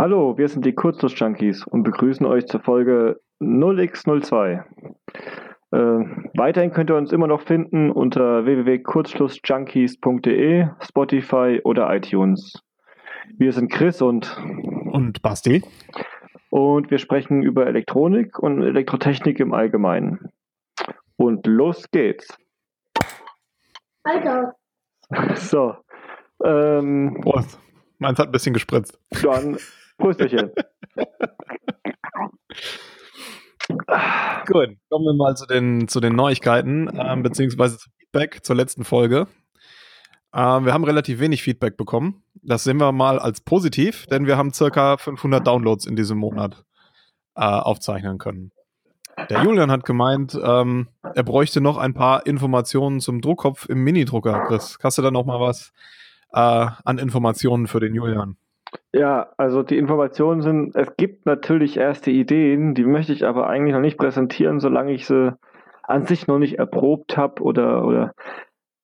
Hallo, 0.00 0.36
wir 0.38 0.48
sind 0.48 0.64
die 0.64 0.74
Kurzlust-Junkies 0.74 1.66
und 1.66 1.82
begrüßen 1.82 2.24
euch 2.24 2.46
zur 2.46 2.60
Folge 2.60 3.20
0x02. 3.42 4.64
Äh, 5.72 5.76
weiterhin 6.34 6.72
könnt 6.72 6.88
ihr 6.88 6.96
uns 6.96 7.12
immer 7.12 7.26
noch 7.26 7.42
finden 7.42 7.90
unter 7.90 8.46
www.kurzschlussjunkies.de, 8.46 10.68
Spotify 10.80 11.60
oder 11.64 11.94
iTunes. 11.94 12.62
Wir 13.36 13.52
sind 13.52 13.70
Chris 13.70 14.00
und 14.00 14.34
und 14.90 15.20
Basti 15.20 15.62
und 16.48 16.90
wir 16.90 16.96
sprechen 16.96 17.42
über 17.42 17.66
Elektronik 17.66 18.38
und 18.38 18.62
Elektrotechnik 18.62 19.38
im 19.38 19.52
Allgemeinen. 19.52 20.30
Und 21.16 21.46
los 21.46 21.90
geht's. 21.90 22.38
Alter. 24.04 24.54
So. 25.34 25.76
Ähm, 26.44 27.18
Prost. 27.22 27.58
Meins 27.98 28.18
hat 28.18 28.28
ein 28.28 28.32
bisschen 28.32 28.54
gespritzt. 28.54 28.98
Dann 29.22 29.58
Prösterchen. 29.98 30.50
Gut, 34.46 34.76
kommen 34.88 35.04
wir 35.04 35.14
mal 35.14 35.36
zu 35.36 35.46
den, 35.46 35.86
zu 35.86 36.00
den 36.00 36.16
Neuigkeiten, 36.16 36.90
ähm, 36.98 37.22
beziehungsweise 37.22 37.78
zum 37.78 37.92
Feedback 37.98 38.44
zur 38.44 38.56
letzten 38.56 38.84
Folge. 38.84 39.28
Ähm, 40.34 40.64
wir 40.64 40.72
haben 40.72 40.84
relativ 40.84 41.20
wenig 41.20 41.42
Feedback 41.42 41.76
bekommen. 41.76 42.22
Das 42.42 42.64
sehen 42.64 42.78
wir 42.78 42.92
mal 42.92 43.18
als 43.18 43.40
positiv, 43.40 44.06
denn 44.06 44.26
wir 44.26 44.36
haben 44.36 44.52
circa 44.52 44.96
500 44.96 45.46
Downloads 45.46 45.86
in 45.86 45.96
diesem 45.96 46.18
Monat 46.18 46.64
äh, 47.36 47.42
aufzeichnen 47.42 48.18
können. 48.18 48.52
Der 49.28 49.42
Julian 49.42 49.70
hat 49.70 49.84
gemeint, 49.84 50.38
ähm, 50.42 50.88
er 51.02 51.22
bräuchte 51.22 51.60
noch 51.60 51.76
ein 51.76 51.92
paar 51.92 52.26
Informationen 52.26 53.00
zum 53.00 53.20
Druckkopf 53.20 53.68
im 53.68 53.84
Minidrucker. 53.84 54.46
Chris, 54.46 54.78
hast 54.82 54.98
du 54.98 55.02
da 55.02 55.10
noch 55.10 55.26
mal 55.26 55.40
was 55.40 55.72
äh, 56.32 56.66
an 56.84 56.98
Informationen 56.98 57.66
für 57.66 57.80
den 57.80 57.94
Julian? 57.94 58.36
Ja, 58.92 59.32
also 59.36 59.62
die 59.62 59.78
Informationen 59.78 60.42
sind, 60.42 60.76
es 60.76 60.96
gibt 60.96 61.26
natürlich 61.26 61.76
erste 61.76 62.10
Ideen, 62.10 62.74
die 62.74 62.84
möchte 62.84 63.12
ich 63.12 63.26
aber 63.26 63.48
eigentlich 63.48 63.74
noch 63.74 63.80
nicht 63.80 63.98
präsentieren, 63.98 64.60
solange 64.60 64.92
ich 64.92 65.06
sie 65.06 65.36
an 65.82 66.06
sich 66.06 66.26
noch 66.26 66.38
nicht 66.38 66.58
erprobt 66.58 67.16
habe 67.16 67.42
oder, 67.42 67.84
oder, 67.84 68.14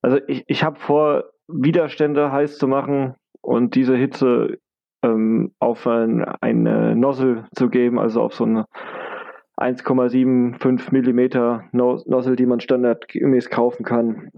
also 0.02 0.18
ich, 0.26 0.44
ich 0.46 0.64
habe 0.64 0.78
vor, 0.78 1.24
Widerstände 1.48 2.32
heiß 2.32 2.58
zu 2.58 2.66
machen 2.66 3.14
und 3.40 3.74
diese 3.74 3.96
Hitze 3.96 4.58
ähm, 5.02 5.52
auf 5.58 5.86
ein, 5.86 6.24
eine 6.24 6.96
Nozzle 6.96 7.44
zu 7.54 7.68
geben, 7.68 7.98
also 7.98 8.22
auf 8.22 8.34
so 8.34 8.44
eine 8.44 8.66
1,75 9.56 10.92
Millimeter 10.92 11.64
Nozzle, 11.72 12.36
die 12.36 12.46
man 12.46 12.60
standardgemäß 12.60 13.48
kaufen 13.48 13.84
kann. 13.84 14.30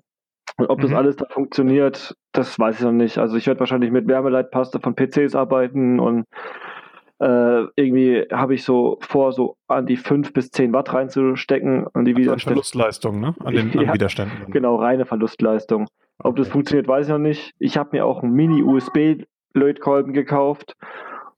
Und 0.59 0.71
ob 0.71 0.79
mhm. 0.79 0.83
das 0.83 0.93
alles 0.93 1.17
da 1.17 1.27
funktioniert, 1.29 2.15
das 2.39 2.59
weiß 2.59 2.77
ich 2.77 2.85
noch 2.85 2.93
nicht. 2.93 3.19
Also 3.19 3.37
ich 3.37 3.47
werde 3.47 3.61
wahrscheinlich 3.61 3.91
mit 3.91 4.07
Wärmeleitpaste 4.07 4.79
von 4.81 4.95
PCs 4.95 5.35
arbeiten 5.35 5.99
und 5.99 6.25
äh, 7.21 7.65
irgendwie 7.75 8.27
habe 8.33 8.55
ich 8.55 8.63
so 8.63 8.99
vor, 9.01 9.33
so 9.33 9.57
an 9.67 9.87
die 9.87 9.97
5 9.97 10.33
bis 10.33 10.51
10 10.51 10.73
Watt 10.73 10.95
reinzustecken. 10.95 11.89
An 11.93 12.05
die 12.05 12.13
also 12.13 12.23
Widerstände. 12.23 12.55
Verlustleistung, 12.55 13.21
ne? 13.21 13.35
An 13.41 13.55
den 13.55 13.73
ja, 13.73 13.89
an 13.89 13.95
Widerständen. 13.95 14.53
Genau, 14.53 14.77
reine 14.77 15.05
Verlustleistung. 15.05 15.89
Ob 16.21 16.33
okay. 16.33 16.43
das 16.43 16.49
funktioniert, 16.49 16.87
weiß 16.87 17.07
ich 17.07 17.13
noch 17.13 17.19
nicht. 17.19 17.55
Ich 17.59 17.77
habe 17.77 17.91
mir 17.93 18.07
auch 18.07 18.23
einen 18.23 18.35
Mini-USB-Lötkolben 18.35 20.13
gekauft 20.13 20.75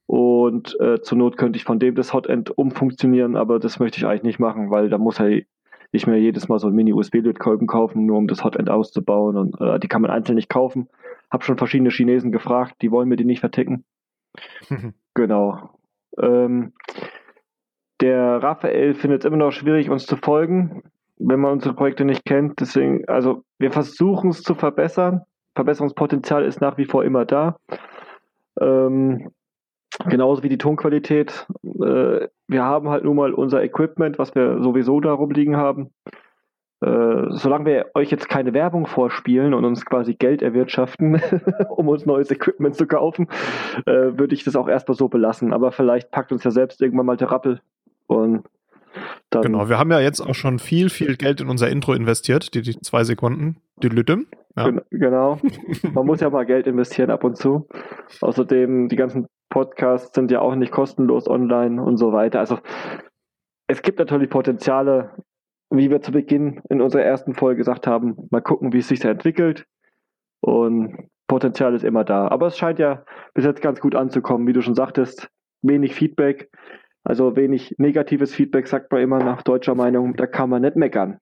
und 0.05 0.79
äh, 0.79 1.01
zur 1.01 1.17
Not 1.17 1.37
könnte 1.37 1.57
ich 1.57 1.63
von 1.63 1.79
dem 1.79 1.95
das 1.95 2.13
Hotend 2.13 2.55
umfunktionieren, 2.55 3.35
aber 3.35 3.57
das 3.57 3.79
möchte 3.79 3.97
ich 3.97 4.05
eigentlich 4.05 4.23
nicht 4.23 4.39
machen, 4.39 4.69
weil 4.69 4.89
da 4.89 4.99
muss 4.99 5.19
er 5.19 5.41
nicht 5.91 6.07
mehr 6.07 6.19
jedes 6.19 6.47
Mal 6.47 6.59
so 6.59 6.67
einen 6.67 6.75
Mini-USB-Lötkolben 6.75 7.67
kaufen, 7.67 8.05
nur 8.05 8.17
um 8.17 8.27
das 8.27 8.43
Hotend 8.43 8.69
auszubauen. 8.69 9.37
Und 9.37 9.59
äh, 9.59 9.79
die 9.79 9.87
kann 9.87 10.01
man 10.01 10.11
einzeln 10.11 10.35
nicht 10.35 10.49
kaufen. 10.49 10.89
Hab 11.29 11.43
schon 11.43 11.57
verschiedene 11.57 11.89
Chinesen 11.89 12.31
gefragt, 12.31 12.75
die 12.81 12.91
wollen 12.91 13.09
mir 13.09 13.17
die 13.17 13.25
nicht 13.25 13.41
verticken. 13.41 13.83
genau. 15.13 15.71
Ähm, 16.17 16.73
der 17.99 18.41
Raphael 18.41 18.93
findet 18.93 19.21
es 19.21 19.25
immer 19.25 19.37
noch 19.37 19.51
schwierig, 19.51 19.89
uns 19.89 20.05
zu 20.05 20.17
folgen, 20.17 20.83
wenn 21.17 21.39
man 21.39 21.51
unsere 21.51 21.75
Projekte 21.75 22.05
nicht 22.05 22.25
kennt. 22.25 22.59
Deswegen, 22.59 23.07
also 23.07 23.43
wir 23.59 23.71
versuchen 23.71 24.31
es 24.31 24.41
zu 24.41 24.55
verbessern. 24.55 25.21
Verbesserungspotenzial 25.55 26.45
ist 26.45 26.61
nach 26.61 26.77
wie 26.77 26.85
vor 26.85 27.03
immer 27.03 27.25
da. 27.25 27.57
Ähm, 28.59 29.29
Genauso 30.05 30.43
wie 30.43 30.49
die 30.49 30.57
Tonqualität. 30.57 31.47
Äh, 31.63 32.27
wir 32.47 32.63
haben 32.63 32.89
halt 32.89 33.03
nun 33.03 33.15
mal 33.15 33.33
unser 33.33 33.63
Equipment, 33.63 34.19
was 34.19 34.35
wir 34.35 34.61
sowieso 34.61 34.99
da 34.99 35.13
rumliegen 35.13 35.57
haben. 35.57 35.91
Äh, 36.83 37.25
solange 37.29 37.65
wir 37.65 37.91
euch 37.93 38.09
jetzt 38.09 38.27
keine 38.27 38.53
Werbung 38.53 38.87
vorspielen 38.87 39.53
und 39.53 39.65
uns 39.65 39.85
quasi 39.85 40.15
Geld 40.15 40.41
erwirtschaften, 40.41 41.21
um 41.69 41.87
uns 41.89 42.05
neues 42.05 42.31
Equipment 42.31 42.75
zu 42.75 42.87
kaufen, 42.87 43.27
äh, 43.85 44.17
würde 44.17 44.33
ich 44.33 44.43
das 44.43 44.55
auch 44.55 44.67
erstmal 44.67 44.97
so 44.97 45.07
belassen. 45.07 45.53
Aber 45.53 45.71
vielleicht 45.71 46.09
packt 46.09 46.31
uns 46.31 46.43
ja 46.43 46.51
selbst 46.51 46.81
irgendwann 46.81 47.05
mal 47.05 47.17
der 47.17 47.31
Rappel 47.31 47.61
und 48.07 48.47
dann 49.29 49.43
genau, 49.43 49.69
wir 49.69 49.77
haben 49.77 49.91
ja 49.91 50.01
jetzt 50.01 50.19
auch 50.19 50.35
schon 50.35 50.59
viel, 50.59 50.89
viel 50.89 51.15
Geld 51.15 51.39
in 51.39 51.47
unser 51.47 51.69
Intro 51.69 51.93
investiert, 51.93 52.53
die, 52.53 52.61
die 52.61 52.77
zwei 52.81 53.05
Sekunden, 53.05 53.57
die 53.81 53.87
Lütte. 53.87 54.25
Ja. 54.57 54.69
Genau. 54.89 55.39
Man 55.93 56.05
muss 56.05 56.19
ja 56.19 56.29
mal 56.29 56.45
Geld 56.45 56.67
investieren 56.67 57.09
ab 57.09 57.23
und 57.23 57.37
zu. 57.37 57.69
Außerdem, 58.19 58.89
die 58.89 58.97
ganzen 58.97 59.27
Podcasts 59.51 60.15
sind 60.15 60.31
ja 60.31 60.41
auch 60.41 60.55
nicht 60.55 60.71
kostenlos 60.71 61.27
online 61.27 61.83
und 61.83 61.97
so 61.97 62.11
weiter. 62.11 62.39
Also 62.39 62.57
es 63.67 63.83
gibt 63.83 63.99
natürlich 63.99 64.29
Potenziale, 64.29 65.11
wie 65.69 65.91
wir 65.91 66.01
zu 66.01 66.11
Beginn 66.11 66.61
in 66.69 66.81
unserer 66.81 67.03
ersten 67.03 67.35
Folge 67.35 67.57
gesagt 67.57 67.85
haben, 67.85 68.17
mal 68.31 68.41
gucken, 68.41 68.73
wie 68.73 68.79
es 68.79 68.87
sich 68.87 69.03
entwickelt. 69.05 69.67
Und 70.39 71.09
Potenzial 71.27 71.75
ist 71.75 71.83
immer 71.83 72.03
da. 72.03 72.27
Aber 72.27 72.47
es 72.47 72.57
scheint 72.57 72.79
ja 72.79 73.05
bis 73.33 73.45
jetzt 73.45 73.61
ganz 73.61 73.79
gut 73.79 73.93
anzukommen, 73.93 74.47
wie 74.47 74.53
du 74.53 74.61
schon 74.61 74.75
sagtest. 74.75 75.29
Wenig 75.61 75.93
Feedback, 75.93 76.49
also 77.03 77.35
wenig 77.35 77.75
negatives 77.77 78.33
Feedback, 78.33 78.67
sagt 78.67 78.91
man 78.91 79.01
immer 79.01 79.19
nach 79.19 79.43
deutscher 79.43 79.75
Meinung, 79.75 80.15
da 80.15 80.25
kann 80.25 80.49
man 80.49 80.63
nicht 80.63 80.75
meckern. 80.75 81.19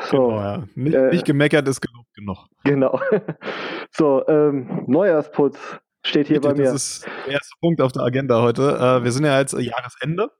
So, 0.00 0.28
genau, 0.28 0.40
ja. 0.40 0.64
nicht, 0.74 0.94
äh, 0.94 1.10
nicht, 1.10 1.24
gemeckert 1.24 1.66
ist 1.68 1.80
gelobt 1.80 2.12
genug. 2.14 2.46
Genau. 2.64 3.00
so, 3.90 4.26
ähm, 4.26 4.84
Neujahrsputz 4.86 5.80
Steht 6.04 6.28
hier 6.28 6.40
Bitte, 6.40 6.54
bei 6.54 6.60
mir. 6.60 6.72
Das 6.72 6.74
ist 6.74 7.06
der 7.26 7.34
erste 7.34 7.54
Punkt 7.60 7.80
auf 7.80 7.92
der 7.92 8.02
Agenda 8.02 8.42
heute. 8.42 8.76
Äh, 8.78 9.04
wir 9.04 9.12
sind 9.12 9.24
ja 9.24 9.38
jetzt 9.38 9.52
Jahresende. 9.54 10.30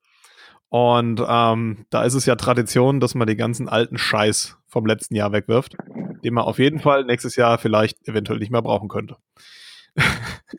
Und 0.69 1.23
ähm, 1.29 1.85
da 1.91 2.03
ist 2.03 2.15
es 2.15 2.25
ja 2.25 2.35
Tradition, 2.35 2.99
dass 2.99 3.15
man 3.15 3.27
den 3.27 3.37
ganzen 3.37 3.69
alten 3.69 3.99
Scheiß 3.99 4.57
vom 4.67 4.87
letzten 4.87 5.15
Jahr 5.15 5.31
wegwirft, 5.31 5.77
den 6.25 6.33
man 6.33 6.45
auf 6.45 6.59
jeden 6.59 6.81
Fall 6.81 7.05
nächstes 7.05 7.37
Jahr 7.37 7.59
vielleicht 7.59 8.09
eventuell 8.09 8.39
nicht 8.39 8.51
mehr 8.51 8.63
brauchen 8.63 8.89
könnte. 8.89 9.17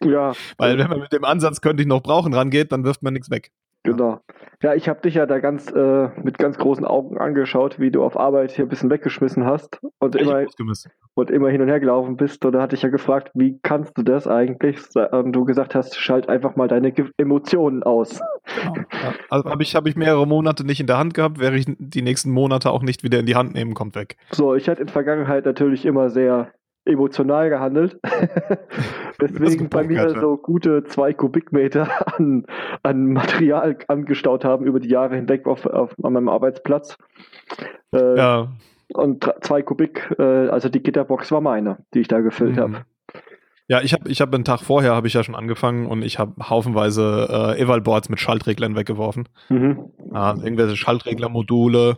Ja. 0.01 0.33
Weil 0.57 0.77
wenn 0.77 0.87
man 0.87 0.99
mit 0.99 1.11
dem 1.13 1.25
Ansatz 1.25 1.61
könnte 1.61 1.81
ich 1.81 1.87
noch 1.87 2.03
brauchen 2.03 2.33
rangeht, 2.33 2.71
dann 2.71 2.83
wirft 2.83 3.01
man 3.01 3.13
nichts 3.13 3.31
weg. 3.31 3.51
Genau. 3.83 4.21
Ja, 4.61 4.73
ich 4.73 4.87
habe 4.87 5.01
dich 5.01 5.15
ja 5.15 5.25
da 5.25 5.39
ganz 5.39 5.69
äh, 5.69 6.07
mit 6.23 6.37
ganz 6.37 6.57
großen 6.57 6.85
Augen 6.85 7.17
angeschaut, 7.17 7.79
wie 7.79 7.91
du 7.91 8.01
auf 8.01 8.17
Arbeit 8.17 8.51
hier 8.51 8.65
ein 8.65 8.69
bisschen 8.69 8.89
weggeschmissen 8.89 9.45
hast 9.45 9.81
und 9.99 10.15
immer, 10.15 10.45
und 11.15 11.29
immer 11.29 11.49
hin 11.49 11.61
und 11.61 11.67
her 11.67 11.81
gelaufen 11.81 12.15
bist. 12.15 12.45
Und 12.45 12.53
da 12.53 12.61
hatte 12.61 12.75
ich 12.75 12.81
ja 12.81 12.89
gefragt, 12.89 13.31
wie 13.33 13.59
kannst 13.61 13.97
du 13.97 14.03
das 14.03 14.25
eigentlich? 14.25 14.79
Und 15.11 15.33
du 15.33 15.43
gesagt 15.43 15.75
hast, 15.75 15.99
schalt 15.99 16.29
einfach 16.29 16.55
mal 16.55 16.69
deine 16.69 16.93
Emotionen 17.17 17.83
aus. 17.83 18.19
Genau. 18.19 18.73
Ja. 19.03 19.13
Also 19.29 19.49
habe 19.49 19.63
ich, 19.63 19.75
hab 19.75 19.87
ich 19.87 19.95
mehrere 19.95 20.27
Monate 20.27 20.65
nicht 20.65 20.79
in 20.79 20.87
der 20.87 20.97
Hand 20.97 21.13
gehabt, 21.13 21.39
wäre 21.39 21.55
ich 21.55 21.65
die 21.67 22.01
nächsten 22.01 22.29
Monate 22.29 22.71
auch 22.71 22.83
nicht 22.83 23.03
wieder 23.03 23.19
in 23.19 23.25
die 23.25 23.35
Hand 23.35 23.53
nehmen, 23.53 23.73
kommt 23.73 23.95
weg. 23.95 24.17
So, 24.31 24.53
ich 24.55 24.69
hatte 24.69 24.81
in 24.81 24.87
der 24.87 24.93
Vergangenheit 24.93 25.45
natürlich 25.45 25.85
immer 25.85 26.09
sehr 26.09 26.51
emotional 26.85 27.49
gehandelt. 27.49 27.99
Deswegen 29.21 29.69
bei 29.69 29.83
mir 29.83 30.09
so 30.19 30.37
gute 30.37 30.83
zwei 30.83 31.13
Kubikmeter 31.13 31.89
an, 32.17 32.45
an 32.83 33.13
Material 33.13 33.77
angestaut 33.87 34.43
haben 34.43 34.65
über 34.65 34.79
die 34.79 34.89
Jahre 34.89 35.15
hinweg 35.15 35.47
auf, 35.47 35.65
auf 35.65 35.95
an 36.03 36.13
meinem 36.13 36.29
Arbeitsplatz. 36.29 36.97
Äh, 37.93 38.17
ja. 38.17 38.51
Und 38.93 39.31
zwei 39.41 39.61
Kubik, 39.61 40.13
äh, 40.19 40.49
also 40.49 40.69
die 40.69 40.83
Gitterbox 40.83 41.31
war 41.31 41.41
meine, 41.41 41.77
die 41.93 42.01
ich 42.01 42.07
da 42.07 42.19
gefüllt 42.19 42.57
mhm. 42.57 42.61
habe. 42.61 42.85
Ja, 43.69 43.81
ich 43.81 43.93
habe 43.93 44.09
ich 44.09 44.19
hab 44.19 44.33
einen 44.33 44.43
Tag 44.43 44.59
vorher 44.59 44.93
habe 44.93 45.07
ich 45.07 45.13
ja 45.13 45.23
schon 45.23 45.35
angefangen 45.35 45.87
und 45.87 46.03
ich 46.03 46.19
habe 46.19 46.49
haufenweise 46.49 47.55
äh, 47.57 47.61
Evalboards 47.61 48.09
mit 48.09 48.19
Schaltreglern 48.19 48.75
weggeworfen. 48.75 49.29
Mhm. 49.49 49.91
Äh, 50.13 50.33
irgendwelche 50.43 50.75
Schaltreglermodule, 50.75 51.97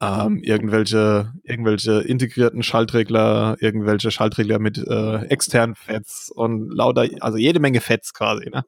ähm, 0.00 0.40
irgendwelche, 0.42 1.32
irgendwelche 1.42 2.00
integrierten 2.00 2.62
Schaltregler, 2.62 3.56
irgendwelche 3.60 4.10
Schaltregler 4.10 4.58
mit 4.58 4.78
äh, 4.78 5.24
externen 5.26 5.74
Fets 5.74 6.30
und 6.30 6.70
lauter, 6.72 7.08
also 7.20 7.36
jede 7.36 7.58
Menge 7.58 7.80
Fets 7.80 8.14
quasi, 8.14 8.48
ne? 8.50 8.64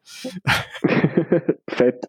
Fett. 1.68 2.06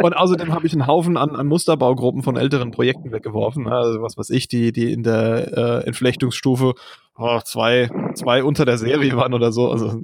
und 0.00 0.16
außerdem 0.16 0.52
habe 0.52 0.66
ich 0.66 0.72
einen 0.72 0.86
Haufen 0.86 1.16
an, 1.16 1.30
an 1.30 1.48
Musterbaugruppen 1.48 2.22
von 2.22 2.36
älteren 2.36 2.70
Projekten 2.70 3.10
weggeworfen, 3.10 3.64
ne? 3.64 3.72
also 3.72 4.02
was 4.02 4.16
weiß 4.16 4.30
ich, 4.30 4.46
die, 4.46 4.70
die 4.70 4.92
in 4.92 5.02
der 5.02 5.82
äh, 5.82 5.86
Entflechtungsstufe 5.86 6.74
oh, 7.16 7.40
zwei, 7.44 7.90
zwei 8.14 8.44
unter 8.44 8.64
der 8.64 8.78
Serie 8.78 9.16
waren 9.16 9.34
oder 9.34 9.50
so, 9.50 9.70
also 9.70 10.00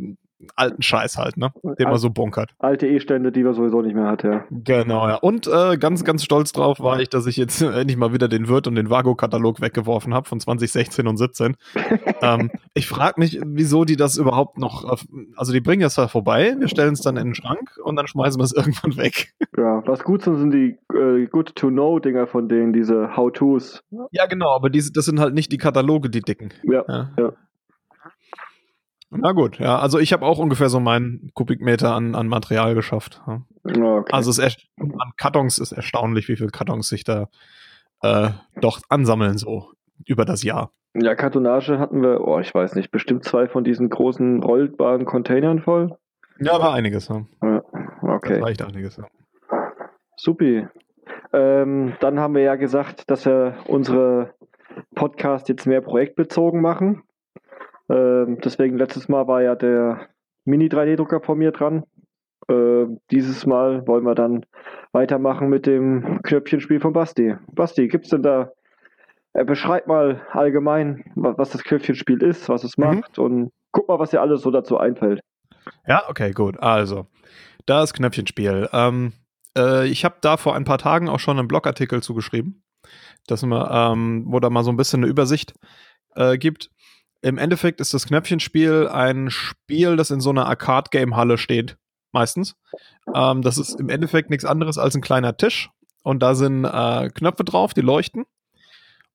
alten 0.56 0.82
Scheiß 0.82 1.16
halt, 1.16 1.36
ne? 1.36 1.52
Den 1.78 1.88
man 1.88 1.98
so 1.98 2.10
bunkert. 2.10 2.50
Alte 2.58 2.86
E-Stände, 2.86 3.32
die 3.32 3.42
man 3.42 3.54
sowieso 3.54 3.82
nicht 3.82 3.94
mehr 3.94 4.06
hat, 4.06 4.22
ja. 4.22 4.44
Genau, 4.50 5.08
ja. 5.08 5.16
Und 5.16 5.46
äh, 5.46 5.76
ganz, 5.76 6.04
ganz 6.04 6.24
stolz 6.24 6.52
drauf 6.52 6.80
war 6.80 7.00
ich, 7.00 7.08
dass 7.08 7.26
ich 7.26 7.36
jetzt 7.36 7.60
endlich 7.62 7.96
mal 7.96 8.12
wieder 8.12 8.28
den 8.28 8.48
Wirt 8.48 8.66
und 8.66 8.74
den 8.74 8.90
Vago-Katalog 8.90 9.60
weggeworfen 9.60 10.14
habe 10.14 10.28
von 10.28 10.40
2016 10.40 11.06
und 11.06 11.16
17. 11.16 11.56
ähm, 12.22 12.50
ich 12.74 12.86
frage 12.86 13.20
mich, 13.20 13.40
wieso 13.44 13.84
die 13.84 13.96
das 13.96 14.16
überhaupt 14.16 14.58
noch, 14.58 14.84
auf, 14.84 15.04
also 15.36 15.52
die 15.52 15.60
bringen 15.60 15.82
es 15.82 15.94
zwar 15.94 16.08
vorbei, 16.08 16.54
wir 16.58 16.68
stellen 16.68 16.94
es 16.94 17.00
dann 17.00 17.16
in 17.16 17.28
den 17.28 17.34
Schrank 17.34 17.78
und 17.82 17.96
dann 17.96 18.06
schmeißen 18.06 18.40
wir 18.40 18.44
es 18.44 18.52
irgendwann 18.56 18.96
weg. 18.96 19.34
Ja, 19.56 19.82
was 19.86 20.04
gut 20.04 20.22
sind, 20.22 20.36
sind 20.36 20.52
die 20.52 20.78
äh, 20.94 21.26
Good-to-Know-Dinger 21.26 22.26
von 22.26 22.48
denen, 22.48 22.72
diese 22.72 23.16
How-Tos. 23.16 23.82
Ja, 24.10 24.26
genau, 24.26 24.54
aber 24.54 24.70
diese, 24.70 24.92
das 24.92 25.04
sind 25.04 25.20
halt 25.20 25.34
nicht 25.34 25.52
die 25.52 25.58
Kataloge, 25.58 26.10
die 26.10 26.20
dicken. 26.20 26.50
Ja, 26.62 26.84
ja. 26.88 27.10
ja. 27.18 27.32
Na 29.10 29.32
gut, 29.32 29.58
ja, 29.58 29.78
also 29.78 29.98
ich 29.98 30.12
habe 30.12 30.24
auch 30.24 30.38
ungefähr 30.38 30.68
so 30.68 30.78
meinen 30.78 31.32
Kubikmeter 31.34 31.94
an, 31.94 32.14
an 32.14 32.28
Material 32.28 32.74
geschafft. 32.74 33.20
Ja. 33.26 33.42
Okay. 33.64 34.12
Also 34.12 34.30
es 34.30 34.38
ist 34.38 34.68
an 34.78 35.12
Kartons 35.16 35.58
ist 35.58 35.72
erstaunlich, 35.72 36.28
wie 36.28 36.36
viele 36.36 36.50
Kartons 36.50 36.88
sich 36.88 37.02
da 37.02 37.28
äh, 38.02 38.30
doch 38.60 38.80
ansammeln 38.88 39.36
so 39.36 39.72
über 40.06 40.24
das 40.24 40.44
Jahr. 40.44 40.72
Ja, 40.94 41.14
Kartonage 41.14 41.78
hatten 41.78 42.02
wir, 42.02 42.20
oh, 42.26 42.38
ich 42.38 42.54
weiß 42.54 42.74
nicht, 42.74 42.90
bestimmt 42.90 43.24
zwei 43.24 43.48
von 43.48 43.64
diesen 43.64 43.90
großen 43.90 44.42
rollbaren 44.42 45.04
Containern 45.04 45.60
voll. 45.60 45.96
Ja, 46.38 46.60
war 46.60 46.74
einiges. 46.74 47.08
Ja. 47.08 47.24
ja 47.42 47.62
okay. 48.02 48.34
Das 48.34 48.40
war 48.42 48.48
echt 48.48 48.62
einiges. 48.62 48.96
Ja. 48.96 49.04
Supi. 50.16 50.66
Ähm, 51.32 51.94
dann 52.00 52.18
haben 52.18 52.34
wir 52.34 52.42
ja 52.42 52.56
gesagt, 52.56 53.10
dass 53.10 53.26
wir 53.26 53.56
unsere 53.66 54.34
Podcast 54.94 55.48
jetzt 55.48 55.66
mehr 55.66 55.80
projektbezogen 55.80 56.60
machen. 56.60 57.02
Ähm, 57.90 58.38
deswegen 58.42 58.78
letztes 58.78 59.08
Mal 59.08 59.26
war 59.26 59.42
ja 59.42 59.54
der 59.54 60.08
Mini-3D-Drucker 60.44 61.20
von 61.20 61.38
mir 61.38 61.50
dran. 61.50 61.84
Äh, 62.48 62.86
dieses 63.10 63.46
Mal 63.46 63.86
wollen 63.86 64.04
wir 64.04 64.14
dann 64.14 64.46
weitermachen 64.92 65.48
mit 65.48 65.66
dem 65.66 66.22
Knöpfchenspiel 66.22 66.80
von 66.80 66.92
Basti. 66.92 67.36
Basti, 67.52 67.88
gibt 67.88 68.04
es 68.04 68.10
denn 68.10 68.22
da, 68.22 68.52
äh, 69.32 69.44
beschreib 69.44 69.86
mal 69.86 70.22
allgemein, 70.32 71.04
was, 71.16 71.50
das 71.50 71.64
Knöpfchenspiel 71.64 72.22
ist, 72.22 72.48
was 72.48 72.64
es 72.64 72.78
mhm. 72.78 72.84
macht 72.84 73.18
und 73.18 73.50
guck 73.72 73.88
mal, 73.88 73.98
was 73.98 74.10
dir 74.10 74.20
alles 74.20 74.42
so 74.42 74.50
dazu 74.50 74.78
einfällt. 74.78 75.20
Ja, 75.86 76.08
okay, 76.08 76.32
gut. 76.32 76.58
Also, 76.60 77.06
das 77.66 77.92
Knöpfchenspiel. 77.92 78.68
Ähm, 78.72 79.12
äh, 79.56 79.86
ich 79.86 80.04
habe 80.04 80.16
da 80.20 80.36
vor 80.36 80.54
ein 80.54 80.64
paar 80.64 80.78
Tagen 80.78 81.08
auch 81.08 81.20
schon 81.20 81.38
einen 81.38 81.48
Blogartikel 81.48 82.02
zugeschrieben, 82.02 82.62
dass 83.26 83.44
man, 83.44 83.68
ähm, 83.70 84.24
wo 84.26 84.40
da 84.40 84.50
mal 84.50 84.64
so 84.64 84.70
ein 84.70 84.76
bisschen 84.76 85.02
eine 85.02 85.10
Übersicht 85.10 85.54
äh, 86.14 86.38
gibt. 86.38 86.70
Im 87.22 87.38
Endeffekt 87.38 87.80
ist 87.80 87.92
das 87.92 88.06
Knöpfchenspiel 88.06 88.88
ein 88.88 89.30
Spiel, 89.30 89.96
das 89.96 90.10
in 90.10 90.20
so 90.20 90.30
einer 90.30 90.46
Arcade-Game-Halle 90.46 91.38
steht, 91.38 91.76
meistens. 92.12 92.56
Ähm, 93.14 93.42
das 93.42 93.58
ist 93.58 93.78
im 93.78 93.88
Endeffekt 93.88 94.30
nichts 94.30 94.44
anderes 94.44 94.78
als 94.78 94.94
ein 94.94 95.02
kleiner 95.02 95.36
Tisch 95.36 95.70
und 96.02 96.22
da 96.22 96.34
sind 96.34 96.64
äh, 96.64 97.10
Knöpfe 97.10 97.44
drauf, 97.44 97.74
die 97.74 97.82
leuchten. 97.82 98.24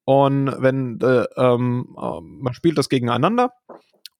Und 0.05 0.55
wenn 0.59 0.99
äh, 1.01 1.25
ähm, 1.35 1.95
äh, 1.99 2.21
man 2.21 2.53
spielt 2.53 2.77
das 2.77 2.89
gegeneinander 2.89 3.53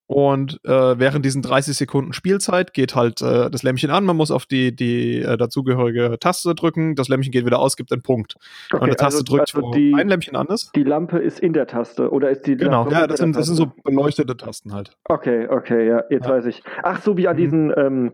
und 0.07 0.59
äh, 0.63 0.99
während 0.99 1.25
diesen 1.25 1.41
30 1.41 1.75
Sekunden 1.75 2.13
Spielzeit 2.13 2.73
geht 2.73 2.95
halt 2.95 3.21
äh, 3.21 3.49
das 3.49 3.63
Lämpchen 3.63 3.89
an, 3.89 4.05
man 4.05 4.15
muss 4.15 4.29
auf 4.29 4.45
die, 4.45 4.75
die 4.75 5.21
äh, 5.21 5.37
dazugehörige 5.37 6.17
Taste 6.19 6.53
drücken, 6.53 6.95
das 6.95 7.07
Lämpchen 7.07 7.31
geht 7.31 7.45
wieder 7.45 7.59
aus, 7.59 7.75
gibt 7.75 7.91
einen 7.91 8.03
Punkt. 8.03 8.35
Okay, 8.71 8.83
und 8.83 8.89
die 8.91 8.95
Taste 8.95 9.21
also, 9.21 9.23
drückt, 9.23 9.55
also 9.55 9.71
die, 9.71 9.93
ein 9.95 10.07
Lämpchen 10.07 10.35
an 10.35 10.47
ist. 10.47 10.75
Die 10.75 10.83
Lampe 10.83 11.17
ist 11.17 11.39
in 11.39 11.53
der 11.53 11.67
Taste 11.67 12.11
oder 12.11 12.29
ist 12.29 12.45
die 12.45 12.55
Genau, 12.55 12.89
ja, 12.89 13.07
das 13.07 13.19
sind, 13.19 13.35
das 13.35 13.47
sind 13.47 13.55
so 13.55 13.71
beleuchtete 13.83 14.37
Tasten 14.37 14.73
halt. 14.73 14.95
Okay, 15.05 15.47
okay, 15.49 15.87
ja, 15.87 16.03
jetzt 16.09 16.25
ja. 16.25 16.33
weiß 16.33 16.45
ich. 16.45 16.61
Ach, 16.83 17.01
so 17.01 17.17
wie 17.17 17.27
an 17.27 17.35
mhm. 17.35 17.39
diesen 17.39 17.73
ähm, 17.75 18.11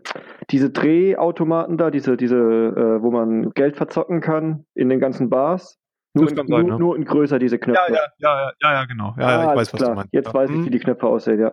diese 0.50 0.70
Drehautomaten 0.70 1.76
da, 1.76 1.90
diese, 1.90 2.16
diese, 2.16 2.36
äh, 2.36 3.02
wo 3.02 3.10
man 3.10 3.50
Geld 3.50 3.76
verzocken 3.76 4.20
kann 4.20 4.64
in 4.74 4.88
den 4.88 5.00
ganzen 5.00 5.30
Bars. 5.30 5.78
Nur, 6.14 6.28
in, 6.28 6.36
sein, 6.36 6.46
nur, 6.46 6.68
ja. 6.68 6.78
nur, 6.78 6.96
in 6.96 7.04
größer 7.04 7.38
diese 7.38 7.58
Knöpfe. 7.58 7.80
Ja, 7.88 7.94
ja, 7.94 8.06
ja, 8.18 8.52
ja, 8.60 8.72
ja 8.72 8.84
genau. 8.84 9.14
Ja, 9.18 9.24
ah, 9.24 9.30
ja, 9.30 9.50
ich 9.52 9.58
weiß, 9.58 9.72
was 9.72 9.78
klar. 9.78 9.90
du 9.90 9.96
meinst. 9.96 10.12
Jetzt 10.12 10.34
weiß 10.34 10.50
ich, 10.50 10.64
wie 10.66 10.70
die 10.70 10.78
Knöpfe 10.78 11.06
aussehen, 11.06 11.40
ja. 11.40 11.52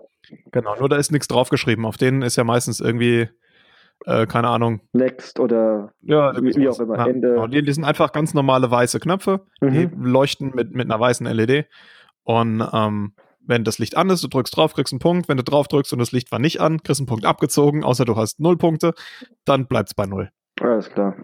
Genau, 0.51 0.75
nur 0.75 0.89
da 0.89 0.97
ist 0.97 1.11
nichts 1.11 1.27
draufgeschrieben. 1.27 1.85
Auf 1.85 1.97
denen 1.97 2.21
ist 2.21 2.35
ja 2.35 2.43
meistens 2.43 2.81
irgendwie, 2.81 3.29
äh, 4.05 4.25
keine 4.27 4.49
Ahnung. 4.49 4.81
Next 4.91 5.39
oder 5.39 5.93
ja, 6.01 6.35
wie, 6.41 6.55
wie 6.55 6.67
auch 6.67 6.79
immer. 6.79 6.97
Ja, 6.97 7.07
Ende. 7.07 7.29
Genau. 7.29 7.47
Die, 7.47 7.63
die, 7.63 7.71
sind 7.71 7.85
einfach 7.85 8.11
ganz 8.11 8.33
normale 8.33 8.69
weiße 8.69 8.99
Knöpfe. 8.99 9.45
Mhm. 9.61 9.71
Die 9.71 9.89
leuchten 9.97 10.51
mit, 10.53 10.73
mit 10.73 10.91
einer 10.91 10.99
weißen 10.99 11.25
LED. 11.25 11.67
Und 12.23 12.61
ähm, 12.73 13.13
wenn 13.39 13.63
das 13.63 13.79
Licht 13.79 13.95
an 13.95 14.09
ist, 14.09 14.23
du 14.23 14.27
drückst 14.27 14.55
drauf, 14.55 14.73
kriegst 14.73 14.93
einen 14.93 14.99
Punkt. 14.99 15.29
Wenn 15.29 15.37
du 15.37 15.43
drauf 15.43 15.67
drückst 15.67 15.93
und 15.93 15.99
das 15.99 16.11
Licht 16.11 16.31
war 16.31 16.39
nicht 16.39 16.59
an, 16.59 16.83
kriegst 16.83 16.99
einen 16.99 17.07
Punkt 17.07 17.25
abgezogen, 17.25 17.83
außer 17.83 18.05
du 18.05 18.15
hast 18.15 18.39
null 18.39 18.57
Punkte, 18.57 18.93
dann 19.45 19.67
bleibt 19.67 19.89
es 19.89 19.93
bei 19.95 20.05
null. 20.05 20.29
Alles 20.61 20.89
klar. 20.89 21.15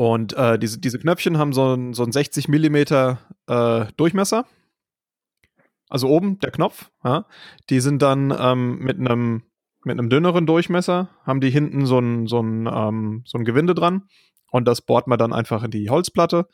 Und 0.00 0.32
äh, 0.32 0.58
diese, 0.58 0.78
diese 0.80 0.98
Knöpfchen 0.98 1.36
haben 1.36 1.52
so 1.52 1.74
einen 1.74 1.92
so 1.92 2.10
60 2.10 2.48
Millimeter 2.48 3.18
äh, 3.46 3.84
Durchmesser. 3.98 4.46
Also 5.90 6.08
oben 6.08 6.38
der 6.38 6.50
Knopf. 6.50 6.90
Ja. 7.04 7.26
Die 7.68 7.80
sind 7.80 8.00
dann 8.00 8.34
ähm, 8.40 8.78
mit 8.78 8.96
einem 8.96 9.42
mit 9.84 9.98
einem 9.98 10.08
dünneren 10.08 10.46
Durchmesser, 10.46 11.10
haben 11.24 11.42
die 11.42 11.50
hinten 11.50 11.84
so 11.84 11.98
ein, 11.98 12.26
so 12.28 12.40
ein, 12.40 12.66
ähm, 12.66 13.24
so 13.26 13.36
ein 13.36 13.44
Gewinde 13.44 13.74
dran. 13.74 14.04
Und 14.50 14.66
das 14.66 14.80
bohrt 14.80 15.06
man 15.06 15.18
dann 15.18 15.34
einfach 15.34 15.64
in 15.64 15.70
die 15.70 15.90
Holzplatte. 15.90 16.46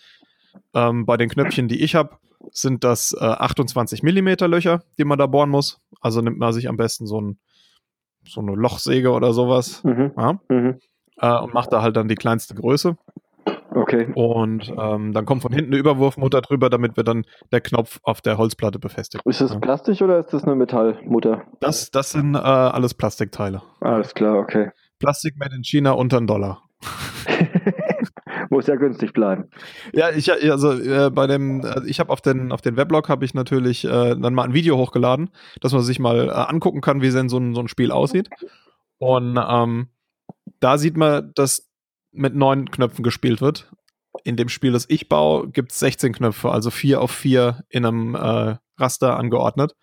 Ähm, 0.75 1.06
bei 1.06 1.16
den 1.16 1.28
Knöpfchen, 1.28 1.69
die 1.69 1.84
ich 1.84 1.94
habe, 1.94 2.19
sind 2.50 2.82
das 2.82 3.12
äh, 3.12 3.25
28 3.25 4.02
Millimeter 4.02 4.48
Löcher, 4.48 4.82
die 4.98 5.04
man 5.04 5.20
da 5.20 5.28
bohren 5.28 5.50
muss. 5.50 5.81
Also 6.00 6.20
nimmt 6.20 6.38
man 6.38 6.52
sich 6.52 6.69
am 6.69 6.76
besten 6.76 7.06
so, 7.06 7.20
ein, 7.20 7.38
so 8.26 8.40
eine 8.40 8.56
Lochsäge 8.56 9.12
oder 9.12 9.32
sowas 9.32 9.84
mhm. 9.84 10.10
Ja, 10.16 10.40
mhm. 10.48 10.81
Äh, 11.19 11.38
und 11.38 11.54
macht 11.54 11.72
da 11.72 11.81
halt 11.81 11.96
dann 11.96 12.08
die 12.08 12.16
kleinste 12.16 12.56
Größe. 12.56 12.96
Okay. 13.76 14.11
Und 14.14 14.73
ähm, 14.78 15.12
dann 15.12 15.26
kommt 15.26 15.43
von 15.43 15.52
hinten 15.52 15.73
eine 15.73 15.78
Überwurfmutter 15.78 16.40
drüber, 16.40 16.70
damit 16.70 16.96
wir 16.96 17.05
dann 17.05 17.26
der 17.52 17.61
Knopf 17.61 18.00
auf 18.05 18.23
der 18.23 18.38
Holzplatte 18.38 18.78
befestigt. 18.78 19.23
Ist 19.26 19.43
das 19.43 19.61
Plastik 19.61 20.00
oder 20.00 20.19
ist 20.19 20.32
das 20.32 20.44
eine 20.44 20.55
Metallmutter? 20.55 21.43
Das, 21.61 21.90
das 21.90 22.11
sind 22.11 22.34
äh, 22.34 22.38
alles 22.38 22.94
Plastikteile. 22.94 23.61
Alles 23.81 24.14
klar, 24.14 24.38
okay. 24.38 24.70
Plastik 24.99 25.37
made 25.37 25.55
in 25.55 25.62
China 25.62 25.93
unter 25.93 26.17
einen 26.17 26.26
Dollar. 26.26 26.62
Muss 28.50 28.67
ja 28.67 28.76
günstig 28.76 29.12
bleiben. 29.12 29.50
Ja, 29.93 30.08
ich 30.08 30.32
also 30.32 30.72
äh, 30.72 31.11
bei 31.11 31.26
dem, 31.26 31.61
äh, 31.62 31.82
ich 31.87 32.00
habe 32.00 32.11
auf 32.11 32.22
den 32.22 32.52
auf 32.52 32.62
den 32.62 32.79
Weblog 32.79 33.11
habe 33.11 33.26
ich 33.26 33.34
natürlich 33.34 33.84
äh, 33.84 34.17
dann 34.17 34.32
mal 34.32 34.44
ein 34.44 34.55
Video 34.55 34.79
hochgeladen, 34.79 35.29
dass 35.61 35.72
man 35.72 35.82
sich 35.82 35.99
mal 35.99 36.29
äh, 36.29 36.31
angucken 36.31 36.81
kann, 36.81 37.02
wie 37.02 37.11
denn 37.11 37.29
so 37.29 37.37
ein, 37.37 37.55
so 37.55 37.61
ein 37.61 37.69
Spiel 37.69 37.90
aussieht. 37.90 38.31
Und 38.99 39.38
ähm, 39.46 39.88
da 40.61 40.79
sieht 40.79 40.96
man, 40.96 41.32
dass 41.34 41.66
mit 42.17 42.35
neun 42.35 42.71
Knöpfen 42.71 43.03
gespielt 43.03 43.41
wird. 43.41 43.71
In 44.25 44.37
dem 44.37 44.49
Spiel, 44.49 44.73
das 44.73 44.87
ich 44.89 45.09
baue, 45.09 45.49
gibt 45.51 45.73
es 45.73 45.79
16 45.81 46.13
Knöpfe, 46.13 46.51
also 46.51 46.71
vier 46.71 47.01
auf 47.01 47.11
vier 47.11 47.65
in 47.69 47.85
einem 47.85 48.15
äh, 48.15 48.57
Raster 48.79 49.17
angeordnet. 49.19 49.75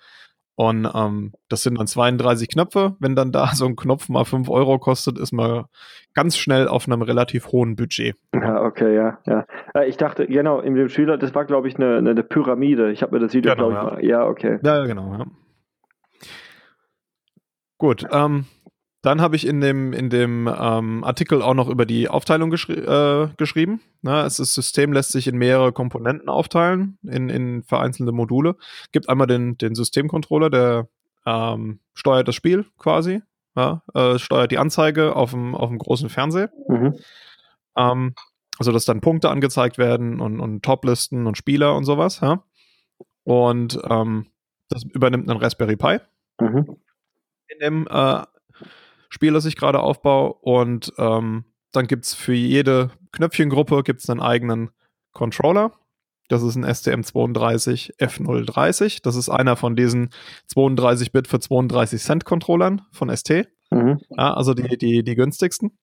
Und 0.56 0.88
ähm, 0.94 1.34
das 1.50 1.64
sind 1.64 1.80
dann 1.80 1.88
32 1.88 2.50
Knöpfe. 2.50 2.96
Wenn 3.00 3.16
dann 3.16 3.32
da 3.32 3.48
so 3.54 3.66
ein 3.66 3.76
Knopf 3.76 4.10
mal 4.10 4.26
5 4.26 4.50
Euro 4.50 4.78
kostet, 4.80 5.18
ist 5.18 5.32
man 5.32 5.66
ganz 6.14 6.38
schnell 6.38 6.68
auf 6.68 6.88
einem 6.88 7.02
relativ 7.02 7.48
hohen 7.48 7.76
Budget. 7.76 8.16
Ja, 8.34 8.62
okay, 8.62 8.96
ja, 8.96 9.18
ja. 9.26 9.46
Äh, 9.74 9.88
ich 9.88 9.98
dachte, 9.98 10.28
genau, 10.28 10.60
in 10.60 10.76
dem 10.76 10.90
Spieler, 10.90 11.18
das 11.18 11.34
war, 11.34 11.46
glaube 11.46 11.68
ich, 11.68 11.76
eine, 11.76 11.98
eine 11.98 12.24
Pyramide. 12.24 12.92
Ich 12.92 13.02
habe 13.02 13.14
mir 13.16 13.20
das 13.20 13.34
Video, 13.34 13.54
genau, 13.56 13.70
glaube 13.70 14.02
ich, 14.02 14.08
ja. 14.10 14.18
mal. 14.20 14.26
Ja, 14.26 14.28
okay. 14.28 14.60
Ja, 14.64 14.86
genau, 14.86 15.14
ja. 15.14 15.26
Gut, 17.80 18.06
ähm, 18.12 18.46
dann 19.04 19.20
habe 19.20 19.36
ich 19.36 19.46
in 19.46 19.60
dem, 19.60 19.92
in 19.92 20.10
dem 20.10 20.48
ähm, 20.48 21.04
Artikel 21.04 21.42
auch 21.42 21.54
noch 21.54 21.68
über 21.68 21.86
die 21.86 22.08
Aufteilung 22.08 22.50
geschri 22.50 22.74
äh, 22.74 23.28
geschrieben. 23.36 23.82
Na, 24.02 24.26
es, 24.26 24.38
das 24.38 24.54
System 24.54 24.94
lässt 24.94 25.12
sich 25.12 25.28
in 25.28 25.38
mehrere 25.38 25.74
Komponenten 25.74 26.30
aufteilen, 26.30 26.98
in, 27.04 27.28
in 27.30 27.64
vereinzelte 27.64 28.14
Module. 28.14 28.56
Gibt 28.94 29.10
einmal 29.10 29.28
den, 29.28 29.58
den 29.58 29.76
Systemcontroller, 29.76 30.50
der 30.50 30.88
ähm, 31.26 31.82
steuert 31.94 32.30
das 32.30 32.36
Spiel 32.36 32.66
quasi, 32.78 33.22
ja, 33.58 33.84
äh, 33.94 34.18
steuert 34.18 34.52
die 34.52 34.58
Anzeige 34.58 35.18
auf 35.18 35.32
dem, 35.32 35.54
auf 35.54 35.68
dem 35.68 35.80
großen 35.80 36.08
Fernseher. 36.10 36.50
Mhm. 36.70 36.96
Ähm, 37.76 38.16
also, 38.58 38.72
dass 38.72 38.86
dann 38.86 39.02
Punkte 39.02 39.30
angezeigt 39.30 39.78
werden 39.78 40.22
und, 40.22 40.40
und 40.40 40.64
Toplisten 40.64 41.28
und 41.28 41.38
Spieler 41.38 41.76
und 41.76 41.84
sowas. 41.84 42.22
Ja. 42.22 42.44
Und 43.26 43.78
ähm, 43.90 44.28
das 44.70 44.84
übernimmt 44.84 45.30
ein 45.30 45.38
Raspberry 45.38 45.76
Pi. 45.76 45.98
Mhm. 46.40 46.78
In 47.48 47.60
dem 47.60 47.88
äh, 47.90 48.24
Spiel, 49.14 49.34
das 49.34 49.46
ich 49.46 49.56
gerade 49.56 49.80
aufbaue. 49.80 50.34
Und 50.42 50.92
ähm, 50.98 51.46
dann 51.72 51.86
gibt 51.86 52.06
es 52.06 52.16
für 52.16 52.34
jede 52.34 52.90
Knöpfchengruppe 53.12 53.84
gibt's 53.84 54.10
einen 54.10 54.22
eigenen 54.22 54.72
Controller. 55.12 55.72
Das 56.30 56.42
ist 56.42 56.56
ein 56.56 56.66
STM32 56.66 58.00
F030. 58.00 59.02
Das 59.04 59.16
ist 59.16 59.30
einer 59.30 59.56
von 59.56 59.76
diesen 59.76 60.10
32-Bit 60.52 61.28
für 61.28 61.40
32 61.40 62.02
Cent 62.02 62.26
Controllern 62.26 62.82
von 62.92 63.16
ST. 63.16 63.48
Mhm. 63.70 64.00
Ja, 64.10 64.34
also 64.34 64.56
die, 64.56 64.78
die, 64.80 65.04
die 65.04 65.16
günstigsten. 65.16 65.78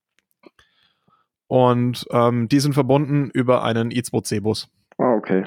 Und 1.46 2.06
ähm, 2.10 2.48
die 2.48 2.58
sind 2.58 2.72
verbunden 2.72 3.30
über 3.32 3.62
einen 3.62 3.92
i2C-Bus. 3.92 4.68
Ah, 4.98 5.14
okay. 5.14 5.44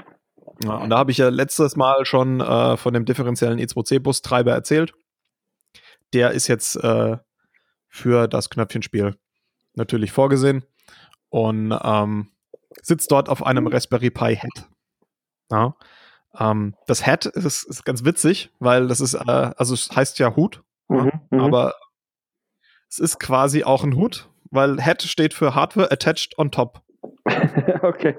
Ja, 0.64 0.78
und 0.78 0.90
da 0.90 1.00
habe 1.00 1.12
ich 1.12 1.18
ja 1.18 1.28
letztes 1.28 1.76
Mal 1.76 2.06
schon 2.06 2.40
äh, 2.40 2.78
von 2.78 2.94
dem 2.94 3.04
differenziellen 3.04 3.60
i2C-Bus-Treiber 3.60 4.54
erzählt. 4.54 4.94
der 6.14 6.32
ist 6.32 6.48
jetzt 6.48 6.78
äh, 6.78 7.18
für 7.94 8.28
das 8.28 8.50
Knöpfchenspiel 8.50 9.16
natürlich 9.76 10.12
vorgesehen 10.12 10.66
und 11.30 11.78
ähm, 11.84 12.32
sitzt 12.82 13.12
dort 13.12 13.30
auf 13.30 13.46
einem 13.46 13.68
Raspberry 13.68 14.10
Pi 14.10 14.36
Head. 14.36 14.68
Ja. 15.52 15.76
Ähm, 16.40 16.76
das 16.88 17.06
Head 17.06 17.28
ist, 17.28 17.64
ist, 17.64 17.86
ganz 17.86 18.04
witzig, 18.04 18.50
weil 18.58 18.88
das 18.88 19.00
ist, 19.00 19.14
äh, 19.14 19.52
also 19.58 19.76
es 19.76 19.96
heißt 19.96 20.18
ja 20.18 20.36
Hut, 20.36 20.64
mhm, 20.88 20.98
ja, 20.98 21.22
mhm. 21.30 21.40
aber 21.42 21.76
es 22.90 22.98
ist 22.98 23.20
quasi 23.20 23.64
auch 23.64 23.84
ein 23.84 23.96
Hut, 23.96 24.28
weil 24.50 24.82
Head 24.82 25.04
steht 25.04 25.36
für 25.36 25.54
Hardware 25.54 25.92
Attached 25.92 26.40
on 26.40 26.50
Top. 26.50 26.82
okay. 27.82 28.16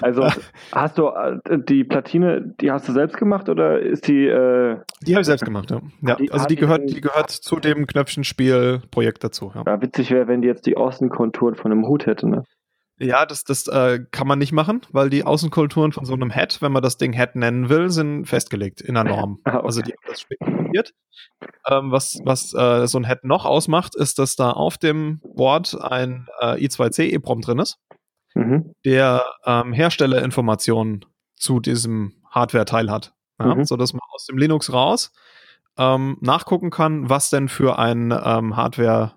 Also 0.00 0.28
hast 0.72 0.98
du 0.98 1.08
äh, 1.08 1.58
die 1.68 1.84
Platine, 1.84 2.54
die 2.60 2.70
hast 2.70 2.88
du 2.88 2.92
selbst 2.92 3.16
gemacht 3.16 3.48
oder 3.48 3.80
ist 3.80 4.08
die? 4.08 4.26
Äh, 4.26 4.78
die 5.06 5.14
habe 5.14 5.20
ich 5.20 5.26
selbst 5.26 5.44
gemacht, 5.44 5.70
ja. 5.70 5.80
ja 6.02 6.16
die, 6.16 6.30
also 6.30 6.46
die 6.46 6.56
gehört, 6.56 6.88
die 6.88 7.00
gehört 7.00 7.30
zu 7.30 7.60
dem 7.60 7.86
Knöpfchenspiel-Projekt 7.86 9.24
dazu. 9.24 9.52
Ja. 9.54 9.62
ja 9.66 9.82
witzig 9.82 10.10
wäre, 10.10 10.28
wenn 10.28 10.42
die 10.42 10.48
jetzt 10.48 10.66
die 10.66 10.76
Außenkonturen 10.76 11.54
von 11.54 11.72
einem 11.72 11.86
Hut 11.86 12.06
hätte, 12.06 12.28
ne? 12.28 12.44
Ja, 13.00 13.26
das, 13.26 13.42
das 13.42 13.66
äh, 13.66 14.00
kann 14.12 14.28
man 14.28 14.38
nicht 14.38 14.52
machen, 14.52 14.82
weil 14.92 15.10
die 15.10 15.24
Außenkulturen 15.24 15.90
von 15.90 16.04
so 16.04 16.12
einem 16.12 16.30
Head, 16.30 16.62
wenn 16.62 16.70
man 16.70 16.82
das 16.82 16.96
Ding 16.96 17.12
Head 17.12 17.34
nennen 17.34 17.68
will, 17.68 17.90
sind 17.90 18.26
festgelegt 18.26 18.80
in 18.80 18.94
der 18.94 19.02
Norm. 19.02 19.40
ah, 19.44 19.56
okay. 19.56 19.66
Also 19.66 19.82
die 19.82 19.92
haben 19.92 20.06
das 20.06 20.20
spezifiziert. 20.20 20.94
Ähm, 21.68 21.90
was 21.90 22.20
was 22.24 22.54
äh, 22.54 22.86
so 22.86 22.98
ein 22.98 23.04
Head 23.04 23.24
noch 23.24 23.46
ausmacht, 23.46 23.96
ist, 23.96 24.20
dass 24.20 24.36
da 24.36 24.50
auf 24.50 24.78
dem 24.78 25.20
Board 25.34 25.76
ein 25.80 26.28
äh, 26.40 26.54
i2C 26.64 27.12
EEPROM 27.12 27.40
drin 27.40 27.58
ist, 27.58 27.78
mhm. 28.34 28.74
der 28.84 29.24
ähm, 29.44 29.72
Herstellerinformationen 29.72 31.04
zu 31.36 31.60
diesem 31.60 32.14
Hardware-Teil 32.30 32.90
hat. 32.90 33.14
Ja? 33.40 33.54
Mhm. 33.54 33.64
Sodass 33.64 33.92
man 33.92 34.02
aus 34.12 34.26
dem 34.26 34.38
Linux 34.38 34.72
raus 34.72 35.12
ähm, 35.78 36.18
nachgucken 36.20 36.70
kann, 36.70 37.08
was 37.08 37.30
denn 37.30 37.48
für 37.48 37.78
ein 37.78 38.10
ähm, 38.12 38.56
Hardware 38.56 39.12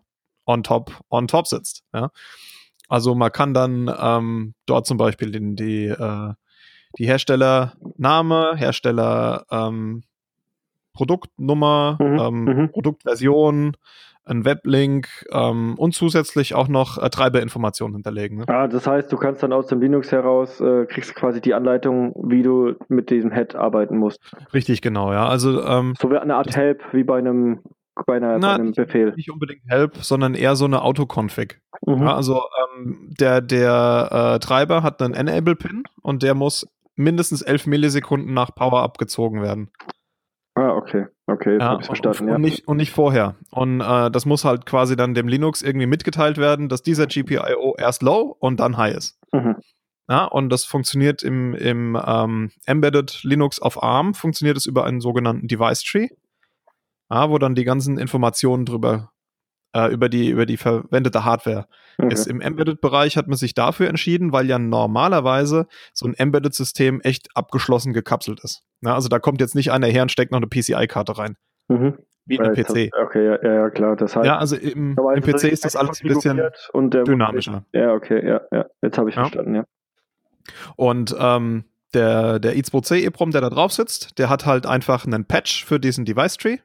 on 0.45 0.63
top, 0.63 0.91
on 1.09 1.27
top 1.27 1.47
sitzt. 1.47 1.83
Ja? 1.93 2.09
Also 2.88 3.15
man 3.15 3.31
kann 3.31 3.53
dann 3.53 3.93
ähm, 4.00 4.53
dort 4.65 4.88
zum 4.88 4.97
Beispiel 4.97 5.36
in 5.36 5.55
die, 5.55 5.88
äh, 5.88 6.33
die 6.97 7.05
Herstellername, 7.05 8.55
Hersteller 8.55 9.45
ähm, 9.51 10.03
Produktnummer, 10.93 11.97
mhm, 12.00 12.19
ähm, 12.19 12.43
mhm. 12.43 12.71
Produktversion, 12.71 13.77
ein 14.27 14.46
Weblink 14.46 15.07
ähm, 15.31 15.75
und 15.77 15.93
zusätzlich 15.93 16.55
auch 16.55 16.67
noch 16.67 16.98
äh, 16.98 17.10
Treiberinformationen 17.10 17.96
hinterlegen. 17.96 18.39
Ne? 18.39 18.46
Ah, 18.48 18.67
das 18.67 18.88
heißt, 18.88 19.12
du 19.12 19.17
kannst 19.17 19.43
dann 19.43 19.53
aus 19.53 19.67
dem 19.67 19.81
Linux 19.81 20.12
heraus, 20.12 20.60
äh, 20.62 20.86
kriegst 20.86 21.15
quasi 21.15 21.41
die 21.41 21.53
Anleitung, 21.53 22.13
wie 22.24 22.43
du 22.43 22.75
mit 22.88 23.10
diesem 23.10 23.31
Head 23.31 23.55
arbeiten 23.55 23.98
musst. 23.98 24.19
Richtig, 24.53 24.81
genau, 24.81 25.12
ja. 25.12 25.27
Also, 25.27 25.63
ähm, 25.63 25.93
so 26.00 26.10
wie 26.10 26.17
eine 26.17 26.36
Art 26.36 26.55
Help 26.55 26.84
wie 26.91 27.03
bei 27.03 27.17
einem 27.17 27.62
bei, 28.05 28.17
einer, 28.17 28.38
Na, 28.38 28.55
bei 28.57 28.62
einem 28.62 28.74
Befehl. 28.74 29.13
Nicht 29.15 29.31
unbedingt 29.31 29.63
Help, 29.67 29.98
sondern 29.98 30.36
eher 30.36 30.55
so 30.55 30.65
eine 30.65 30.84
Autoconfig. 30.84 31.60
Mhm. 31.86 32.03
Ja, 32.03 32.15
also 32.15 32.41
ähm, 32.75 33.10
der, 33.19 33.41
der 33.41 34.36
äh, 34.36 34.39
Treiber 34.39 34.84
hat 34.84 35.01
einen 35.01 35.15
Enable-Pin 35.15 35.84
und 36.03 36.22
der 36.22 36.36
muss 36.36 36.67
mindestens 36.96 37.41
11 37.41 37.67
Millisekunden 37.67 38.34
nach 38.34 38.53
Power 38.53 38.81
abgezogen 38.81 39.41
werden. 39.41 39.69
Ah, 40.58 40.76
okay. 40.76 41.06
Okay, 41.28 41.58
ja, 41.60 41.80
verstanden. 41.82 42.24
Und, 42.24 42.30
ja. 42.30 42.36
und, 42.36 42.42
nicht, 42.42 42.68
und 42.68 42.78
nicht 42.78 42.92
vorher. 42.92 43.36
Und 43.52 43.82
äh, 43.82 44.10
das 44.10 44.26
muss 44.26 44.46
halt 44.46 44.66
quasi 44.66 44.96
dann 44.96 45.14
dem 45.14 45.28
Linux 45.28 45.62
irgendwie 45.62 45.88
mitgeteilt 45.88 46.38
werden, 46.38 46.70
dass 46.70 46.82
dieser 46.82 47.06
GPIO 47.06 47.76
erst 47.78 48.02
low 48.02 48.36
und 48.40 48.60
dann 48.60 48.78
high 48.78 48.96
ist. 48.96 49.20
Mhm. 49.34 49.58
Ja, 50.10 50.24
und 50.24 50.50
das 50.50 50.64
funktioniert 50.64 51.22
im, 51.22 51.54
im 51.54 52.00
ähm, 52.04 52.52
Embedded 52.66 53.24
Linux 53.24 53.62
auf 53.62 53.84
ARM, 53.84 54.14
funktioniert 54.14 54.56
es 54.56 54.66
über 54.66 54.86
einen 54.86 55.02
sogenannten 55.02 55.48
Device 55.48 55.84
Tree 55.84 56.08
ja, 57.10 57.30
wo 57.30 57.38
dann 57.38 57.56
die 57.56 57.64
ganzen 57.64 57.98
Informationen 57.98 58.66
drüber 58.66 59.12
äh, 59.74 59.92
über 59.92 60.10
die 60.10 60.30
über 60.30 60.46
die 60.46 60.58
verwendete 60.58 61.24
Hardware 61.26 61.68
okay. 61.98 62.14
ist. 62.14 62.28
Im 62.28 62.42
Embedded-Bereich 62.42 63.18
hat 63.18 63.28
man 63.28 63.38
sich 63.38 63.54
dafür 63.54 63.88
entschieden, 63.90 64.32
weil 64.32 64.48
ja 64.48 64.60
normalerweise 64.60 65.68
so 65.94 66.06
ein 66.06 66.14
Embedded-System 66.14 67.02
echt 67.02 67.36
abgeschlossen 67.36 67.94
gekapselt 67.94 68.42
ist. 68.44 68.64
Ja, 68.81 68.93
also 68.93 69.10
da 69.10 69.19
kommt 69.19 69.41
jetzt 69.41 69.55
nicht 69.55 69.72
einer 69.72 69.88
her 69.88 70.03
und 70.03 70.12
steckt 70.12 70.31
noch 70.31 70.38
eine 70.38 70.48
PCI-Karte 70.48 71.17
rein. 71.17 71.36
Mhm. 71.67 71.98
Wie 72.25 72.39
ein 72.39 72.53
PC. 72.53 72.91
Okay, 72.93 73.25
ja, 73.25 73.53
ja, 73.53 73.69
klar. 73.69 73.96
Das 73.96 74.15
heißt, 74.15 74.25
ja, 74.25 74.38
also 74.38 74.57
im, 74.57 74.98
im 74.98 75.22
PC 75.24 75.46
ist 75.46 75.63
das 75.63 75.75
alles 75.77 76.03
ein 76.03 76.07
bisschen 76.10 76.41
dynamischer. 76.84 77.65
Ja, 77.72 77.93
okay, 77.93 78.27
ja, 78.27 78.41
ja. 78.51 78.65
Jetzt 78.81 78.98
habe 78.98 79.10
ich 79.10 79.15
ja. 79.15 79.22
verstanden, 79.24 79.55
ja. 79.55 79.63
Und 80.75 81.15
ähm, 81.17 81.63
der, 81.93 82.39
der 82.39 82.55
i2C 82.55 83.05
EEPROM, 83.05 83.31
der 83.31 83.41
da 83.41 83.50
drauf 83.50 83.72
sitzt, 83.72 84.19
der 84.19 84.29
hat 84.29 84.46
halt 84.46 84.65
einfach 84.65 85.05
einen 85.05 85.25
Patch 85.25 85.65
für 85.65 85.79
diesen 85.79 86.03
Device 86.03 86.36
Tree 86.36 86.57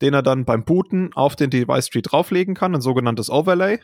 den 0.00 0.14
er 0.14 0.22
dann 0.22 0.44
beim 0.44 0.64
Booten 0.64 1.12
auf 1.14 1.36
den 1.36 1.50
Device 1.50 1.90
Tree 1.90 2.02
drauflegen 2.02 2.54
kann, 2.54 2.74
ein 2.74 2.80
sogenanntes 2.80 3.30
Overlay. 3.30 3.80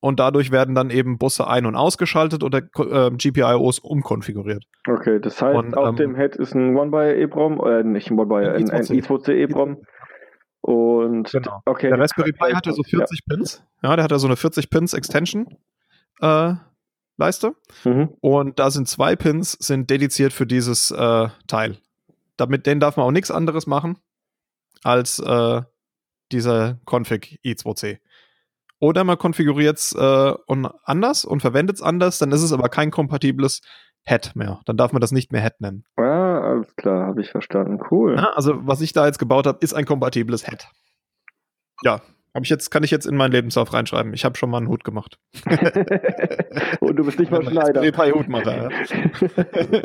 Und 0.00 0.18
dadurch 0.18 0.50
werden 0.50 0.74
dann 0.74 0.88
eben 0.88 1.18
Busse 1.18 1.46
ein- 1.46 1.66
und 1.66 1.76
ausgeschaltet 1.76 2.42
oder 2.42 2.58
äh, 2.58 3.10
GPIOs 3.10 3.78
umkonfiguriert. 3.78 4.64
Okay, 4.88 5.20
das 5.20 5.42
heißt, 5.42 5.58
und, 5.58 5.76
auf 5.76 5.90
ähm, 5.90 5.96
dem 5.96 6.16
Head 6.16 6.36
ist 6.36 6.54
ein 6.54 6.74
One-by-EEPROM, 6.74 7.60
äh, 7.60 7.82
nicht 7.84 8.10
ein 8.10 8.18
One-by, 8.18 8.48
ein, 8.48 8.70
ein 8.70 8.82
I2C-EEPROM. 8.82 9.82
Und 10.62 11.30
genau. 11.30 11.60
okay. 11.66 11.88
Der 11.88 11.98
Raspberry 11.98 12.32
Pi 12.32 12.52
hat 12.52 12.66
ja 12.66 12.72
so 12.72 12.82
40 12.82 13.20
ja. 13.20 13.36
Pins. 13.36 13.62
Ja, 13.82 13.96
der 13.96 14.04
hat 14.04 14.10
ja 14.10 14.18
so 14.18 14.26
eine 14.26 14.36
40 14.36 14.70
Pins 14.70 14.94
Extension 14.94 15.46
äh, 16.20 16.54
Leiste. 17.16 17.54
Mhm. 17.84 18.14
Und 18.20 18.58
da 18.58 18.70
sind 18.70 18.88
zwei 18.88 19.16
Pins 19.16 19.52
sind 19.52 19.90
dediziert 19.90 20.32
für 20.32 20.46
dieses 20.46 20.90
äh, 20.90 21.28
Teil. 21.46 21.76
Damit 22.36 22.66
den 22.66 22.80
darf 22.80 22.96
man 22.96 23.06
auch 23.06 23.10
nichts 23.10 23.30
anderes 23.30 23.66
machen 23.66 23.98
als 24.82 25.18
äh, 25.18 25.62
dieser 26.32 26.78
Config 26.86 27.38
i2c. 27.44 27.98
Oder 28.80 29.04
man 29.04 29.18
konfiguriert 29.18 29.78
es 29.78 29.94
äh, 29.94 30.34
anders 30.84 31.24
und 31.24 31.40
verwendet 31.40 31.76
es 31.76 31.82
anders, 31.82 32.18
dann 32.18 32.32
ist 32.32 32.42
es 32.42 32.52
aber 32.52 32.68
kein 32.70 32.90
kompatibles 32.90 33.60
Head 34.04 34.32
mehr. 34.34 34.60
Dann 34.64 34.78
darf 34.78 34.92
man 34.92 35.00
das 35.00 35.12
nicht 35.12 35.32
mehr 35.32 35.42
Head 35.42 35.60
nennen. 35.60 35.84
Ja, 35.98 36.40
alles 36.40 36.74
klar, 36.76 37.06
habe 37.06 37.20
ich 37.20 37.30
verstanden. 37.30 37.78
Cool. 37.90 38.16
Ja, 38.16 38.32
also 38.34 38.66
was 38.66 38.80
ich 38.80 38.94
da 38.94 39.06
jetzt 39.06 39.18
gebaut 39.18 39.46
habe, 39.46 39.58
ist 39.60 39.74
ein 39.74 39.84
kompatibles 39.84 40.46
Head. 40.46 40.66
Ja, 41.82 42.00
hab 42.34 42.44
ich 42.44 42.48
jetzt, 42.48 42.70
kann 42.70 42.84
ich 42.84 42.90
jetzt 42.90 43.06
in 43.06 43.16
meinen 43.16 43.32
Lebenslauf 43.32 43.72
reinschreiben. 43.72 44.14
Ich 44.14 44.24
habe 44.24 44.38
schon 44.38 44.50
mal 44.50 44.58
einen 44.58 44.68
Hut 44.68 44.84
gemacht. 44.84 45.18
und 46.80 46.96
du 46.96 47.04
bist 47.04 47.18
nicht 47.18 47.30
mal 47.30 47.42
Schneider. 47.50 47.82
Ich 47.82 47.92
bin 47.92 48.14
Hutmacher. 48.14 48.70
Ja. 48.70 48.70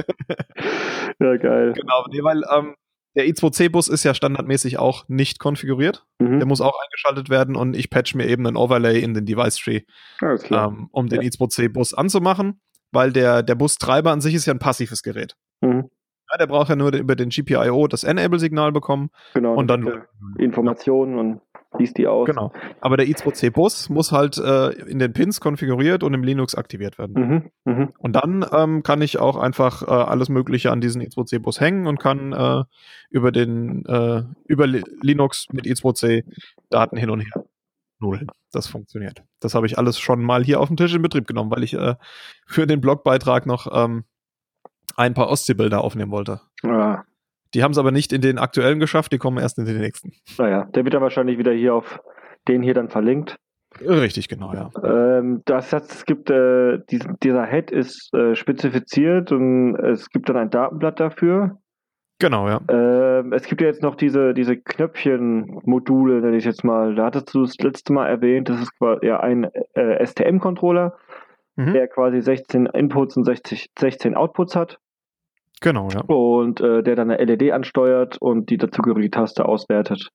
ja, 1.20 1.38
geil. 1.38 1.74
Genau, 1.74 2.06
nee, 2.12 2.24
weil 2.24 2.44
ähm, 2.56 2.76
der 3.16 3.26
i2C-Bus 3.28 3.88
ist 3.88 4.04
ja 4.04 4.14
standardmäßig 4.14 4.78
auch 4.78 5.08
nicht 5.08 5.40
konfiguriert. 5.40 6.06
Mhm. 6.20 6.40
Der 6.40 6.48
muss 6.48 6.62
auch 6.62 6.78
eingeschaltet 6.84 7.30
werden 7.30 7.56
und 7.56 7.76
ich 7.76 7.90
patch 7.90 8.14
mir 8.16 8.28
eben 8.28 8.46
ein 8.46 8.58
Overlay 8.58 9.00
in 9.00 9.14
den 9.14 9.26
Device 9.26 9.56
Tree, 9.56 9.82
ähm, 10.22 10.90
um 10.92 11.08
den 11.08 11.22
ja. 11.22 11.30
i2C-Bus 11.30 11.94
anzumachen, 11.94 12.60
weil 12.92 13.12
der, 13.12 13.42
der 13.42 13.56
Bustreiber 13.56 14.12
an 14.12 14.22
sich 14.22 14.36
ist 14.36 14.46
ja 14.46 14.54
ein 14.54 14.60
passives 14.60 15.02
Gerät. 15.02 15.36
Mhm. 15.62 15.90
Ja, 16.32 16.38
der 16.38 16.48
braucht 16.48 16.70
ja 16.70 16.76
nur 16.76 16.94
über 16.94 17.16
den 17.16 17.30
GPIO 17.30 17.88
das 17.88 18.04
Enable-Signal 18.04 18.72
bekommen. 18.72 19.10
Genau. 19.34 19.54
Und 19.54 19.68
dann 19.68 20.04
Informationen 20.38 21.20
und 21.20 21.42
liest 21.80 21.98
die 21.98 22.08
aus. 22.08 22.28
Genau. 22.28 22.52
Aber 22.82 22.98
der 22.98 23.08
i2C-Bus 23.08 23.90
muss 23.90 24.12
halt 24.12 24.38
äh, 24.38 24.70
in 24.72 25.00
den 25.00 25.14
Pins 25.14 25.40
konfiguriert 25.40 26.04
und 26.04 26.14
im 26.14 26.24
Linux 26.24 26.56
aktiviert 26.56 26.98
werden. 26.98 27.52
Mhm, 27.66 27.74
mh. 27.74 27.90
Und 28.00 28.14
dann 28.14 28.46
ähm, 28.52 28.84
kann 28.84 29.02
ich 29.02 29.20
auch 29.20 29.38
einfach 29.38 29.82
äh, 29.84 29.86
alles 29.86 30.30
Mögliche 30.30 30.72
an 30.72 30.82
diesen 30.82 31.02
i2C-Bus 31.02 31.60
hängen 31.60 31.88
und 31.88 32.00
kann 32.00 32.34
äh, 32.34 32.64
über 33.10 33.32
den 33.32 33.86
äh, 33.86 34.24
über 34.46 34.68
Linux 34.68 35.48
mit 35.52 35.66
i2C 35.66 36.24
Daten 36.70 36.98
hin 36.98 37.10
und 37.10 37.22
her 37.22 37.46
nullen. 38.00 38.28
Das 38.52 38.68
funktioniert. 38.68 39.24
Das 39.40 39.56
habe 39.56 39.66
ich 39.66 39.78
alles 39.78 40.00
schon 40.00 40.22
mal 40.22 40.44
hier 40.44 40.60
auf 40.60 40.68
dem 40.68 40.78
Tisch 40.78 40.94
in 40.94 41.02
Betrieb 41.02 41.28
genommen, 41.28 41.52
weil 41.52 41.64
ich 41.64 41.74
äh, 41.74 41.96
für 42.46 42.68
den 42.68 42.82
Blogbeitrag 42.82 43.46
noch 43.46 43.68
ähm, 43.72 44.04
ein 44.96 45.14
paar 45.14 45.30
Ostseebilder 45.30 45.82
aufnehmen 45.84 46.12
wollte. 46.12 46.42
Ja. 46.64 47.06
Die 47.54 47.64
haben 47.64 47.72
es 47.72 47.78
aber 47.78 47.92
nicht 47.92 48.12
in 48.12 48.22
den 48.22 48.38
aktuellen 48.38 48.80
geschafft, 48.80 49.12
die 49.12 49.18
kommen 49.18 49.38
erst 49.38 49.58
in 49.58 49.66
den 49.66 49.80
nächsten. 49.80 50.12
Naja, 50.38 50.66
der 50.74 50.84
wird 50.84 50.94
dann 50.94 51.02
wahrscheinlich 51.02 51.38
wieder 51.38 51.54
hier 51.54 51.74
auf 51.74 52.00
den 52.48 52.62
hier 52.62 52.74
dann 52.74 52.90
verlinkt. 52.90 53.38
Richtig, 53.82 54.30
genau, 54.30 54.54
ja. 54.54 54.70
Ähm, 54.84 55.42
das 55.46 55.74
heißt, 55.74 55.92
es 55.92 56.06
gibt, 56.06 56.30
äh, 56.30 56.80
diesen, 56.90 57.18
dieser 57.22 57.46
Head 57.46 57.72
ist 57.72 58.14
äh, 58.14 58.36
spezifiziert 58.36 59.32
und 59.32 59.76
es 59.76 60.10
gibt 60.10 60.30
dann 60.30 60.38
ein 60.38 60.50
Datenblatt 60.50 61.00
dafür. 61.00 61.58
Genau, 62.20 62.48
ja. 62.48 62.62
Ähm, 62.70 63.34
es 63.34 63.44
gibt 63.44 63.60
ja 63.60 63.68
jetzt 63.68 63.82
noch 63.82 63.96
diese, 63.96 64.34
diese 64.34 64.56
Knöpfchen-Module, 64.56 66.22
nenne 66.22 66.38
ich 66.38 66.46
jetzt 66.46 66.64
mal. 66.64 66.96
Da 66.96 67.06
hattest 67.06 67.34
du 67.34 67.42
das 67.42 67.58
letzte 67.58 67.92
Mal 67.92 68.08
erwähnt, 68.08 68.48
das 68.48 68.62
ist 68.62 68.72
ja 69.02 69.20
ein 69.20 69.50
äh, 69.74 70.06
STM-Controller, 70.06 70.96
mhm. 71.58 71.74
der 71.74 71.88
quasi 71.90 72.22
16 72.22 72.68
Inputs 72.68 73.18
und 73.18 73.26
60, 73.26 73.72
16 73.78 74.16
Outputs 74.16 74.56
hat. 74.56 74.80
Genau, 75.62 75.90
ja. 75.90 76.02
Und 76.02 76.62
äh, 76.62 76.84
der 76.84 76.96
dann 76.96 77.10
eine 77.12 77.24
LED 77.24 77.52
ansteuert 77.52 78.18
und 78.20 78.50
die 78.50 78.58
dazugehörige 78.58 79.10
Taste 79.12 79.46
auswertet. 79.46 80.12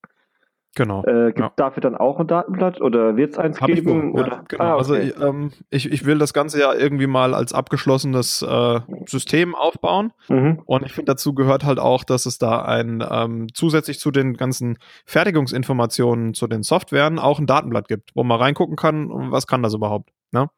Genau. 0.76 1.02
Äh, 1.04 1.26
Gibt 1.28 1.40
ja. 1.40 1.52
dafür 1.56 1.80
dann 1.80 1.96
auch 1.96 2.20
ein 2.20 2.28
Datenblatt 2.28 2.80
oder 2.80 3.16
wird 3.16 3.32
es 3.32 3.38
eins 3.38 3.60
Hab 3.60 3.68
ich 3.70 3.76
geben? 3.84 4.12
oder? 4.12 4.28
ja, 4.28 4.44
genau. 4.46 4.64
Ah, 4.64 4.76
Also 4.76 4.94
okay. 4.94 5.12
ähm, 5.20 5.50
ich, 5.68 5.90
ich 5.90 6.06
will 6.06 6.18
das 6.18 6.32
Ganze 6.32 6.60
ja 6.60 6.72
irgendwie 6.72 7.08
mal 7.08 7.34
als 7.34 7.52
abgeschlossenes 7.52 8.42
äh, 8.42 8.80
System 9.06 9.56
aufbauen. 9.56 10.12
mhm. 10.28 10.62
Und 10.66 10.86
ich 10.86 10.92
finde, 10.92 11.10
dazu 11.10 11.34
gehört 11.34 11.64
halt 11.64 11.80
auch, 11.80 12.04
dass 12.04 12.24
es 12.24 12.38
da 12.38 12.62
ein 12.62 13.04
ähm, 13.10 13.48
zusätzlich 13.52 13.98
zu 13.98 14.12
den 14.12 14.34
ganzen 14.34 14.78
Fertigungsinformationen 15.06 16.34
zu 16.34 16.46
den 16.46 16.62
Softwaren 16.62 17.18
auch 17.18 17.40
ein 17.40 17.46
Datenblatt 17.46 17.88
gibt, 17.88 18.10
wo 18.14 18.22
man 18.22 18.38
reingucken 18.38 18.76
kann, 18.76 19.08
was 19.32 19.48
kann 19.48 19.64
das 19.64 19.74
überhaupt. 19.74 20.10
Ne? 20.30 20.48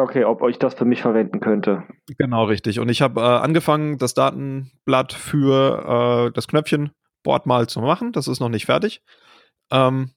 Okay, 0.00 0.24
ob 0.24 0.46
ich 0.48 0.58
das 0.58 0.74
für 0.74 0.84
mich 0.84 1.02
verwenden 1.02 1.40
könnte. 1.40 1.84
Genau, 2.18 2.44
richtig. 2.44 2.80
Und 2.80 2.88
ich 2.88 3.02
habe 3.02 3.20
äh, 3.20 3.24
angefangen, 3.24 3.98
das 3.98 4.14
Datenblatt 4.14 5.12
für 5.12 6.28
äh, 6.28 6.32
das 6.32 6.48
Knöpfchen 6.48 6.90
Board 7.22 7.46
mal 7.46 7.66
zu 7.66 7.80
machen. 7.80 8.12
Das 8.12 8.28
ist 8.28 8.40
noch 8.40 8.48
nicht 8.48 8.66
fertig. 8.66 9.02
Ähm, 9.70 10.10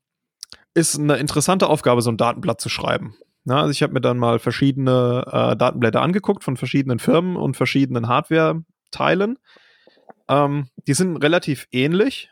ist 0.74 1.00
eine 1.00 1.18
interessante 1.18 1.68
Aufgabe, 1.68 2.02
so 2.02 2.12
ein 2.12 2.18
Datenblatt 2.18 2.62
zu 2.62 2.70
schreiben. 2.70 3.16
Na, 3.46 3.62
also 3.62 3.72
ich 3.72 3.82
habe 3.82 3.94
mir 3.94 4.02
dann 4.02 4.18
mal 4.18 4.40
verschiedene 4.40 5.24
äh, 5.26 5.56
Datenblätter 5.56 6.02
angeguckt 6.02 6.44
von 6.44 6.58
verschiedenen 6.58 7.00
Firmen 7.00 7.38
und 7.38 7.56
verschiedenen 7.56 8.08
Hardware-Teilen. 8.08 9.40
Ähm, 10.28 10.68
die 10.86 10.94
sind 10.94 11.18
relativ 11.18 11.68
ähnlich, 11.72 12.30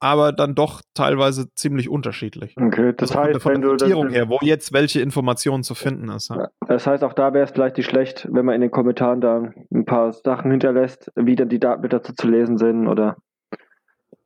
aber 0.00 0.32
dann 0.32 0.54
doch 0.54 0.80
teilweise 0.94 1.52
ziemlich 1.54 1.88
unterschiedlich. 1.88 2.54
Okay, 2.56 2.92
das 2.96 3.10
Also 3.10 3.14
von 3.14 3.24
der- 3.24 3.34
heißt, 3.34 3.42
von 3.42 3.52
wenn 3.54 3.60
der 3.62 3.70
du 3.70 3.76
das, 3.76 3.88
Sortierung 3.88 4.10
her, 4.10 4.28
wo 4.28 4.38
jetzt 4.42 4.72
welche 4.72 5.00
Informationen 5.00 5.62
zu 5.64 5.74
finden 5.74 6.08
ist. 6.10 6.30
Ja. 6.30 6.48
das 6.68 6.86
heißt, 6.86 7.02
auch 7.04 7.12
da 7.14 7.32
wäre 7.34 7.44
es 7.44 7.50
vielleicht 7.50 7.76
nicht 7.76 7.86
schlecht, 7.90 8.28
wenn 8.30 8.44
man 8.44 8.54
in 8.54 8.60
den 8.60 8.70
Kommentaren 8.70 9.20
da 9.20 9.50
ein 9.72 9.84
paar 9.84 10.12
Sachen 10.12 10.50
hinterlässt, 10.50 11.10
wie 11.16 11.34
dann 11.36 11.48
die 11.48 11.58
Datenblätter 11.58 11.98
dazu 11.98 12.12
zu 12.14 12.28
lesen 12.28 12.58
sind 12.58 12.86
oder 12.86 13.16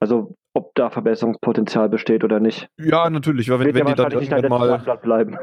also 0.00 0.34
ob 0.54 0.74
da 0.74 0.90
Verbesserungspotenzial 0.90 1.88
besteht 1.88 2.24
oder 2.24 2.38
nicht. 2.40 2.68
Ja, 2.76 3.08
natürlich, 3.08 3.48
weil 3.48 3.60
wenn, 3.60 3.74
wenn 3.74 3.86
die 3.86 3.94
dann 3.94 4.12
irgendwann 4.12 4.48
mal, 4.50 4.96
bleiben. 5.00 5.38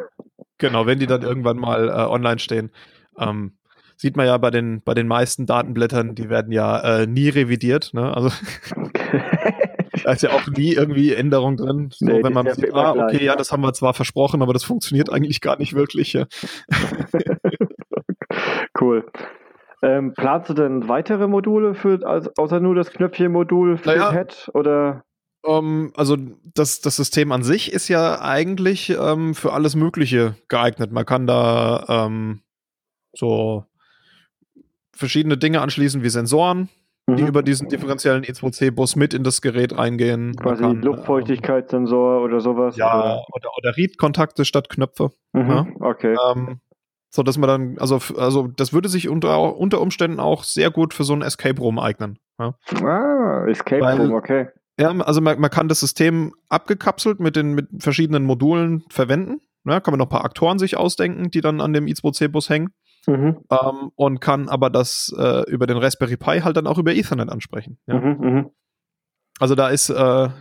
genau, 0.59 0.86
wenn 0.86 1.00
die 1.00 1.07
dann 1.07 1.24
irgendwann 1.24 1.57
mal 1.57 1.89
äh, 1.89 1.91
online 2.07 2.38
stehen, 2.39 2.71
ähm, 3.17 3.57
sieht 3.95 4.15
man 4.15 4.27
ja 4.27 4.38
bei 4.38 4.51
den, 4.51 4.81
bei 4.83 4.93
den 4.93 5.07
meisten 5.07 5.45
Datenblättern, 5.48 6.13
die 6.13 6.29
werden 6.29 6.51
ja 6.51 6.79
äh, 7.00 7.07
nie 7.07 7.29
revidiert, 7.29 7.91
ne? 7.93 8.15
Also 8.15 8.29
da 10.03 10.11
ist 10.11 10.23
ja 10.23 10.31
auch 10.31 10.47
nie 10.47 10.73
irgendwie 10.73 11.13
Änderung 11.13 11.57
drin. 11.57 11.89
So, 11.93 12.05
Nee, 12.05 12.23
wenn 12.23 12.33
man 12.33 12.51
sieht, 12.53 12.73
ah, 12.73 12.93
gleich, 12.93 13.05
okay, 13.05 13.25
ja, 13.25 13.31
ja. 13.31 13.35
das 13.35 13.51
haben 13.51 13.61
wir 13.61 13.73
zwar 13.73 13.93
versprochen, 13.93 14.41
aber 14.41 14.53
das 14.53 14.63
funktioniert 14.63 15.11
eigentlich 15.11 15.41
gar 15.41 15.57
nicht 15.57 15.73
wirklich. 15.73 16.13
Ja. 16.13 16.25
cool. 18.81 19.05
Ähm, 19.81 20.13
planst 20.13 20.49
du 20.49 20.53
denn 20.53 20.89
weitere 20.89 21.27
Module 21.27 21.73
für, 21.73 22.05
also, 22.05 22.29
außer 22.37 22.59
nur 22.59 22.75
das 22.75 22.91
Knöpfchen-Modul 22.91 23.77
für 23.77 23.89
Naja. 23.89 24.09
den 24.09 24.17
Head? 24.17 24.49
Oder? 24.53 25.03
Ähm, 25.45 25.93
also 25.95 26.17
das, 26.53 26.81
das 26.81 26.97
System 26.97 27.31
an 27.31 27.43
sich 27.43 27.71
ist 27.71 27.87
ja 27.87 28.19
eigentlich 28.21 28.89
ähm, 28.89 29.35
für 29.35 29.53
alles 29.53 29.75
Mögliche 29.75 30.35
geeignet. 30.49 30.91
Man 30.91 31.05
kann 31.05 31.27
da 31.27 31.85
ähm, 31.87 32.41
so 33.13 33.65
verschiedene 34.91 35.37
Dinge 35.37 35.61
anschließen 35.61 36.03
wie 36.03 36.09
Sensoren, 36.09 36.67
die 37.15 37.23
Mhm. 37.23 37.29
über 37.29 37.43
diesen 37.43 37.67
differenziellen 37.69 38.23
E2C-Bus 38.23 38.95
mit 38.95 39.13
in 39.13 39.23
das 39.23 39.41
Gerät 39.41 39.77
reingehen. 39.77 40.35
Quasi 40.35 40.63
kann, 40.63 40.81
Luftfeuchtigkeitssensor 40.81 42.21
oder 42.23 42.39
sowas? 42.39 42.75
Ja, 42.77 42.87
Oder? 42.99 43.25
oder, 43.33 43.49
oder 43.57 43.77
Read-Kontakte 43.77 44.45
statt 44.45 44.69
Knöpfe. 44.69 45.11
Mhm. 45.33 45.49
ja. 45.49 45.65
Okay. 45.79 46.15
Ähm, 46.31 46.59
so 47.11 47.23
dass 47.23 47.37
man 47.37 47.47
dann, 47.47 47.77
also, 47.79 47.99
also 48.17 48.47
das 48.47 48.71
würde 48.73 48.87
sich 48.89 49.09
unter, 49.09 49.55
unter 49.57 49.81
Umständen 49.81 50.19
auch 50.19 50.43
sehr 50.43 50.69
gut 50.71 50.93
für 50.93 51.03
so 51.03 51.13
ein 51.13 51.21
Escape 51.23 51.59
Room 51.59 51.79
eignen. 51.79 52.19
Ja, 52.39 52.53
Ah, 52.83 53.45
Escape 53.47 53.81
Weil- 53.81 53.97
Room, 54.01 54.13
okay. 54.13 54.47
ja 54.79 54.89
also 54.91 55.19
man, 55.19 55.39
man 55.39 55.49
kann 55.49 55.67
das 55.67 55.79
System 55.79 56.33
abgekapselt 56.49 57.19
mit 57.19 57.35
den 57.35 57.53
mit 57.53 57.67
verschiedenen 57.79 58.23
Modulen 58.25 58.83
verwenden. 58.89 59.41
Ja, 59.65 59.79
kann 59.81 59.91
man 59.91 59.97
noch 59.99 60.05
ein 60.05 60.09
paar 60.09 60.23
Aktoren 60.23 60.57
sich 60.59 60.77
ausdenken, 60.77 61.31
die 61.31 61.41
dann 61.41 61.59
an 61.61 61.73
dem 61.73 61.85
i2C-Bus 61.85 62.49
hängen. 62.49 62.69
Mhm. 63.09 63.37
Ähm, 63.49 63.91
und 63.95 64.21
kann 64.21 64.49
aber 64.49 64.69
das 64.69 65.13
äh, 65.17 65.49
über 65.49 65.67
den 65.67 65.77
Raspberry 65.77 66.17
Pi 66.17 66.41
halt 66.41 66.55
dann 66.57 66.67
auch 66.67 66.77
über 66.77 66.93
Ethernet 66.93 67.29
ansprechen. 67.29 67.77
Ja? 67.87 67.99
Mhm, 67.99 68.17
mhm. 68.19 68.49
Also 69.39 69.55
da 69.55 69.69
ist, 69.69 69.89
äh, 69.89 69.93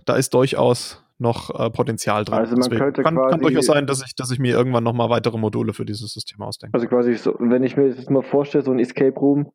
da 0.05 0.17
ist 0.17 0.35
durchaus 0.35 1.05
noch 1.19 1.51
äh, 1.59 1.71
Potenzial 1.71 2.25
drin. 2.25 2.39
Also 2.39 2.57
man 2.57 2.71
könnte 2.71 3.03
kann, 3.03 3.17
kann 3.17 3.29
quasi- 3.29 3.41
durchaus 3.43 3.67
sein, 3.67 3.87
dass 3.87 4.05
ich, 4.05 4.15
dass 4.15 4.31
ich 4.31 4.39
mir 4.39 4.55
irgendwann 4.55 4.85
noch 4.85 4.93
mal 4.93 5.09
weitere 5.11 5.39
Module 5.39 5.73
für 5.73 5.85
dieses 5.85 6.13
System 6.13 6.43
ausdenke. 6.43 6.75
Also 6.75 6.87
quasi, 6.87 7.15
so, 7.15 7.35
wenn 7.39 7.65
ich 7.65 7.77
mir 7.77 7.89
das 7.89 7.99
jetzt 7.99 8.11
mal 8.11 8.23
vorstelle, 8.23 8.65
so 8.65 8.71
ein 8.71 8.79
Escape 8.79 9.19
Room, 9.19 9.51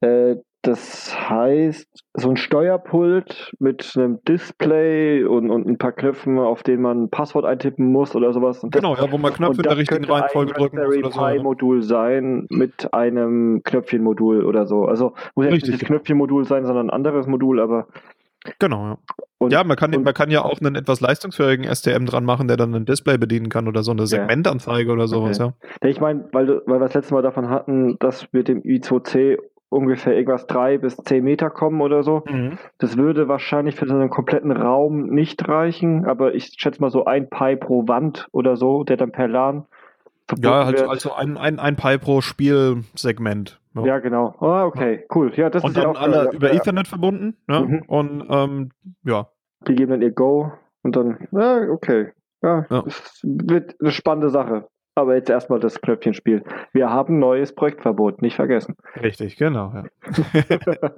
äh, 0.00 0.36
das 0.68 1.16
heißt, 1.30 2.04
so 2.14 2.28
ein 2.28 2.36
Steuerpult 2.36 3.54
mit 3.58 3.90
einem 3.96 4.22
Display 4.24 5.24
und, 5.24 5.50
und 5.50 5.66
ein 5.66 5.78
paar 5.78 5.92
Knöpfen, 5.92 6.38
auf 6.38 6.62
denen 6.62 6.82
man 6.82 7.04
ein 7.04 7.10
Passwort 7.10 7.46
eintippen 7.46 7.90
muss 7.90 8.14
oder 8.14 8.32
sowas. 8.32 8.62
Und 8.62 8.74
das, 8.74 8.82
genau, 8.82 8.94
ja, 8.96 9.10
wo 9.10 9.16
man 9.16 9.32
Knöpfe 9.32 9.56
in 9.56 9.62
der 9.62 9.70
das 9.70 9.78
richtigen 9.78 10.04
Reihenfolge 10.04 10.54
ein 10.54 10.60
drücken 10.60 10.76
muss 10.76 10.96
oder 10.96 11.10
so. 11.10 11.20
Pi 11.20 11.36
ja. 11.36 11.42
Modul 11.42 11.82
sein 11.82 12.46
mit 12.50 12.92
einem 12.92 13.62
Knöpfchenmodul 13.64 14.44
oder 14.44 14.66
so. 14.66 14.84
Also 14.84 15.14
muss 15.34 15.46
ja 15.46 15.52
nicht 15.52 15.66
das. 15.72 15.78
Knöpfchenmodul 15.80 16.44
sein, 16.44 16.66
sondern 16.66 16.88
ein 16.88 16.90
anderes 16.90 17.26
Modul, 17.26 17.60
aber 17.60 17.86
Genau, 18.58 18.84
ja. 18.86 18.98
Und- 19.38 19.52
ja, 19.52 19.64
man 19.64 19.76
kann, 19.76 19.94
und- 19.94 20.04
man 20.04 20.14
kann 20.14 20.30
ja 20.30 20.42
auch 20.44 20.60
einen 20.60 20.74
etwas 20.74 21.00
leistungsfähigen 21.00 21.64
STM 21.64 22.04
dran 22.06 22.24
machen, 22.24 22.46
der 22.48 22.56
dann 22.56 22.74
ein 22.74 22.84
Display 22.84 23.16
bedienen 23.18 23.48
kann 23.48 23.68
oder 23.68 23.82
so 23.82 23.90
eine 23.92 24.06
Segmentanzeige 24.06 24.92
oder 24.92 25.06
sowas, 25.08 25.40
Okay. 25.40 25.50
ja. 25.60 25.68
Ja, 25.82 25.88
ich 25.88 26.00
meine, 26.00 26.28
weil, 26.32 26.48
weil 26.66 26.76
wir 26.76 26.80
das 26.80 26.94
letzte 26.94 27.14
Mal 27.14 27.22
davon 27.22 27.48
hatten, 27.48 27.96
dass 28.00 28.26
mit 28.32 28.48
dem 28.48 28.62
i2C 28.62 29.38
ungefähr 29.70 30.14
irgendwas 30.14 30.46
drei 30.46 30.78
bis 30.78 30.96
zehn 30.96 31.24
Meter 31.24 31.50
kommen 31.50 31.80
oder 31.80 32.02
so. 32.02 32.22
Das 32.78 32.96
würde 32.96 33.28
wahrscheinlich 33.28 33.74
für 33.76 33.86
so 33.86 33.94
einen 33.94 34.10
kompletten 34.10 34.50
Raum 34.52 35.08
nicht 35.10 35.46
reichen, 35.48 36.06
aber 36.06 36.34
ich 36.34 36.54
schätze 36.56 36.80
mal 36.80 36.90
so 36.90 37.04
ein 37.04 37.28
Pi 37.28 37.56
pro 37.56 37.86
Wand 37.86 38.28
oder 38.32 38.56
so, 38.56 38.84
der 38.84 38.96
dann 38.96 39.12
per 39.12 39.28
LAN 39.28 39.66
verbunden 40.26 40.48
Ja, 40.48 40.64
halt, 40.66 40.78
wird. 40.78 40.88
also 40.90 41.12
ein, 41.14 41.36
ein, 41.36 41.58
ein 41.58 41.76
Pi 41.76 41.98
pro 41.98 42.20
Spielsegment. 42.20 43.60
Ja. 43.74 43.84
Ja, 43.84 43.98
genau. 43.98 44.34
Ah, 44.40 44.64
okay, 44.64 45.04
cool. 45.14 45.32
Ja, 45.36 45.50
das 45.50 45.62
und 45.64 45.70
ist 45.70 45.76
ja 45.76 45.82
dann 45.84 45.96
auch 45.96 46.00
alle 46.00 46.30
über 46.32 46.48
ja, 46.52 46.54
Ethernet 46.58 46.88
verbunden. 46.88 47.36
Ja. 47.48 47.60
Mhm. 47.60 47.82
Und 47.86 48.26
ähm, 48.30 48.70
ja, 49.04 49.28
Die 49.66 49.74
geben 49.74 49.90
dann 49.92 50.02
ihr 50.02 50.10
Go 50.12 50.52
und 50.82 50.96
dann, 50.96 51.28
ja, 51.32 51.68
okay. 51.70 52.12
Ja, 52.42 52.66
Ja. 52.70 52.82
das 52.82 53.20
wird 53.22 53.76
eine 53.80 53.90
spannende 53.90 54.30
Sache. 54.30 54.66
Aber 54.98 55.14
jetzt 55.14 55.30
erstmal 55.30 55.60
das 55.60 55.80
Knöpfchenspiel. 55.80 56.42
Wir 56.72 56.90
haben 56.90 57.20
neues 57.20 57.54
Projektverbot, 57.54 58.20
nicht 58.20 58.34
vergessen. 58.34 58.76
richtig, 59.00 59.36
genau. 59.36 59.72
Ja. 59.72 59.84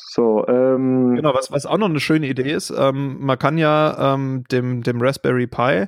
So, 0.00 0.46
ähm, 0.46 1.16
Genau, 1.16 1.34
was, 1.34 1.50
was 1.50 1.66
auch 1.66 1.76
noch 1.76 1.88
eine 1.88 1.98
schöne 1.98 2.28
Idee 2.28 2.52
ist, 2.52 2.70
ähm, 2.70 3.16
man 3.18 3.36
kann 3.36 3.58
ja 3.58 4.14
ähm, 4.14 4.44
dem, 4.50 4.84
dem 4.84 5.00
Raspberry 5.00 5.48
Pi 5.48 5.86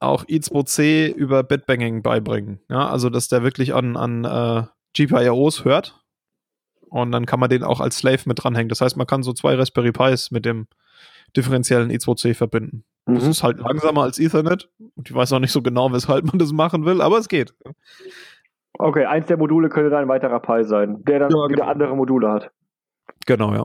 auch 0.00 0.24
I2C 0.24 1.12
über 1.12 1.44
Bitbanging 1.44 2.02
beibringen. 2.02 2.60
Ja, 2.68 2.88
also 2.88 3.10
dass 3.10 3.28
der 3.28 3.44
wirklich 3.44 3.74
an, 3.74 3.96
an 3.96 4.24
äh, 4.24 4.64
GPIOs 4.96 5.64
hört 5.64 6.04
und 6.88 7.12
dann 7.12 7.26
kann 7.26 7.38
man 7.38 7.48
den 7.48 7.62
auch 7.62 7.78
als 7.80 7.98
Slave 7.98 8.22
mit 8.26 8.42
dranhängen. 8.42 8.70
Das 8.70 8.80
heißt, 8.80 8.96
man 8.96 9.06
kann 9.06 9.22
so 9.22 9.32
zwei 9.32 9.54
Raspberry 9.54 9.92
Pis 9.92 10.32
mit 10.32 10.44
dem 10.44 10.66
differenziellen 11.36 11.90
I2C 11.92 12.34
verbinden. 12.34 12.84
Das 13.14 13.24
mhm. 13.24 13.30
ist 13.30 13.42
halt 13.42 13.58
langsamer 13.58 14.02
als 14.02 14.18
Ethernet 14.18 14.68
und 14.96 15.08
ich 15.08 15.14
weiß 15.14 15.32
auch 15.32 15.38
nicht 15.38 15.52
so 15.52 15.62
genau, 15.62 15.92
weshalb 15.92 16.26
man 16.26 16.38
das 16.38 16.52
machen 16.52 16.84
will, 16.84 17.00
aber 17.00 17.18
es 17.18 17.28
geht. 17.28 17.54
Okay, 18.78 19.06
eins 19.06 19.26
der 19.26 19.38
Module 19.38 19.68
könnte 19.70 19.90
dann 19.90 20.02
ein 20.02 20.08
weiterer 20.08 20.40
Pi 20.40 20.62
sein, 20.64 21.02
der 21.04 21.20
dann 21.20 21.30
Ja, 21.30 21.36
wieder 21.48 21.56
genau. 21.56 21.66
andere 21.68 21.96
Module 21.96 22.30
hat. 22.30 22.50
Genau, 23.26 23.52
ja. 23.54 23.64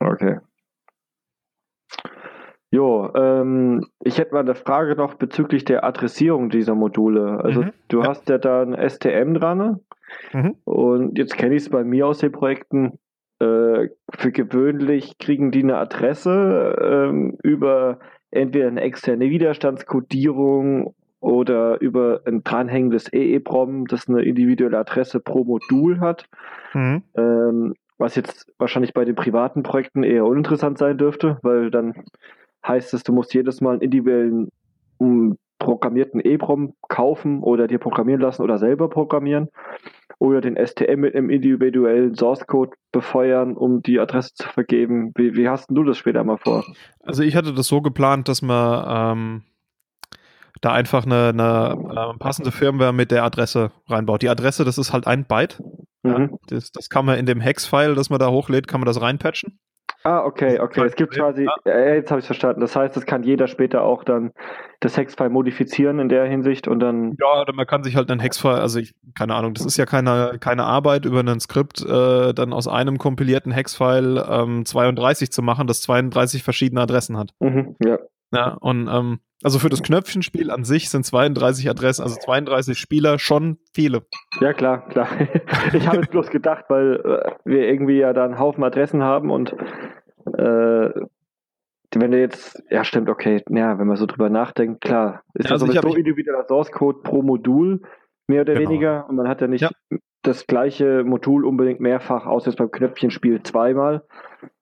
Okay. 0.00 0.38
Jo, 2.70 3.10
ähm, 3.14 3.86
ich 4.04 4.18
hätte 4.18 4.34
mal 4.34 4.40
eine 4.40 4.54
Frage 4.54 4.94
noch 4.94 5.14
bezüglich 5.14 5.64
der 5.64 5.84
Adressierung 5.84 6.50
dieser 6.50 6.74
Module. 6.74 7.40
Also 7.42 7.62
Mhm, 7.62 7.72
du 7.88 8.02
ja. 8.02 8.08
hast 8.08 8.28
ja 8.28 8.38
da 8.38 8.62
ein 8.62 8.74
STM 8.88 9.34
dran 9.34 9.58
ne? 9.58 9.80
Mhm. 10.32 10.54
und 10.64 11.18
jetzt 11.18 11.36
kenne 11.36 11.54
ich 11.54 11.62
es 11.62 11.70
bei 11.70 11.82
mir 11.82 12.06
aus 12.06 12.18
den 12.18 12.32
Projekten. 12.32 12.98
Äh, 13.40 13.88
für 14.10 14.32
gewöhnlich 14.32 15.16
kriegen 15.18 15.50
die 15.50 15.62
eine 15.62 15.78
Adresse 15.78 16.76
ähm, 16.80 17.38
über 17.42 18.00
entweder 18.30 18.68
eine 18.68 18.80
externe 18.80 19.30
Widerstandskodierung 19.30 20.94
oder 21.20 21.80
über 21.80 22.22
ein 22.26 22.44
dranhängendes 22.44 23.12
EEPROM, 23.12 23.86
das 23.86 24.08
eine 24.08 24.22
individuelle 24.22 24.78
Adresse 24.78 25.20
pro 25.20 25.44
Modul 25.44 26.00
hat. 26.00 26.26
Mhm. 26.74 27.02
Ähm, 27.16 27.74
was 27.98 28.14
jetzt 28.14 28.52
wahrscheinlich 28.58 28.94
bei 28.94 29.04
den 29.04 29.16
privaten 29.16 29.64
Projekten 29.64 30.04
eher 30.04 30.24
uninteressant 30.24 30.78
sein 30.78 30.98
dürfte, 30.98 31.38
weil 31.42 31.70
dann 31.70 32.04
heißt 32.66 32.94
es, 32.94 33.02
du 33.02 33.12
musst 33.12 33.34
jedes 33.34 33.60
Mal 33.60 33.72
einen 33.72 33.80
individuellen 33.80 34.50
programmierten 35.58 36.20
EEPROM 36.20 36.74
kaufen 36.88 37.42
oder 37.42 37.66
dir 37.66 37.78
programmieren 37.78 38.20
lassen 38.20 38.42
oder 38.42 38.58
selber 38.58 38.88
programmieren 38.88 39.48
oder 40.18 40.40
den 40.40 40.56
STM 40.56 41.00
mit 41.00 41.14
einem 41.14 41.30
individuellen 41.30 42.14
Source 42.14 42.46
Code 42.46 42.72
befeuern, 42.92 43.56
um 43.56 43.82
die 43.82 44.00
Adresse 44.00 44.34
zu 44.34 44.48
vergeben. 44.48 45.12
Wie, 45.16 45.36
wie 45.36 45.48
hast 45.48 45.66
du 45.70 45.84
das 45.84 45.98
später 45.98 46.24
mal 46.24 46.38
vor? 46.38 46.64
Also 47.02 47.22
ich 47.22 47.36
hatte 47.36 47.52
das 47.52 47.66
so 47.66 47.80
geplant, 47.80 48.28
dass 48.28 48.42
man 48.42 49.16
ähm, 49.18 49.42
da 50.60 50.72
einfach 50.72 51.06
eine, 51.06 51.28
eine 51.28 52.14
äh, 52.14 52.18
passende 52.18 52.50
Firmware 52.50 52.92
mit 52.92 53.10
der 53.10 53.24
Adresse 53.24 53.70
reinbaut. 53.86 54.22
Die 54.22 54.28
Adresse, 54.28 54.64
das 54.64 54.78
ist 54.78 54.92
halt 54.92 55.06
ein 55.06 55.24
Byte. 55.24 55.60
Ja, 56.04 56.18
Mhm. 56.18 56.38
das, 56.46 56.70
das 56.70 56.88
kann 56.88 57.04
man 57.04 57.18
in 57.18 57.26
dem 57.26 57.40
Hex-File, 57.40 57.96
das 57.96 58.08
man 58.08 58.20
da 58.20 58.30
hochlädt, 58.30 58.68
kann 58.68 58.80
man 58.80 58.86
das 58.86 59.00
reinpatchen. 59.00 59.58
Ah, 60.08 60.24
okay, 60.24 60.58
okay. 60.58 60.86
Es 60.86 60.96
gibt 60.96 61.12
quasi, 61.14 61.46
äh, 61.66 61.96
jetzt 61.96 62.10
habe 62.10 62.20
ich 62.20 62.24
verstanden. 62.24 62.62
Das 62.62 62.74
heißt, 62.74 62.96
es 62.96 63.04
kann 63.04 63.24
jeder 63.24 63.46
später 63.46 63.82
auch 63.82 64.04
dann 64.04 64.32
das 64.80 64.96
Hexfile 64.96 65.28
modifizieren 65.28 65.98
in 65.98 66.08
der 66.08 66.24
Hinsicht 66.24 66.66
und 66.66 66.80
dann. 66.80 67.14
Ja, 67.20 67.42
oder 67.42 67.52
man 67.52 67.66
kann 67.66 67.84
sich 67.84 67.94
halt 67.94 68.10
einen 68.10 68.18
Hexfile, 68.18 68.54
also 68.54 68.78
ich, 68.78 68.94
keine 69.18 69.34
Ahnung, 69.34 69.52
das 69.52 69.66
ist 69.66 69.76
ja 69.76 69.84
keine, 69.84 70.38
keine 70.40 70.64
Arbeit 70.64 71.04
über 71.04 71.20
ein 71.20 71.40
Skript, 71.40 71.84
äh, 71.84 72.32
dann 72.32 72.54
aus 72.54 72.68
einem 72.68 72.96
kompilierten 72.96 73.52
Hexfile 73.52 74.26
ähm, 74.30 74.64
32 74.64 75.30
zu 75.30 75.42
machen, 75.42 75.66
das 75.66 75.82
32 75.82 76.42
verschiedene 76.42 76.80
Adressen 76.80 77.18
hat. 77.18 77.34
Mhm, 77.40 77.76
ja. 77.84 77.98
Ja, 78.32 78.54
und 78.60 78.88
ähm, 78.88 79.20
also 79.42 79.58
für 79.58 79.68
das 79.68 79.82
Knöpfchenspiel 79.82 80.50
an 80.50 80.64
sich 80.64 80.90
sind 80.90 81.04
32 81.04 81.68
Adressen, 81.70 82.02
also 82.02 82.16
32 82.16 82.78
Spieler 82.78 83.18
schon 83.18 83.58
viele. 83.72 84.02
Ja, 84.40 84.52
klar, 84.52 84.88
klar. 84.88 85.08
Ich 85.72 85.86
habe 85.86 85.98
jetzt 85.98 86.10
bloß 86.10 86.30
gedacht, 86.30 86.64
weil 86.68 86.96
äh, 87.04 87.30
wir 87.44 87.68
irgendwie 87.68 87.98
ja 87.98 88.12
da 88.12 88.24
einen 88.24 88.38
Haufen 88.38 88.64
Adressen 88.64 89.02
haben 89.02 89.30
und 89.30 89.52
äh, 90.36 90.90
wenn 91.94 92.10
du 92.10 92.18
jetzt, 92.20 92.62
ja 92.70 92.84
stimmt, 92.84 93.08
okay, 93.08 93.42
ja, 93.48 93.78
wenn 93.78 93.86
man 93.86 93.96
so 93.96 94.06
drüber 94.06 94.28
nachdenkt, 94.28 94.82
klar, 94.82 95.22
ist 95.34 95.46
Ja, 95.46 95.52
also 95.52 95.66
ich 95.66 95.72
sowieso 95.80 95.96
individueller 95.96 96.44
Source 96.46 96.70
Code 96.70 96.98
pro 97.02 97.22
Modul, 97.22 97.80
mehr 98.26 98.42
oder 98.42 98.54
Genau. 98.54 98.68
weniger, 98.68 99.08
und 99.08 99.16
man 99.16 99.26
hat 99.28 99.40
ja 99.40 99.46
nicht 99.46 99.62
Ja. 99.62 99.70
das 100.22 100.46
gleiche 100.46 101.02
Modul 101.04 101.46
unbedingt 101.46 101.80
mehrfach, 101.80 102.26
außer 102.26 102.50
jetzt 102.50 102.58
beim 102.58 102.70
Knöpfchenspiel 102.70 103.42
zweimal. 103.42 104.04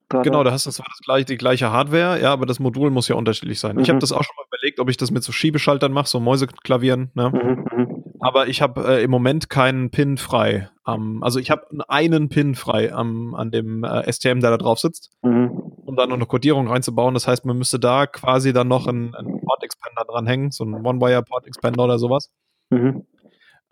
Dran. 0.09 0.23
Genau, 0.23 0.45
da 0.45 0.53
hast 0.53 0.67
du 0.67 0.71
zwar 0.71 0.87
das 0.89 0.99
gleiche, 1.05 1.25
die 1.27 1.37
gleiche 1.37 1.71
Hardware, 1.71 2.21
ja, 2.21 2.33
aber 2.33 2.47
das 2.47 2.59
Modul 2.61 2.91
muss 2.91 3.09
ja 3.09 3.17
unterschiedlich 3.17 3.61
sein. 3.61 3.79
Ich 3.79 3.87
Mhm. 3.89 3.93
habe 3.93 3.99
das 4.01 4.13
auch 4.13 4.23
schon 4.25 4.35
mal 4.37 4.45
überlegt, 4.49 4.81
ob 4.81 4.89
ich 4.91 4.97
das 4.97 5.11
mit 5.11 5.23
so 5.25 5.33
Schiebeschaltern 5.33 5.93
mache, 5.93 6.09
so 6.09 6.21
Mäuseklavieren, 6.21 7.11
ne? 7.15 7.31
Mhm, 7.31 7.79
mhm. 7.79 8.05
Aber 8.21 8.49
ich 8.49 8.63
habe 8.63 8.83
äh, 8.87 9.03
im 9.05 9.11
Moment 9.11 9.51
keinen 9.51 9.91
Pin 9.91 10.17
frei. 10.17 10.71
am 10.85 11.23
also 11.23 11.39
ich 11.41 11.51
habe 11.51 11.67
einen 11.89 12.29
Pin 12.29 12.55
frei 12.55 12.93
am, 12.93 13.35
an 13.35 13.51
dem 13.51 13.85
äh, 13.85 14.11
STM, 14.11 14.41
der 14.41 14.51
da 14.51 14.57
drauf 14.57 14.79
sitzt, 14.79 15.11
Mhm. 15.23 15.51
um 15.85 15.97
da 15.97 16.07
noch 16.07 16.15
eine 16.17 16.27
Codierung 16.27 16.69
reinzubauen. 16.69 17.15
Das 17.15 17.27
heißt, 17.29 17.45
man 17.45 17.59
müsste 17.59 17.79
da 17.79 18.07
quasi 18.07 18.53
dann 18.53 18.69
noch 18.69 18.87
einen, 18.87 19.15
einen 19.15 19.41
Port 19.43 19.63
Expander 19.63 20.05
dranhängen, 20.09 20.51
so 20.53 20.65
einen 20.65 20.87
One-Wire 20.87 21.23
Port 21.25 21.47
Expander 21.47 21.85
oder 21.85 21.99
sowas. 21.99 22.31
Mhm. 22.71 23.05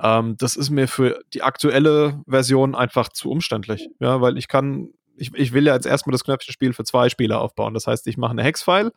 Ähm, 0.02 0.36
das 0.38 0.56
ist 0.56 0.70
mir 0.70 0.88
für 0.88 1.20
die 1.32 1.42
aktuelle 1.42 2.20
Version 2.26 2.74
einfach 2.74 3.08
zu 3.08 3.30
umständlich. 3.30 3.88
Ja, 4.00 4.20
weil 4.20 4.36
ich 4.36 4.48
kann, 4.48 4.88
ich, 5.16 5.32
ich 5.34 5.52
will 5.52 5.66
ja 5.66 5.74
jetzt 5.74 5.86
erstmal 5.86 6.12
das 6.12 6.24
Knöpfchenspiel 6.24 6.72
für 6.72 6.84
zwei 6.84 7.08
Spieler 7.08 7.40
aufbauen. 7.40 7.74
Das 7.74 7.86
heißt, 7.86 8.06
ich 8.06 8.16
mache 8.16 8.32
eine 8.32 8.42
Hex-File 8.42 8.92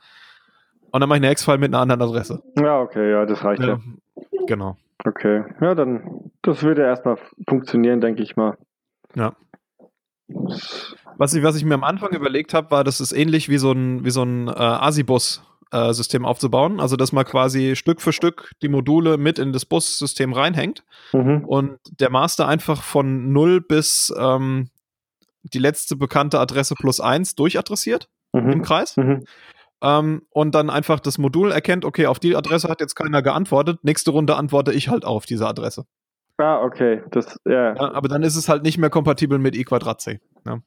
und 0.92 1.00
dann 1.00 1.08
mache 1.10 1.18
ich 1.18 1.22
eine 1.24 1.30
Hex-File 1.30 1.58
mit 1.58 1.74
einer 1.74 1.82
anderen 1.82 2.02
Adresse. 2.02 2.42
Ja, 2.58 2.80
okay, 2.80 3.12
ja, 3.12 3.26
das 3.26 3.44
reicht 3.44 3.62
ja. 3.62 3.68
Ja, 3.68 3.80
genau. 4.48 4.78
Okay, 5.06 5.44
ja, 5.62 5.76
dann, 5.76 6.32
das 6.42 6.64
würde 6.64 6.82
erstmal 6.82 7.18
funktionieren, 7.48 8.02
denke 8.02 8.24
ich 8.24 8.36
mal. 8.36 8.58
Ja. 9.16 9.34
Was 11.18 11.34
ich, 11.34 11.44
was 11.44 11.56
ich 11.56 11.64
mir 11.66 11.76
am 11.76 11.84
Anfang 11.84 12.12
überlegt 12.14 12.54
habe, 12.54 12.72
war, 12.72 12.84
das 12.84 13.00
ist 13.00 13.12
ähnlich 13.12 13.50
wie 13.50 13.58
so 13.58 13.72
ein, 13.72 14.04
wie 14.04 14.10
so 14.12 14.24
ein 14.24 14.48
äh, 14.48 14.52
Asibus-System 14.52 16.26
aufzubauen. 16.26 16.80
Also, 16.80 16.96
dass 16.96 17.12
man 17.12 17.26
quasi 17.26 17.76
Stück 17.76 18.02
für 18.02 18.12
Stück 18.14 18.52
die 18.62 18.68
Module 18.68 19.18
mit 19.18 19.40
in 19.40 19.54
das 19.54 19.66
Bus-System 19.66 20.34
reinhängt 20.34 20.84
Mhm. 21.14 21.46
und 21.46 21.80
der 22.00 22.10
Master 22.10 22.48
einfach 22.48 22.82
von 22.84 23.32
0 23.32 23.62
bis 23.62 24.14
ähm, 24.20 24.70
die 25.54 25.60
letzte 25.60 25.96
bekannte 25.96 26.40
Adresse 26.40 26.76
plus 26.76 27.00
1 27.00 27.36
durchadressiert 27.36 28.08
im 28.34 28.46
Mhm. 28.46 28.62
Kreis. 28.62 28.98
Mhm. 28.98 29.24
Ähm, 29.82 30.24
und 30.32 30.56
dann 30.56 30.70
einfach 30.70 31.00
das 31.00 31.18
Modul 31.18 31.52
erkennt, 31.52 31.86
okay, 31.86 32.08
auf 32.08 32.20
die 32.20 32.36
Adresse 32.36 32.68
hat 32.68 32.82
jetzt 32.82 32.96
keiner 32.96 33.22
geantwortet. 33.22 33.84
Nächste 33.84 34.12
Runde 34.12 34.36
antworte 34.36 34.74
ich 34.74 34.90
halt 34.90 35.06
auf 35.06 35.26
diese 35.26 35.48
Adresse. 35.48 35.86
Ah, 36.38 36.62
okay, 36.62 37.02
das, 37.12 37.38
ja, 37.46 37.76
Ja, 37.76 37.94
aber 37.94 38.08
dann 38.08 38.24
ist 38.24 38.36
es 38.36 38.48
halt 38.50 38.64
nicht 38.64 38.78
mehr 38.78 38.90
kompatibel 38.90 39.40
mit 39.40 39.56
i 39.56 39.64
Quadrat 39.64 40.02
C. 40.02 40.20
Ja. 40.46 40.60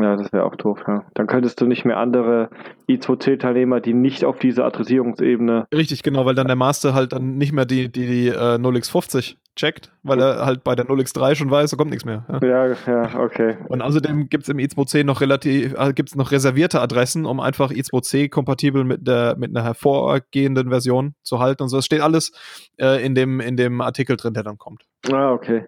Ja, 0.00 0.16
das 0.16 0.32
wäre 0.32 0.44
auch 0.44 0.56
doof, 0.56 0.80
ja. 0.86 1.04
Dann 1.14 1.26
könntest 1.26 1.60
du 1.60 1.66
nicht 1.66 1.84
mehr 1.84 1.96
andere 1.96 2.50
I2C-Teilnehmer, 2.88 3.80
die 3.80 3.94
nicht 3.94 4.24
auf 4.24 4.38
diese 4.38 4.64
Adressierungsebene. 4.64 5.66
Richtig, 5.74 6.02
genau, 6.02 6.26
weil 6.26 6.34
dann 6.34 6.46
der 6.46 6.56
Master 6.56 6.94
halt 6.94 7.12
dann 7.12 7.36
nicht 7.38 7.52
mehr 7.52 7.64
die, 7.64 7.90
die, 7.90 8.06
die 8.06 8.28
äh, 8.28 8.56
0x50 8.56 9.36
checkt, 9.56 9.90
weil 10.02 10.20
er 10.20 10.44
halt 10.44 10.62
bei 10.64 10.74
der 10.74 10.86
0x3 10.86 11.34
schon 11.34 11.50
weiß, 11.50 11.70
da 11.70 11.76
kommt 11.76 11.90
nichts 11.90 12.04
mehr. 12.04 12.26
Ja. 12.28 12.46
Ja, 12.46 12.76
ja, 12.86 13.18
okay. 13.18 13.56
Und 13.68 13.80
außerdem 13.80 14.28
gibt 14.28 14.44
es 14.44 14.48
im 14.50 14.58
i2c 14.58 15.02
noch 15.02 15.22
relativ, 15.22 15.74
äh, 15.78 15.92
gibt's 15.94 16.14
noch 16.14 16.30
reservierte 16.30 16.80
Adressen, 16.80 17.24
um 17.24 17.40
einfach 17.40 17.70
i2c 17.70 18.28
kompatibel 18.28 18.84
mit 18.84 19.06
der 19.06 19.36
mit 19.38 19.56
einer 19.56 19.64
hervorgehenden 19.64 20.68
Version 20.68 21.14
zu 21.22 21.38
halten 21.38 21.62
und 21.62 21.70
so. 21.70 21.78
Das 21.78 21.86
steht 21.86 22.02
alles 22.02 22.32
äh, 22.78 23.04
in, 23.04 23.14
dem, 23.14 23.40
in 23.40 23.56
dem 23.56 23.80
Artikel 23.80 24.16
drin, 24.16 24.34
der 24.34 24.42
dann 24.42 24.58
kommt. 24.58 24.82
Ah, 25.10 25.32
okay. 25.32 25.64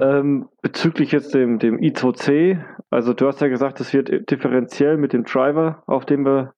Ähm, 0.00 0.48
bezüglich 0.62 1.12
jetzt 1.12 1.34
dem, 1.34 1.58
dem 1.58 1.78
I2C, 1.78 2.58
also 2.90 3.14
du 3.14 3.26
hast 3.26 3.40
ja 3.40 3.48
gesagt, 3.48 3.80
es 3.80 3.92
wird 3.94 4.30
differenziell 4.30 4.96
mit 4.96 5.12
dem 5.12 5.24
Driver, 5.24 5.82
auf 5.86 6.04
dem 6.06 6.24
wir, 6.24 6.52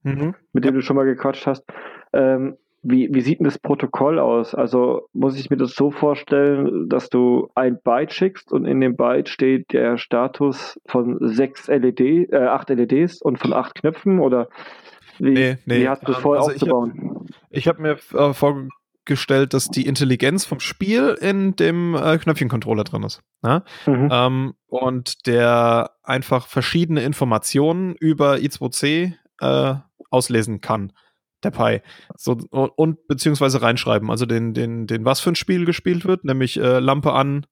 mit 0.53 0.65
dem 0.65 0.75
du 0.75 0.83
schon 0.83 0.97
mal 0.97 1.05
gequatscht 1.05 1.47
hast. 1.47 1.65
Ähm, 2.13 2.57
wie, 2.83 3.09
wie 3.13 3.21
sieht 3.21 3.41
denn 3.41 3.45
das 3.45 3.59
Protokoll 3.59 4.19
aus? 4.21 4.55
Also 4.55 5.09
muss 5.13 5.39
ich 5.39 5.51
mir 5.51 5.57
das 5.57 5.75
so 5.75 5.91
vorstellen, 5.91 6.89
dass 6.89 7.11
du 7.11 7.51
ein 7.57 7.79
Byte 7.83 8.13
schickst 8.13 8.53
und 8.53 8.67
in 8.67 8.81
dem 8.81 8.97
Byte 8.97 9.29
steht 9.29 9.73
der 9.73 9.99
Status 9.99 10.81
von 10.87 11.19
sechs 11.21 11.67
LED, 11.69 12.01
äh, 12.33 12.37
acht 12.37 12.71
LEDs 12.71 13.21
und 13.21 13.39
von 13.39 13.53
acht 13.53 13.75
Knöpfen 13.75 14.21
oder 14.21 14.49
wie, 15.19 15.33
Nee, 15.33 15.59
nee, 15.67 15.81
wie 15.81 15.89
hast 15.89 16.07
du 16.07 16.13
es 16.13 16.19
ähm, 16.19 16.23
vorher 16.23 16.43
also 16.45 16.55
ich 16.55 16.63
hab- 16.63 16.69
aufzubauen? 16.73 17.27
Ich 17.51 17.67
habe 17.67 17.83
mir 17.83 17.97
äh, 18.15 18.33
vorgestellt, 19.09 19.55
dass 19.55 19.69
die 19.69 19.87
Intelligenz 19.87 20.45
vom 20.45 20.61
Spiel 20.61 21.17
in 21.21 21.57
dem 21.57 21.95
äh, 21.95 22.19
Knöpfchencontroller 22.19 22.85
drin 22.85 23.03
ist. 23.03 23.23
Ja? 23.43 23.65
Mhm. 23.87 24.09
Ähm, 24.13 24.55
und 24.67 25.27
der 25.27 25.93
einfach 26.03 26.47
verschiedene 26.47 27.03
Informationen 27.03 27.95
über 27.95 28.35
I2C 28.35 29.15
äh, 29.41 29.75
auslesen 30.11 30.61
kann. 30.61 30.93
Der 31.43 31.51
Pi. 31.51 31.81
So, 32.17 32.33
und, 32.51 32.69
und 32.77 33.07
beziehungsweise 33.07 33.63
reinschreiben. 33.63 34.11
Also 34.11 34.27
den, 34.27 34.53
den, 34.53 34.87
den, 34.87 35.05
was 35.05 35.21
für 35.21 35.31
ein 35.31 35.37
Spiel 35.37 35.65
gespielt 35.65 36.05
wird, 36.05 36.25
nämlich 36.25 36.59
äh, 36.61 36.79
Lampe 36.79 37.13
an, 37.13 37.47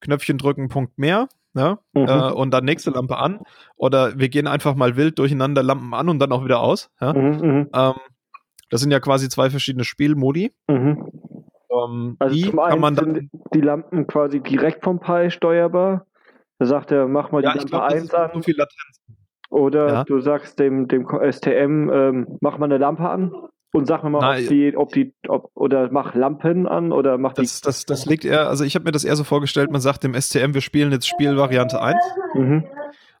Knöpfchen 0.00 0.38
drücken, 0.38 0.68
Punkt 0.68 0.98
mehr. 0.98 1.28
Ja? 1.54 1.80
Mhm. 1.92 2.06
Äh, 2.06 2.32
und 2.32 2.52
dann 2.52 2.64
nächste 2.64 2.90
Lampe 2.90 3.18
an. 3.18 3.40
Oder 3.76 4.18
wir 4.18 4.30
gehen 4.30 4.46
einfach 4.46 4.74
mal 4.74 4.96
wild 4.96 5.18
durcheinander 5.18 5.62
Lampen 5.62 5.92
an 5.92 6.08
und 6.08 6.18
dann 6.18 6.32
auch 6.32 6.44
wieder 6.44 6.60
aus. 6.60 6.90
Ja? 6.98 7.12
Mhm, 7.12 7.40
mhm, 7.40 7.70
Ähm, 7.74 7.94
das 8.70 8.80
sind 8.80 8.90
ja 8.90 9.00
quasi 9.00 9.28
zwei 9.28 9.50
verschiedene 9.50 9.84
Spielmodi. 9.84 10.52
mhm. 10.68 11.10
Ähm, 11.70 12.16
Also 12.18 12.34
die 12.34 12.44
zum 12.44 12.56
kann 12.58 12.70
einen 12.72 12.80
man 12.80 12.94
dann. 12.94 13.14
sind 13.14 13.30
die 13.54 13.60
Lampen 13.60 14.06
quasi 14.06 14.40
direkt 14.40 14.82
vom 14.84 15.00
Pi 15.00 15.30
steuerbar. 15.30 16.06
Da 16.58 16.66
sagt 16.66 16.90
er, 16.92 17.06
mach 17.06 17.30
mal 17.30 17.42
Ja, 17.42 17.52
die 17.52 17.58
ich 17.58 17.70
Lampe 17.70 17.70
glaube, 17.70 17.86
das 17.88 17.94
1 17.94 18.04
ist 18.04 18.14
an. 18.14 18.30
so 18.34 18.42
viel 18.42 18.56
Latenz. 18.56 19.00
Oder 19.50 19.88
Ja. 19.92 20.04
du 20.04 20.20
sagst 20.20 20.58
dem, 20.58 20.88
dem 20.88 21.06
STM, 21.06 21.90
ähm, 21.90 22.38
mach 22.40 22.58
mal 22.58 22.64
eine 22.66 22.78
Lampe 22.78 23.08
an 23.08 23.32
und 23.72 23.86
sag 23.86 24.02
mir 24.02 24.10
mal, 24.10 24.20
Nein. 24.20 24.42
ob 24.44 24.48
die, 24.48 24.76
ob 24.76 24.92
die, 24.92 25.14
ob, 25.28 25.50
oder 25.54 25.90
mach 25.92 26.14
Lampen 26.14 26.66
an 26.66 26.90
oder 26.90 27.16
mach 27.18 27.34
die. 27.34 27.42
Das, 27.42 27.60
das, 27.60 27.84
das 27.84 28.06
liegt 28.06 28.24
eher, 28.24 28.48
also 28.48 28.64
ich 28.64 28.74
habe 28.74 28.84
mir 28.86 28.92
das 28.92 29.04
eher 29.04 29.16
so 29.16 29.24
vorgestellt, 29.24 29.70
man 29.70 29.80
sagt 29.82 30.04
dem 30.04 30.14
STM, 30.14 30.54
wir 30.54 30.60
spielen 30.62 30.90
jetzt 30.90 31.06
Spielvariante 31.06 31.80
1 31.82 31.96
Mhm. 32.34 32.64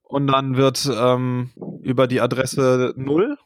und 0.04 0.26
dann 0.26 0.56
wird 0.56 0.90
ähm, 1.00 1.50
über 1.82 2.06
die 2.06 2.20
Adresse 2.22 2.94
0 2.96 3.36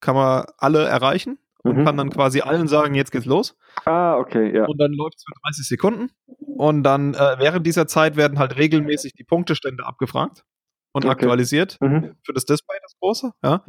kann 0.00 0.14
man 0.16 0.44
alle 0.58 0.84
erreichen 0.84 1.38
und 1.64 1.78
Mhm. 1.78 1.84
kann 1.84 1.96
dann 1.96 2.10
quasi 2.10 2.40
allen 2.40 2.68
sagen, 2.68 2.94
jetzt 2.94 3.10
geht's 3.12 3.26
los. 3.26 3.56
Ah, 3.84 4.16
okay, 4.16 4.54
ja. 4.56 4.64
Und 4.66 4.78
dann 4.80 4.92
läuft 4.92 5.16
es 5.16 5.24
für 5.24 5.32
30 5.44 5.66
Sekunden. 5.68 6.10
Und 6.56 6.82
dann 6.82 7.14
äh, 7.14 7.36
während 7.38 7.66
dieser 7.66 7.86
Zeit 7.86 8.16
werden 8.16 8.38
halt 8.38 8.56
regelmäßig 8.56 9.12
die 9.14 9.24
Punktestände 9.24 9.84
abgefragt 9.86 10.44
und 10.92 11.04
Okay. 11.04 11.12
aktualisiert. 11.12 11.76
Mhm. 11.80 12.14
für 12.24 12.32
das 12.32 12.44
Display, 12.44 12.76
das 12.82 12.94
große. 13.00 13.32
Ja. 13.44 13.64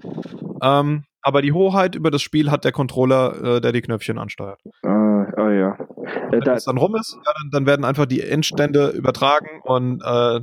Ähm, 0.61 1.03
aber 1.21 1.41
die 1.41 1.51
Hoheit 1.51 1.95
über 1.95 2.11
das 2.11 2.21
Spiel 2.21 2.49
hat 2.51 2.63
der 2.63 2.71
Controller, 2.71 3.57
äh, 3.57 3.61
der 3.61 3.71
die 3.73 3.81
Knöpfchen 3.81 4.17
ansteuert. 4.17 4.61
Ah, 4.83 5.25
ah 5.35 5.51
ja. 5.51 5.73
Äh, 6.31 6.31
Wenn 6.31 6.47
es 6.55 6.63
dann 6.65 6.77
rum 6.77 6.95
ist, 6.95 7.13
ja, 7.15 7.33
dann, 7.41 7.49
dann 7.51 7.65
werden 7.65 7.83
einfach 7.85 8.05
die 8.05 8.21
Endstände 8.21 8.89
übertragen 8.89 9.61
und 9.63 10.01
äh, 10.03 10.39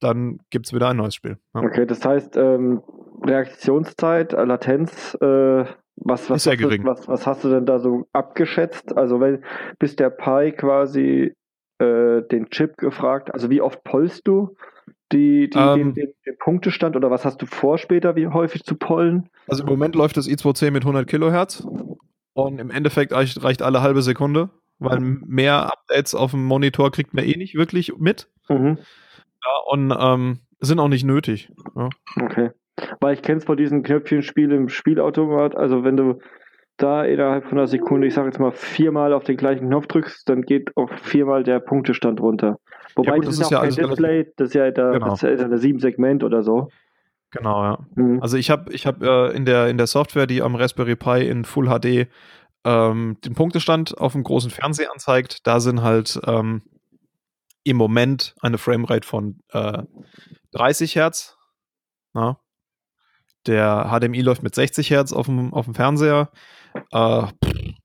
dann 0.00 0.38
gibt 0.50 0.66
es 0.66 0.72
wieder 0.72 0.88
ein 0.88 0.96
neues 0.96 1.14
Spiel. 1.14 1.38
Ja. 1.54 1.60
okay, 1.60 1.84
das 1.86 2.04
heißt, 2.04 2.36
ähm, 2.36 2.82
Reaktionszeit, 3.22 4.32
Latenz, 4.32 5.16
äh, 5.20 5.64
was, 6.00 6.28
was, 6.30 6.38
Ist 6.38 6.42
sehr 6.44 6.52
hast 6.54 6.60
du, 6.60 6.68
gering. 6.68 6.84
was, 6.84 7.08
was 7.08 7.26
hast 7.26 7.44
du 7.44 7.50
denn 7.50 7.66
da 7.66 7.78
so 7.78 8.06
abgeschätzt? 8.12 8.96
Also 8.96 9.20
wenn, 9.20 9.44
bis 9.78 9.96
der 9.96 10.10
Pi 10.10 10.52
quasi 10.52 11.34
äh, 11.78 12.22
den 12.22 12.50
Chip 12.50 12.76
gefragt, 12.76 13.32
also 13.32 13.50
wie 13.50 13.60
oft 13.60 13.84
pollst 13.84 14.26
du 14.26 14.56
die, 15.12 15.48
die, 15.48 15.58
Ähm. 15.58 15.74
den, 15.76 15.94
den, 15.94 16.12
den 16.26 16.38
Punktestand 16.38 16.96
oder 16.96 17.10
was 17.10 17.24
hast 17.24 17.40
du 17.40 17.46
vor 17.46 17.78
später, 17.78 18.14
wie 18.16 18.26
häufig 18.28 18.64
zu 18.64 18.74
pollen? 18.76 19.28
Also 19.48 19.62
im 19.62 19.68
Moment 19.68 19.94
läuft 19.94 20.16
das 20.16 20.28
i2C 20.28 20.70
mit 20.70 20.82
100 20.82 21.06
Kilohertz 21.06 21.66
und 22.34 22.58
im 22.60 22.70
Endeffekt 22.70 23.12
reicht, 23.12 23.42
reicht 23.42 23.62
alle 23.62 23.80
halbe 23.80 24.02
Sekunde, 24.02 24.50
weil 24.78 25.00
mehr 25.00 25.72
Updates 25.72 26.14
auf 26.14 26.32
dem 26.32 26.44
Monitor 26.44 26.90
kriegt 26.92 27.14
man 27.14 27.24
eh 27.24 27.36
nicht 27.36 27.54
wirklich 27.54 27.96
mit. 27.96 28.28
Mhm. 28.48 28.78
Ja, 29.44 29.52
und 29.70 29.94
ähm, 29.98 30.38
sind 30.60 30.78
auch 30.78 30.88
nicht 30.88 31.04
nötig. 31.04 31.50
Ja. 31.74 31.88
Okay. 32.20 32.50
Weil 33.00 33.14
ich 33.14 33.22
kenne 33.22 33.38
es 33.38 33.44
von 33.44 33.56
diesen 33.56 33.82
Knöpfchenspiel 33.82 34.52
im 34.52 34.68
Spielautomat, 34.68 35.56
also 35.56 35.84
wenn 35.84 35.96
du 35.96 36.18
da 36.76 37.04
innerhalb 37.04 37.44
von 37.44 37.58
einer 37.58 37.66
Sekunde, 37.66 38.06
ich 38.06 38.14
sage 38.14 38.28
jetzt 38.28 38.38
mal, 38.38 38.52
viermal 38.52 39.12
auf 39.12 39.24
den 39.24 39.36
gleichen 39.36 39.66
Knopf 39.66 39.88
drückst, 39.88 40.28
dann 40.28 40.42
geht 40.42 40.76
auch 40.76 40.90
viermal 41.02 41.42
der 41.42 41.58
Punktestand 41.58 42.20
runter. 42.20 42.58
Wobei 42.94 43.16
gut, 43.16 43.26
das, 43.26 43.38
das 43.38 43.46
ist 43.46 43.50
ja 43.50 43.62
ist 43.64 43.74
auch 43.74 43.76
ja 43.76 43.82
kein 43.82 43.84
alles 43.84 43.96
Display, 43.98 44.32
das 44.36 44.48
ist 44.48 44.54
ja 44.54 44.70
da, 44.70 44.92
Genau. 44.92 45.08
das 45.08 45.22
ist 45.22 45.40
ja 45.40 45.56
sieben 45.58 45.80
Segment 45.80 46.22
oder 46.22 46.42
so. 46.42 46.68
Genau, 47.30 47.62
ja. 47.62 47.78
Mhm. 47.94 48.22
Also 48.22 48.36
ich 48.36 48.50
habe 48.50 48.72
ich 48.72 48.86
hab, 48.86 49.02
äh, 49.02 49.30
in, 49.30 49.44
der, 49.44 49.68
in 49.68 49.76
der 49.76 49.86
Software, 49.86 50.26
die 50.26 50.40
am 50.40 50.54
Raspberry 50.54 50.96
Pi 50.96 51.26
in 51.26 51.44
Full 51.44 51.66
HD 51.66 52.08
ähm, 52.64 53.16
den 53.24 53.34
Punktestand 53.34 53.98
auf 53.98 54.12
dem 54.12 54.22
großen 54.22 54.50
Fernseher 54.50 54.92
anzeigt, 54.92 55.46
da 55.46 55.60
sind 55.60 55.82
halt 55.82 56.20
ähm, 56.26 56.62
im 57.64 57.76
Moment 57.76 58.34
eine 58.40 58.56
Framerate 58.56 59.06
von 59.06 59.40
äh, 59.52 59.82
30 60.52 60.96
Hertz. 60.96 61.36
Na? 62.14 62.38
Der 63.46 63.90
HDMI 63.90 64.20
läuft 64.20 64.42
mit 64.42 64.54
60 64.54 64.90
Hertz 64.90 65.12
auf 65.12 65.26
dem, 65.26 65.54
auf 65.54 65.64
dem 65.64 65.74
Fernseher. 65.74 66.30
Äh, 66.92 67.22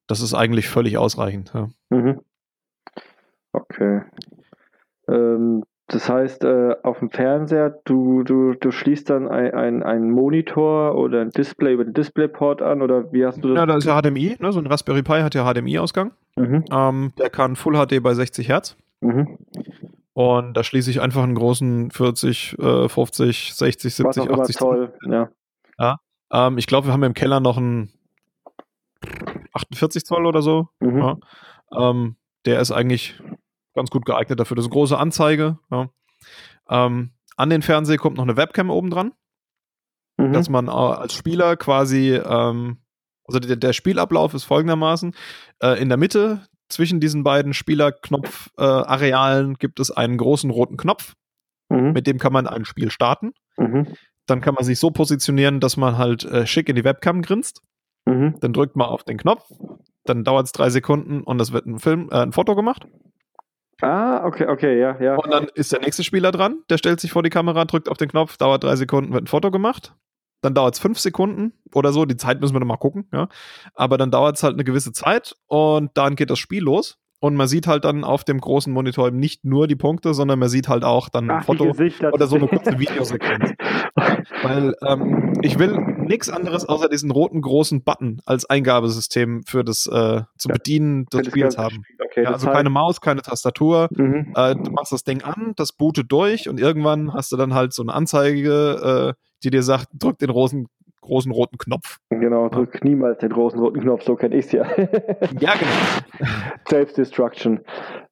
das 0.08 0.22
ist 0.22 0.34
eigentlich 0.34 0.68
völlig 0.68 0.98
ausreichend. 0.98 1.52
Ja. 1.54 1.70
Mhm. 1.90 2.22
Okay. 3.54 4.02
Ähm, 5.08 5.64
das 5.88 6.10
heißt, 6.10 6.44
äh, 6.44 6.76
auf 6.82 7.00
dem 7.00 7.12
Fernseher, 7.12 7.82
du, 7.86 8.24
du, 8.24 8.54
du 8.54 8.72
schließt 8.72 9.10
dann 9.10 9.28
einen 9.28 9.84
ein 9.84 10.10
Monitor 10.10 10.96
oder 10.96 11.22
ein 11.22 11.30
Display 11.30 11.74
über 11.74 11.84
den 11.84 11.94
Displayport 11.94 12.62
an 12.62 12.82
oder 12.82 13.12
wie 13.12 13.26
hast 13.26 13.44
du 13.44 13.50
das? 13.50 13.58
Ja, 13.58 13.66
da 13.66 13.78
ist 13.78 13.86
ja 13.86 14.02
HDMI, 14.02 14.38
ne? 14.40 14.52
so 14.52 14.60
ein 14.60 14.68
Raspberry 14.68 15.04
Pi 15.04 15.22
hat 15.22 15.36
ja 15.36 15.46
HDMI-Ausgang. 15.52 16.12
Mhm. 16.36 16.66
Ähm, 16.72 17.14
der 17.18 17.30
kann 17.30 17.56
Full 17.56 17.76
HD 17.76 18.02
bei 18.02 18.14
60 18.14 18.50
Hertz. 18.50 18.78
Mhm. 19.02 19.38
Und 20.14 20.56
da 20.56 20.64
schließe 20.64 20.90
ich 20.90 21.02
einfach 21.02 21.24
einen 21.24 21.36
großen 21.36 21.92
40, 21.92 22.58
äh, 22.60 22.88
50, 22.88 23.54
60, 23.54 23.96
70, 23.96 24.30
Was 24.30 24.40
80. 24.40 24.56
Toll, 24.56 24.94
ja. 25.08 25.30
Ähm, 26.34 26.58
ich 26.58 26.68
glaube, 26.68 26.88
wir 26.88 26.94
haben 26.94 27.04
im 27.04 27.14
Keller 27.14 27.40
noch 27.40 27.58
einen 27.58 27.92
48 29.54 30.06
Zoll 30.06 30.26
oder 30.26 30.42
so. 30.42 30.68
Mhm. 30.80 30.98
Ja. 30.98 31.18
Ähm, 31.72 32.16
der 32.46 32.60
ist 32.60 32.72
eigentlich 32.72 33.22
ganz 33.74 33.90
gut 33.90 34.06
geeignet 34.06 34.40
dafür. 34.40 34.56
Das 34.56 34.66
ist 34.66 34.72
eine 34.72 34.74
große 34.74 34.98
Anzeige. 34.98 35.60
Ja. 35.72 35.90
Ähm, 36.70 37.12
an 37.36 37.50
den 37.50 37.62
Fernseher 37.62 37.98
kommt 37.98 38.18
noch 38.18 38.24
eine 38.24 38.38
Webcam 38.38 38.70
oben 38.70 38.90
dran, 38.90 39.14
mhm. 40.18 40.34
dass 40.34 40.50
man 40.50 40.68
äh, 40.68 40.72
als 40.72 41.14
Spieler 41.14 41.58
quasi, 41.58 42.14
ähm, 42.14 42.78
also 43.26 43.40
der, 43.40 43.56
der, 43.56 43.74
Spielablauf 43.74 44.34
ist 44.34 44.44
folgendermaßen: 44.44 45.16
äh, 45.62 45.82
In 45.82 45.90
der 45.90 45.98
Mitte 45.98 46.48
zwischen 46.70 47.00
diesen 47.00 47.24
beiden 47.24 47.54
Spielerknopf-Arealen 47.54 49.54
äh, 49.54 49.58
gibt 49.58 49.80
es 49.80 49.92
einen 49.92 50.18
großen 50.18 50.50
roten 50.50 50.78
Knopf, 50.78 51.16
mhm. 51.70 51.92
mit 51.92 52.08
dem 52.08 52.18
kann 52.18 52.34
man 52.34 52.48
ein 52.48 52.66
Spiel 52.66 52.92
starten. 52.92 53.34
Mhm. 53.58 53.96
Dann 54.26 54.42
kann 54.42 54.56
man 54.56 54.64
sich 54.64 54.80
so 54.80 54.92
positionieren, 54.92 55.60
dass 55.60 55.78
man 55.78 55.98
halt 55.98 56.24
äh, 56.26 56.46
schick 56.46 56.70
in 56.70 56.76
die 56.76 56.84
Webcam 56.84 57.22
grinst. 57.22 57.62
Mhm. 58.06 58.36
Dann 58.40 58.54
drückt 58.54 58.76
man 58.76 58.88
auf 58.88 59.04
den 59.04 59.18
Knopf, 59.18 59.46
dann 60.06 60.24
dauert 60.24 60.48
es 60.48 60.52
drei 60.52 60.70
Sekunden 60.70 61.22
und 61.24 61.42
es 61.42 61.54
wird 61.54 61.66
ein 61.66 61.80
Film, 61.80 62.10
äh, 62.12 62.22
ein 62.22 62.34
Foto 62.34 62.56
gemacht. 62.56 62.88
Ah, 63.82 64.26
okay, 64.26 64.48
okay, 64.48 64.80
ja, 64.80 65.00
ja. 65.02 65.16
Und 65.16 65.32
dann 65.32 65.48
ist 65.56 65.72
der 65.72 65.82
nächste 65.82 66.04
Spieler 66.04 66.32
dran, 66.32 66.64
der 66.70 66.78
stellt 66.78 67.00
sich 67.00 67.12
vor 67.12 67.24
die 67.24 67.30
Kamera, 67.30 67.66
drückt 67.66 67.90
auf 67.90 67.98
den 67.98 68.10
Knopf, 68.10 68.38
dauert 68.38 68.64
drei 68.64 68.76
Sekunden, 68.76 69.14
wird 69.14 69.24
ein 69.24 69.28
Foto 69.28 69.52
gemacht. 69.52 69.96
Dann 70.42 70.54
dauert 70.54 70.76
es 70.76 70.80
fünf 70.80 71.00
Sekunden 71.00 71.54
oder 71.74 71.92
so, 71.94 72.06
die 72.06 72.18
Zeit 72.18 72.42
müssen 72.42 72.54
wir 72.54 72.60
noch 72.60 72.68
mal 72.68 72.78
gucken, 72.78 73.08
ja. 73.14 73.30
Aber 73.74 73.98
dann 73.98 74.12
dauert 74.12 74.36
es 74.36 74.44
halt 74.44 74.54
eine 74.54 74.64
gewisse 74.64 74.92
Zeit 74.92 75.36
und 75.48 75.92
dann 75.96 76.16
geht 76.16 76.30
das 76.30 76.40
Spiel 76.40 76.64
los. 76.64 76.98
Und 77.24 77.36
man 77.36 77.48
sieht 77.48 77.68
halt 77.68 77.86
dann 77.86 78.04
auf 78.04 78.26
dem 78.26 78.42
großen 78.42 78.74
Monitor 78.74 79.10
nicht 79.10 79.46
nur 79.46 79.66
die 79.68 79.78
Punkte, 79.78 80.14
sondern 80.14 80.40
man 80.40 80.50
sieht 80.50 80.68
halt 80.68 80.84
auch 80.84 81.08
dann 81.08 81.32
ein 81.32 81.38
Ach, 81.40 81.46
Foto 81.46 81.72
oder 82.12 82.28
so 82.28 82.36
eine 82.36 82.50
kurze 82.50 82.78
Videosequenz. 82.78 83.54
Weil 84.44 84.76
ähm, 84.86 85.32
ich 85.42 85.58
will 85.58 85.72
nichts 86.00 86.30
anderes 86.30 86.68
außer 86.68 86.90
diesen 86.90 87.12
roten 87.12 87.40
großen 87.40 87.82
Button 87.82 88.20
als 88.26 88.50
Eingabesystem 88.50 89.44
für 89.46 89.64
das 89.64 89.86
äh, 89.86 90.24
zum 90.38 90.50
ja, 90.50 90.56
Bedienen 90.56 91.06
des 91.14 91.28
Spiels 91.28 91.58
haben. 91.58 91.86
Okay, 92.04 92.24
ja, 92.24 92.32
also 92.32 92.50
keine 92.50 92.70
Maus, 92.70 93.00
keine 93.00 93.22
Tastatur. 93.22 93.88
Mhm. 93.96 94.34
Äh, 94.36 94.56
du 94.58 94.72
machst 94.72 94.92
das 94.92 95.06
Ding 95.06 95.24
an, 95.24 95.54
das 95.56 95.72
bootet 95.72 96.12
durch 96.12 96.50
und 96.50 96.60
irgendwann 96.60 97.14
hast 97.14 97.32
du 97.32 97.38
dann 97.38 97.54
halt 97.54 97.72
so 97.72 97.84
eine 97.84 97.94
Anzeige, 97.94 99.14
äh, 99.16 99.22
die 99.46 99.50
dir 99.50 99.64
sagt, 99.64 99.88
drück 99.94 100.20
den 100.20 100.28
großen 100.28 100.68
großen 101.04 101.32
roten 101.32 101.58
Knopf. 101.58 101.98
Genau, 102.10 102.50
drück 102.50 102.84
niemals 102.84 103.20
den 103.20 103.30
großen 103.30 103.60
roten 103.60 103.82
Knopf, 103.82 104.04
so 104.04 104.16
kenne 104.16 104.36
ich 104.36 104.46
es 104.46 104.52
ja. 104.52 104.66
ja, 105.40 105.54
genau. 105.54 106.28
Self-Destruction. 106.70 107.62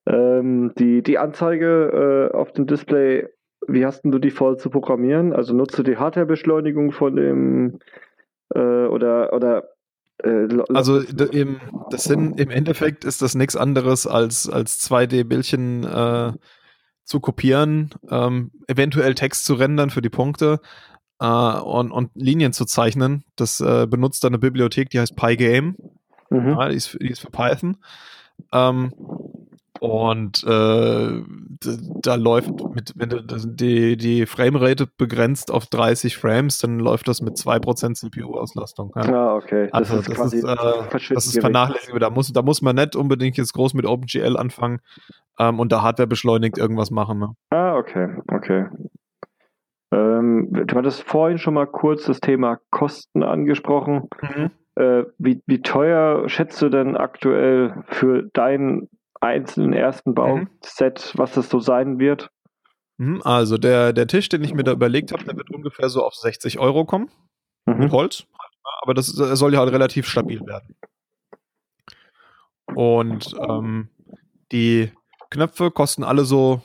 Ähm, 0.06 0.74
die, 0.78 1.02
die 1.02 1.18
Anzeige 1.18 2.30
äh, 2.32 2.36
auf 2.36 2.52
dem 2.54 2.68
Display, 2.68 3.28
wie 3.68 3.86
hast 3.86 4.02
du 4.04 4.20
die 4.20 4.32
voll 4.32 4.58
zu 4.58 4.70
programmieren? 4.70 5.34
Also 5.34 5.54
nutzt 5.54 5.78
du 5.78 5.84
die 5.84 5.98
Hardware-Beschleunigung 5.98 6.92
von 6.92 7.16
dem 7.16 7.80
äh, 8.54 8.60
oder, 8.60 9.34
oder 9.34 9.70
äh, 10.24 10.48
also 10.74 11.00
im, 11.00 11.60
das 11.90 12.04
sind, 12.04 12.40
im 12.40 12.50
Endeffekt 12.50 13.06
ist 13.06 13.22
das 13.22 13.36
nichts 13.36 13.56
anderes 13.56 14.08
als, 14.08 14.50
als 14.50 14.80
2D-Bildchen 14.90 15.84
äh, 15.84 16.34
zu 17.04 17.20
kopieren, 17.20 17.92
ähm, 18.10 18.52
eventuell 18.68 19.16
Text 19.16 19.46
zu 19.46 19.56
rendern 19.56 19.90
für 19.90 20.02
die 20.02 20.10
Punkte 20.10 20.60
äh, 21.22 21.26
und, 21.26 21.92
und 21.92 22.10
Linien 22.16 22.52
zu 22.52 22.66
zeichnen. 22.66 23.24
Das 23.36 23.62
äh, 23.62 23.88
benutzt 23.88 24.24
dann 24.24 24.32
eine 24.32 24.40
Bibliothek, 24.40 24.90
die 24.90 25.00
heißt 25.00 25.16
Pygame. 25.16 25.76
Mhm. 26.30 26.50
Ja, 26.50 26.68
die, 26.68 26.76
ist, 26.76 26.98
die 27.00 27.10
ist 27.10 27.20
für 27.20 27.30
Python. 27.30 27.78
Ähm, 28.52 28.92
und 29.80 30.44
äh, 30.44 31.24
da 32.02 32.16
läuft 32.16 32.52
mit, 32.76 32.94
wenn 32.96 33.10
du 33.10 33.24
die, 33.24 33.98
die 33.98 34.26
Framerate 34.28 34.88
begrenzt 34.98 35.52
auf 35.52 35.66
30 35.66 36.18
Frames, 36.18 36.60
dann 36.60 36.80
läuft 36.80 37.08
das 37.08 37.22
mit 37.22 37.36
2% 37.36 37.96
CPU-Auslastung. 37.96 38.92
Ja. 38.96 39.02
Ah, 39.02 39.36
okay. 39.36 39.70
Das 39.72 39.92
also, 39.92 39.98
ist 39.98 40.10
das 40.10 40.16
quasi 40.16 40.38
ist, 40.38 40.44
äh, 40.44 41.14
das 41.14 41.26
ist 41.26 41.40
vernachlässigbar. 41.40 42.00
Da 42.00 42.10
muss, 42.12 42.32
da 42.32 42.42
muss 42.44 42.62
man 42.62 42.76
nicht 42.76 42.96
unbedingt 42.96 43.38
jetzt 43.38 43.54
groß 43.54 43.74
mit 43.74 43.86
OpenGL 43.86 44.38
anfangen 44.38 44.82
ähm, 45.40 45.60
und 45.60 45.72
da 45.72 45.82
Hardware 45.82 46.08
beschleunigt 46.08 46.58
irgendwas 46.58 46.92
machen. 46.92 47.20
Ne? 47.20 47.36
Ah, 47.50 47.76
okay, 47.76 48.10
okay. 48.28 48.66
Ähm, 49.92 50.48
du 50.52 50.76
hattest 50.76 51.04
vorhin 51.04 51.38
schon 51.38 51.54
mal 51.54 51.68
kurz 51.68 52.06
das 52.06 52.22
Thema 52.22 52.60
Kosten 52.70 53.24
angesprochen. 53.24 54.08
Mhm. 54.22 54.52
Äh, 54.76 55.04
wie, 55.18 55.42
wie 55.46 55.62
teuer 55.62 56.30
schätzt 56.30 56.62
du 56.62 56.70
denn 56.70 56.96
aktuell 56.96 57.84
für 57.88 58.24
deinen 58.34 58.90
einzelnen 59.20 59.74
ersten 59.74 60.16
Bauset, 60.16 61.14
mhm. 61.14 61.20
was 61.20 61.34
das 61.34 61.50
so 61.50 61.60
sein 61.60 62.00
wird? 62.00 62.30
Mhm, 62.98 63.22
also 63.24 63.58
der, 63.58 63.94
der 63.94 64.08
Tisch, 64.08 64.30
den 64.30 64.44
ich 64.44 64.54
mir 64.54 64.64
da 64.64 64.72
überlegt 64.72 65.12
habe, 65.12 65.24
der 65.24 65.36
wird 65.36 65.52
ungefähr 65.52 65.90
so 65.90 66.04
auf 66.06 66.16
60 66.16 66.60
Euro 66.60 66.86
kommen. 66.86 67.10
Mhm. 67.66 67.78
Mit 67.80 67.92
Holz. 67.92 68.26
Aber 68.82 68.94
das 68.94 69.08
soll 69.08 69.54
ja 69.54 69.60
halt 69.60 69.72
relativ 69.72 70.08
stabil 70.08 70.42
werden. 70.46 70.76
Und 72.74 73.36
ähm, 73.38 73.90
die 74.52 74.92
Knöpfe 75.30 75.72
kosten 75.72 76.04
alle 76.04 76.26
so 76.26 76.62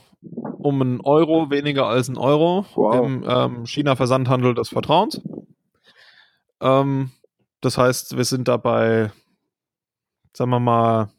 um 0.67 0.81
einen 0.81 0.99
Euro 0.99 1.49
weniger 1.49 1.87
als 1.87 2.09
ein 2.09 2.17
Euro 2.17 2.65
wow. 2.75 3.05
im 3.05 3.23
ähm, 3.25 3.65
China-Versandhandel 3.65 4.53
des 4.53 4.67
Vertrauens. 4.67 5.21
Ähm, 6.59 7.11
das 7.61 7.77
heißt, 7.77 8.17
wir 8.17 8.25
sind 8.25 8.49
dabei, 8.49 9.13
sagen 10.33 10.51
wir 10.51 10.59
mal, 10.59 11.09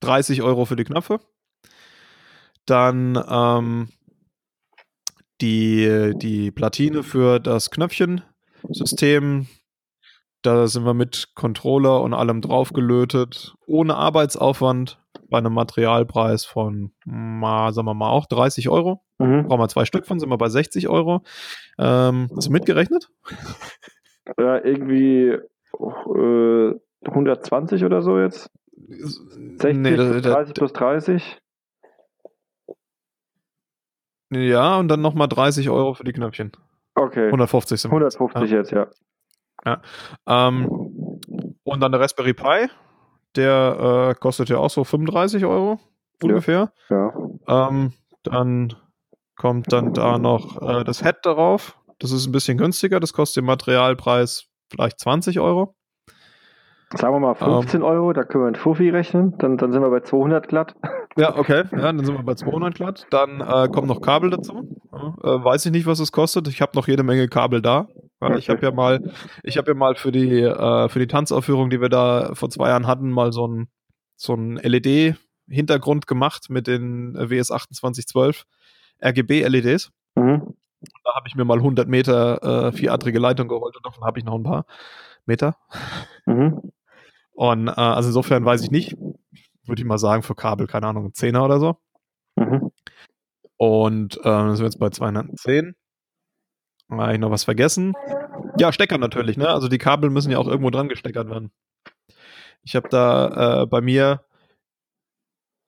30 0.00 0.42
Euro 0.42 0.64
für 0.64 0.74
die 0.74 0.82
Knöpfe. 0.82 1.20
Dann 2.66 3.22
ähm, 3.28 3.88
die, 5.40 6.12
die 6.16 6.50
Platine 6.50 7.04
für 7.04 7.38
das 7.38 7.70
Knöpfchensystem. 7.70 9.46
Da 10.42 10.66
sind 10.66 10.84
wir 10.84 10.94
mit 10.94 11.30
Controller 11.34 12.00
und 12.02 12.14
allem 12.14 12.40
draufgelötet, 12.40 13.54
ohne 13.66 13.94
Arbeitsaufwand 13.94 14.98
bei 15.28 15.38
einem 15.38 15.52
Materialpreis 15.52 16.44
von, 16.44 16.92
mal, 17.04 17.72
sagen 17.72 17.86
wir 17.86 17.94
mal, 17.94 18.10
auch 18.10 18.26
30 18.26 18.68
Euro. 18.68 19.02
Mhm. 19.18 19.46
Brauchen 19.46 19.60
wir 19.60 19.68
zwei 19.68 19.84
Stück 19.84 20.06
von, 20.06 20.18
sind 20.20 20.28
wir 20.28 20.38
bei 20.38 20.48
60 20.48 20.88
Euro. 20.88 21.22
Ähm, 21.78 22.28
hast 22.34 22.48
du 22.48 22.52
mitgerechnet? 22.52 23.10
Ja, 24.38 24.56
irgendwie 24.64 25.38
äh, 25.78 26.74
120 27.04 27.84
oder 27.84 28.02
so 28.02 28.18
jetzt. 28.18 28.50
60 28.88 29.76
nee, 29.76 29.94
plus 29.94 30.22
30 30.22 30.54
plus 30.54 30.72
30. 30.72 31.38
Ja, 34.32 34.78
und 34.78 34.88
dann 34.88 35.00
nochmal 35.00 35.28
30 35.28 35.70
Euro 35.70 35.94
für 35.94 36.04
die 36.04 36.12
Knöpfchen. 36.12 36.52
Okay. 36.94 37.26
150 37.26 37.80
sind 37.80 37.90
150 37.90 38.50
ja. 38.50 38.56
jetzt, 38.56 38.72
ja. 38.72 38.88
ja. 39.64 39.82
Ähm, 40.26 40.66
und 41.62 41.80
dann 41.80 41.92
der 41.92 42.00
Raspberry 42.00 42.34
Pi, 42.34 42.68
der 43.36 44.10
äh, 44.10 44.14
kostet 44.18 44.48
ja 44.48 44.58
auch 44.58 44.70
so 44.70 44.84
35 44.84 45.44
Euro 45.44 45.78
ungefähr. 46.22 46.72
Ja. 46.88 47.12
Ähm, 47.48 47.92
dann 48.22 48.74
kommt 49.36 49.72
dann 49.72 49.92
da 49.92 50.18
noch 50.18 50.60
äh, 50.62 50.84
das 50.84 51.02
Head 51.02 51.18
darauf. 51.22 51.78
Das 51.98 52.10
ist 52.10 52.26
ein 52.26 52.32
bisschen 52.32 52.58
günstiger. 52.58 53.00
Das 53.00 53.12
kostet 53.12 53.38
im 53.42 53.46
Materialpreis 53.46 54.46
vielleicht 54.70 55.00
20 55.00 55.40
Euro. 55.40 55.74
Sagen 56.94 57.14
wir 57.14 57.20
mal 57.20 57.34
15 57.34 57.80
ähm, 57.80 57.86
Euro, 57.86 58.12
da 58.12 58.22
können 58.22 58.44
wir 58.44 58.48
ein 58.48 58.54
Fuffi 58.54 58.90
rechnen. 58.90 59.36
Dann, 59.38 59.56
dann 59.56 59.72
sind 59.72 59.82
wir 59.82 59.90
bei 59.90 60.00
200 60.00 60.48
glatt. 60.48 60.74
Ja, 61.18 61.34
okay. 61.34 61.64
Ja, 61.72 61.78
dann 61.78 62.04
sind 62.04 62.14
wir 62.14 62.22
bei 62.22 62.34
200 62.34 62.74
glatt. 62.74 63.06
Dann 63.08 63.40
äh, 63.40 63.70
kommt 63.70 63.86
noch 63.86 64.02
Kabel 64.02 64.28
dazu. 64.28 64.68
Äh, 64.92 65.26
weiß 65.26 65.64
ich 65.64 65.72
nicht, 65.72 65.86
was 65.86 65.98
es 65.98 66.12
kostet. 66.12 66.46
Ich 66.46 66.60
habe 66.60 66.72
noch 66.74 66.88
jede 66.88 67.04
Menge 67.04 67.26
Kabel 67.26 67.62
da. 67.62 67.88
Ja, 68.20 68.36
ich 68.36 68.50
habe 68.50 68.60
ja 68.60 68.70
mal, 68.70 69.12
ich 69.42 69.56
habe 69.56 69.70
ja 69.70 69.74
mal 69.74 69.94
für 69.94 70.12
die 70.12 70.42
äh, 70.42 70.88
für 70.90 70.98
die 70.98 71.06
Tanzaufführung, 71.06 71.70
die 71.70 71.80
wir 71.80 71.88
da 71.88 72.34
vor 72.34 72.50
zwei 72.50 72.68
Jahren 72.68 72.86
hatten, 72.86 73.10
mal 73.10 73.32
so 73.32 73.48
ein 73.48 73.68
so 74.16 74.34
ein 74.34 74.56
LED-Hintergrund 74.56 76.06
gemacht 76.06 76.50
mit 76.50 76.66
den 76.66 77.16
WS2812 77.16 78.44
RGB-LEDs. 79.02 79.92
Mhm. 80.16 80.54
Da 81.02 81.14
habe 81.14 81.28
ich 81.28 81.34
mir 81.34 81.46
mal 81.46 81.58
100 81.58 81.88
Meter 81.88 82.68
äh, 82.68 82.72
vieradrige 82.72 83.18
Leitung 83.18 83.48
geholt 83.48 83.74
und 83.74 83.86
davon 83.86 84.04
habe 84.04 84.18
ich 84.18 84.24
noch 84.26 84.34
ein 84.34 84.42
paar 84.42 84.66
Meter. 85.24 85.56
Mhm. 86.26 86.72
Und 87.36 87.68
äh, 87.68 87.72
also 87.72 88.08
insofern 88.08 88.44
weiß 88.44 88.62
ich 88.62 88.70
nicht, 88.70 88.96
würde 89.66 89.80
ich 89.80 89.84
mal 89.84 89.98
sagen, 89.98 90.22
für 90.22 90.34
Kabel, 90.34 90.66
keine 90.66 90.86
Ahnung, 90.86 91.06
ein 91.06 91.14
Zehner 91.14 91.44
oder 91.44 91.60
so. 91.60 91.76
Mhm. 92.36 92.70
Und 93.58 94.18
äh, 94.24 94.48
sind 94.48 94.58
wir 94.58 94.64
jetzt 94.64 94.78
bei 94.78 94.90
210. 94.90 95.74
Habe 96.90 97.12
ich 97.12 97.18
noch 97.18 97.30
was 97.30 97.44
vergessen? 97.44 97.94
Ja, 98.58 98.72
Stecker 98.72 98.98
natürlich, 98.98 99.36
ne? 99.36 99.48
Also 99.48 99.68
die 99.68 99.78
Kabel 99.78 100.08
müssen 100.08 100.30
ja 100.30 100.38
auch 100.38 100.46
irgendwo 100.46 100.70
dran 100.70 100.88
gesteckert 100.88 101.28
werden. 101.28 101.50
Ich 102.62 102.74
habe 102.74 102.88
da 102.88 103.62
äh, 103.62 103.66
bei 103.66 103.80
mir. 103.80 104.22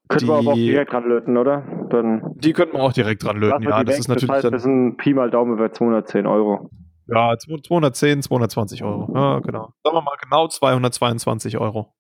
Könnten 0.09 0.27
wir 0.27 0.35
aber 0.37 0.53
auch 0.53 0.55
direkt 0.55 0.93
dran 0.93 1.05
löten, 1.05 1.37
oder? 1.37 1.87
Dann 1.91 2.35
die 2.37 2.55
könnten 2.55 2.77
wir 2.77 2.83
auch 2.83 2.93
direkt 2.95 3.25
dran 3.25 3.37
löten, 3.37 3.65
ja. 3.65 3.85
Das 3.85 3.99
ist 3.99 4.09
natürlich. 4.09 4.29
Das 4.29 4.45
heißt, 4.45 4.55
das 4.55 4.63
sind 4.63 4.97
Pi 4.97 5.13
mal 5.13 5.31
Daumen 5.31 5.53
über 5.53 5.71
210 5.71 6.27
Euro. 6.27 6.71
Ja, 7.09 7.37
210, 7.39 8.23
220 8.23 8.85
Euro. 8.85 9.11
Ja, 9.15 9.41
genau. 9.41 9.73
Sagen 9.83 9.97
wir 9.97 10.03
mal 10.03 10.17
genau 10.21 10.47
222 10.47 11.59
Euro. 11.59 11.95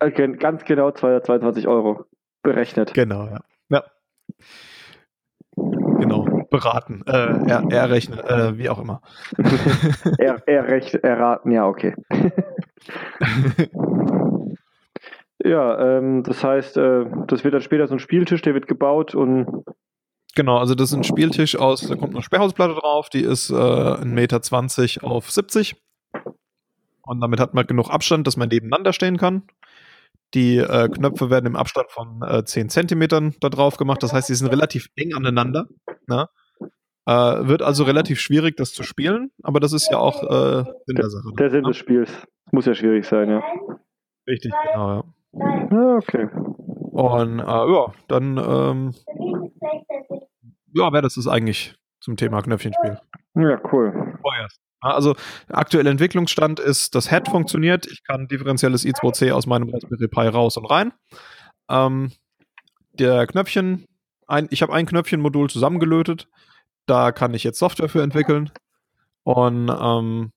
okay, 0.00 0.36
ganz 0.36 0.64
genau 0.64 0.90
222 0.90 1.68
Euro 1.68 2.04
berechnet. 2.42 2.94
Genau, 2.94 3.26
ja. 3.26 3.40
ja. 3.68 3.84
Genau, 5.56 6.24
beraten, 6.50 7.02
äh, 7.06 7.50
er, 7.50 7.64
errechnen, 7.70 8.20
äh, 8.20 8.56
wie 8.56 8.68
auch 8.68 8.78
immer. 8.78 9.02
er, 10.18 10.46
errech, 10.46 10.94
erraten, 11.02 11.50
ja, 11.50 11.66
okay. 11.66 11.94
ja, 15.44 15.98
ähm, 15.98 16.22
das 16.22 16.44
heißt, 16.44 16.76
äh, 16.76 17.06
das 17.26 17.42
wird 17.42 17.54
dann 17.54 17.62
später 17.62 17.88
so 17.88 17.94
ein 17.94 17.98
Spieltisch, 17.98 18.42
der 18.42 18.54
wird 18.54 18.68
gebaut 18.68 19.14
und 19.16 19.64
Genau, 20.34 20.58
also 20.58 20.74
das 20.74 20.90
ist 20.90 20.96
ein 20.96 21.04
Spieltisch 21.04 21.56
aus, 21.56 21.80
da 21.80 21.96
kommt 21.96 22.14
eine 22.14 22.22
Sperrhausplatte 22.22 22.74
drauf, 22.74 23.08
die 23.08 23.22
ist 23.22 23.50
äh, 23.50 23.54
1,20 23.54 24.04
Meter 24.04 25.04
auf 25.04 25.30
70. 25.30 25.76
Und 27.02 27.20
damit 27.20 27.40
hat 27.40 27.54
man 27.54 27.66
genug 27.66 27.90
Abstand, 27.90 28.26
dass 28.26 28.36
man 28.36 28.48
nebeneinander 28.48 28.92
stehen 28.92 29.16
kann. 29.16 29.44
Die 30.34 30.58
äh, 30.58 30.88
Knöpfe 30.88 31.30
werden 31.30 31.46
im 31.46 31.56
Abstand 31.56 31.90
von 31.90 32.20
äh, 32.22 32.44
10 32.44 32.68
Zentimetern 32.68 33.34
da 33.40 33.48
drauf 33.48 33.78
gemacht. 33.78 34.02
Das 34.02 34.12
heißt, 34.12 34.26
sie 34.26 34.34
sind 34.34 34.48
relativ 34.48 34.88
eng 34.94 35.14
aneinander. 35.14 35.68
Ne? 36.06 36.28
Äh, 37.06 37.48
wird 37.48 37.62
also 37.62 37.84
relativ 37.84 38.20
schwierig, 38.20 38.56
das 38.58 38.74
zu 38.74 38.82
spielen, 38.82 39.30
aber 39.42 39.60
das 39.60 39.72
ist 39.72 39.90
ja 39.90 39.96
auch 39.96 40.22
äh, 40.22 40.64
Sinn 40.84 40.96
der, 40.96 41.08
Sache. 41.08 41.32
Der 41.38 41.50
Sinn 41.50 41.62
ne? 41.62 41.68
des 41.68 41.76
Spiels. 41.78 42.26
Muss 42.52 42.66
ja 42.66 42.74
schwierig 42.74 43.06
sein, 43.06 43.30
ja. 43.30 43.42
Richtig, 44.26 44.52
genau, 44.66 44.90
ja. 44.90 45.04
Ja, 45.70 45.96
okay. 45.96 46.28
Und 46.98 47.38
äh, 47.38 47.42
ja, 47.44 47.92
dann 48.08 48.38
ähm, 48.38 48.94
ja, 50.74 50.92
wäre 50.92 51.02
das 51.02 51.16
ist 51.16 51.28
eigentlich 51.28 51.76
zum 52.00 52.16
Thema 52.16 52.42
Knöpfchenspiel. 52.42 52.98
Ja, 53.36 53.60
cool. 53.72 54.16
Vorerst. 54.20 54.60
Also 54.80 55.14
aktueller 55.48 55.92
Entwicklungsstand 55.92 56.58
ist, 56.58 56.96
das 56.96 57.08
Head 57.08 57.28
funktioniert. 57.28 57.86
Ich 57.86 58.02
kann 58.02 58.26
differenzielles 58.26 58.84
I2C 58.84 59.30
aus 59.30 59.46
meinem 59.46 59.68
Raspberry 59.68 60.08
Pi 60.08 60.26
raus 60.26 60.56
und 60.56 60.64
rein. 60.64 60.92
Ähm, 61.70 62.10
der 62.94 63.28
Knöpfchen, 63.28 63.86
ein, 64.26 64.48
ich 64.50 64.62
habe 64.62 64.72
ein 64.72 64.86
Knöpfchenmodul 64.86 65.48
zusammengelötet. 65.48 66.28
Da 66.86 67.12
kann 67.12 67.32
ich 67.32 67.44
jetzt 67.44 67.60
Software 67.60 67.88
für 67.88 68.02
entwickeln. 68.02 68.50
Und 69.22 69.68
ähm, 69.68 70.32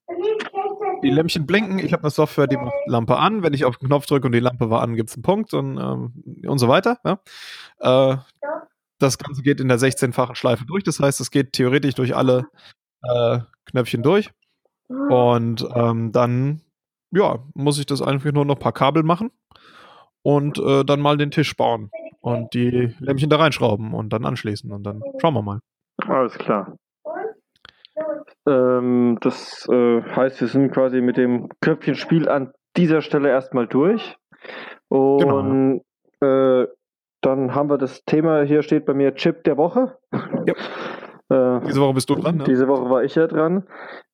die 1.03 1.09
Lämpchen 1.09 1.45
blinken. 1.45 1.79
Ich 1.79 1.93
habe 1.93 2.03
eine 2.03 2.11
Software, 2.11 2.47
die 2.47 2.57
macht 2.57 2.73
Lampe 2.85 3.17
an. 3.17 3.43
Wenn 3.43 3.53
ich 3.53 3.65
auf 3.65 3.77
den 3.77 3.87
Knopf 3.87 4.05
drücke 4.05 4.27
und 4.27 4.33
die 4.33 4.39
Lampe 4.39 4.69
war 4.69 4.81
an, 4.81 4.95
gibt 4.95 5.09
es 5.09 5.15
einen 5.15 5.23
Punkt 5.23 5.53
und, 5.53 5.77
ähm, 5.77 6.43
und 6.47 6.57
so 6.59 6.67
weiter. 6.67 6.99
Ja. 7.03 7.19
Äh, 7.79 8.17
das 8.99 9.17
Ganze 9.17 9.41
geht 9.41 9.59
in 9.59 9.67
der 9.67 9.79
16-fachen 9.79 10.35
Schleife 10.35 10.65
durch. 10.65 10.83
Das 10.83 10.99
heißt, 10.99 11.19
es 11.21 11.31
geht 11.31 11.53
theoretisch 11.53 11.95
durch 11.95 12.15
alle 12.15 12.47
äh, 13.03 13.39
Knöpfchen 13.65 14.03
durch. 14.03 14.29
Und 14.87 15.67
ähm, 15.73 16.11
dann, 16.11 16.61
ja, 17.11 17.39
muss 17.53 17.79
ich 17.79 17.85
das 17.85 18.01
einfach 18.01 18.31
nur 18.31 18.45
noch 18.45 18.55
ein 18.55 18.61
paar 18.61 18.73
Kabel 18.73 19.03
machen 19.03 19.31
und 20.21 20.57
äh, 20.59 20.83
dann 20.83 20.99
mal 20.99 21.17
den 21.17 21.31
Tisch 21.31 21.55
bauen 21.55 21.89
und 22.19 22.53
die 22.53 22.93
Lämpchen 22.99 23.29
da 23.29 23.37
reinschrauben 23.37 23.93
und 23.93 24.11
dann 24.11 24.25
anschließen 24.25 24.71
und 24.71 24.83
dann 24.83 25.01
schauen 25.19 25.33
wir 25.33 25.41
mal. 25.41 25.59
Alles 25.97 26.33
klar. 26.33 26.75
Ähm, 28.48 29.17
das 29.22 29.67
äh, 29.70 30.02
heißt, 30.02 30.41
wir 30.41 30.48
sind 30.48 30.72
quasi 30.72 31.02
mit 31.02 31.17
dem 31.17 31.50
Knöpfchenspiel 31.62 32.30
an 32.30 32.52
dieser 32.78 33.02
Stelle 33.02 33.30
erstmal 33.30 33.67
durch. 33.67 34.15
Und 34.89 35.82
genau. 36.22 36.62
äh, 36.62 36.67
dann 37.22 37.54
haben 37.54 37.70
wir 37.70 37.78
das 37.78 38.04
Thema, 38.06 38.41
hier 38.41 38.63
steht 38.63 38.86
bei 38.86 38.94
mir 38.94 39.13
Chip 39.15 39.44
der 39.44 39.58
Woche. 39.58 39.98
Ja. 40.46 40.54
Äh, 41.32 41.62
diese 41.65 41.80
Woche 41.80 41.94
bist 41.94 42.10
du 42.10 42.15
dran, 42.15 42.38
ne? 42.38 42.44
Diese 42.44 42.67
Woche 42.67 42.89
war 42.89 43.04
ich 43.04 43.15
ja 43.15 43.26
dran. 43.26 43.63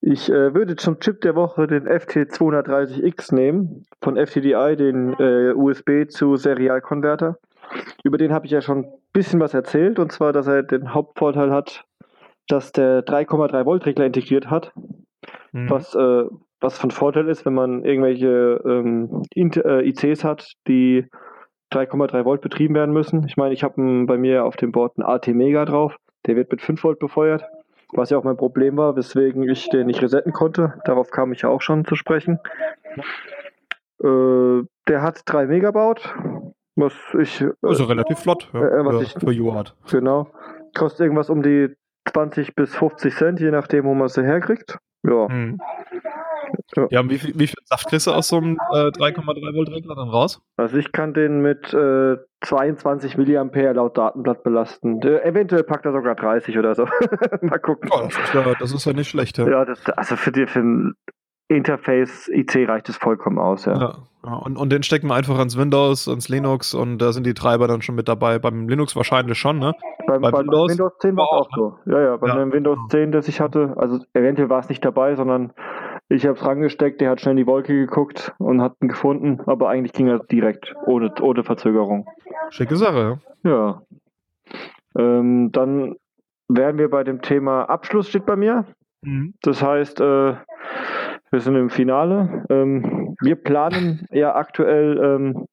Ich 0.00 0.30
äh, 0.30 0.54
würde 0.54 0.76
zum 0.76 1.00
Chip 1.00 1.20
der 1.22 1.34
Woche 1.34 1.66
den 1.66 1.88
FT230X 1.88 3.34
nehmen, 3.34 3.84
von 4.00 4.16
FTDI, 4.16 4.76
den 4.76 5.14
äh, 5.18 5.52
USB 5.52 6.08
zu 6.08 6.36
Serialkonverter. 6.36 7.36
Über 8.04 8.18
den 8.18 8.32
habe 8.32 8.46
ich 8.46 8.52
ja 8.52 8.60
schon 8.60 8.84
ein 8.84 8.92
bisschen 9.12 9.40
was 9.40 9.52
erzählt, 9.52 9.98
und 9.98 10.12
zwar, 10.12 10.32
dass 10.32 10.46
er 10.46 10.62
den 10.62 10.94
Hauptvorteil 10.94 11.50
hat, 11.50 11.84
dass 12.48 12.72
der 12.72 13.04
3,3 13.04 13.64
Volt 13.64 13.86
Regler 13.86 14.06
integriert 14.06 14.50
hat, 14.50 14.72
mhm. 15.52 15.70
was, 15.70 15.94
äh, 15.94 16.24
was 16.60 16.78
von 16.78 16.90
Vorteil 16.90 17.28
ist, 17.28 17.46
wenn 17.46 17.54
man 17.54 17.84
irgendwelche 17.84 18.60
ähm, 18.64 19.22
ICs 19.34 20.24
hat, 20.24 20.52
die 20.66 21.06
3,3 21.72 22.24
Volt 22.24 22.40
betrieben 22.40 22.74
werden 22.74 22.92
müssen. 22.92 23.24
Ich 23.26 23.36
meine, 23.36 23.54
ich 23.54 23.62
habe 23.62 24.06
bei 24.06 24.16
mir 24.16 24.44
auf 24.44 24.56
dem 24.56 24.72
Board 24.72 24.94
einen 24.96 25.06
AT 25.06 25.28
Mega 25.28 25.64
drauf. 25.64 25.96
Der 26.26 26.34
wird 26.36 26.50
mit 26.50 26.62
5 26.62 26.82
Volt 26.82 26.98
befeuert, 26.98 27.44
was 27.92 28.10
ja 28.10 28.18
auch 28.18 28.24
mein 28.24 28.36
Problem 28.36 28.76
war, 28.76 28.96
weswegen 28.96 29.48
ich 29.48 29.68
den 29.68 29.86
nicht 29.86 30.02
resetten 30.02 30.32
konnte. 30.32 30.74
Darauf 30.84 31.10
kam 31.10 31.32
ich 31.32 31.42
ja 31.42 31.50
auch 31.50 31.60
schon 31.60 31.84
zu 31.84 31.94
sprechen. 31.94 32.40
Äh, 34.02 34.62
der 34.88 35.02
hat 35.02 35.22
3 35.26 35.46
Megabaut, 35.46 36.14
was 36.76 36.94
ich. 37.18 37.42
Äh, 37.42 37.52
also 37.62 37.84
relativ 37.84 38.18
flott, 38.18 38.48
ja, 38.54 38.60
äh, 38.60 38.84
was 38.84 38.94
ja, 38.94 39.00
ich, 39.02 39.12
für 39.12 39.42
UART. 39.42 39.76
Genau. 39.90 40.28
Kostet 40.74 41.00
irgendwas 41.00 41.30
um 41.30 41.42
die 41.42 41.74
20 42.12 42.54
bis 42.54 42.74
50 42.74 43.14
Cent, 43.14 43.40
je 43.40 43.50
nachdem, 43.50 43.84
wo 43.84 43.94
man 43.94 44.08
sie 44.08 44.22
herkriegt. 44.22 44.78
Ja. 45.02 45.28
Hm. 45.28 45.58
Ja, 46.76 46.86
ja 46.90 47.10
wie, 47.10 47.18
viel, 47.18 47.34
wie, 47.38 47.46
viel, 47.46 47.56
Saft 47.64 47.88
kriegst 47.88 48.06
du 48.06 48.12
aus 48.12 48.28
so 48.28 48.38
einem 48.38 48.58
äh, 48.72 48.88
3,3 48.88 49.54
Volt 49.54 49.70
Regler 49.70 49.94
dann 49.94 50.08
raus? 50.08 50.40
Also 50.56 50.76
ich 50.76 50.92
kann 50.92 51.14
den 51.14 51.40
mit 51.40 51.72
äh, 51.72 52.16
22 52.42 53.16
mA 53.16 53.70
laut 53.72 53.96
Datenblatt 53.96 54.42
belasten. 54.42 55.00
Der, 55.00 55.24
eventuell 55.24 55.64
packt 55.64 55.86
er 55.86 55.92
sogar 55.92 56.14
30 56.14 56.58
oder 56.58 56.74
so. 56.74 56.86
Mal 57.40 57.58
gucken. 57.58 57.90
Oh, 57.92 58.00
das, 58.04 58.18
ist 58.18 58.34
ja, 58.34 58.54
das, 58.58 58.72
ist 58.72 58.84
ja, 58.84 58.92
nicht 58.92 59.08
schlecht. 59.08 59.38
Ja, 59.38 59.48
ja 59.48 59.64
das, 59.64 59.84
also 59.90 60.16
für, 60.16 60.32
die, 60.32 60.46
für 60.46 60.60
Interface 61.48 62.28
IC 62.28 62.68
reicht 62.68 62.88
es 62.88 62.96
vollkommen 62.96 63.38
aus, 63.38 63.64
ja. 63.64 63.78
ja. 63.78 63.94
Ja, 64.24 64.34
und, 64.34 64.56
und 64.58 64.72
den 64.72 64.82
stecken 64.82 65.06
wir 65.06 65.14
einfach 65.14 65.38
ans 65.38 65.56
Windows, 65.56 66.08
ans 66.08 66.28
Linux 66.28 66.74
und 66.74 66.98
da 66.98 67.12
sind 67.12 67.24
die 67.24 67.34
Treiber 67.34 67.68
dann 67.68 67.82
schon 67.82 67.94
mit 67.94 68.08
dabei. 68.08 68.38
Beim 68.38 68.68
Linux 68.68 68.96
wahrscheinlich 68.96 69.38
schon, 69.38 69.58
ne? 69.60 69.74
Beim, 70.06 70.20
bei 70.20 70.32
Windows, 70.32 70.72
Windows 70.72 70.92
10 70.98 71.16
war 71.16 71.24
es 71.24 71.30
auch, 71.30 71.50
ne? 71.50 71.56
so. 71.56 71.92
Ja, 71.92 72.00
ja, 72.02 72.16
bei 72.16 72.28
ja. 72.28 72.36
dem 72.36 72.52
Windows 72.52 72.78
10, 72.90 73.12
das 73.12 73.28
ich 73.28 73.40
hatte, 73.40 73.74
also 73.76 74.00
eventuell 74.14 74.50
war 74.50 74.58
es 74.58 74.68
nicht 74.68 74.84
dabei, 74.84 75.14
sondern 75.14 75.52
ich 76.08 76.26
habe 76.26 76.36
es 76.36 76.44
rangesteckt, 76.44 77.00
der 77.00 77.10
hat 77.10 77.20
schnell 77.20 77.32
in 77.32 77.36
die 77.36 77.46
Wolke 77.46 77.74
geguckt 77.74 78.34
und 78.38 78.60
hat 78.60 78.74
ihn 78.82 78.88
gefunden, 78.88 79.40
aber 79.46 79.68
eigentlich 79.68 79.92
ging 79.92 80.08
er 80.08 80.18
direkt, 80.18 80.74
ohne, 80.86 81.12
ohne 81.20 81.44
Verzögerung. 81.44 82.06
Schicke 82.50 82.76
Sache, 82.76 83.20
ja. 83.44 83.50
Ja. 83.50 83.82
Ähm, 84.98 85.52
dann 85.52 85.94
wären 86.48 86.76
wir 86.76 86.90
bei 86.90 87.04
dem 87.04 87.22
Thema 87.22 87.64
Abschluss, 87.64 88.08
steht 88.08 88.26
bei 88.26 88.36
mir. 88.36 88.64
Mhm. 89.02 89.34
Das 89.42 89.62
heißt, 89.62 90.00
äh, 90.00 90.34
wir 91.30 91.40
sind 91.40 91.56
im 91.56 91.70
Finale. 91.70 92.44
Ähm, 92.50 93.16
wir 93.20 93.36
planen 93.36 94.06
ja 94.10 94.34
aktuell 94.34 94.98
ähm, 95.02 95.46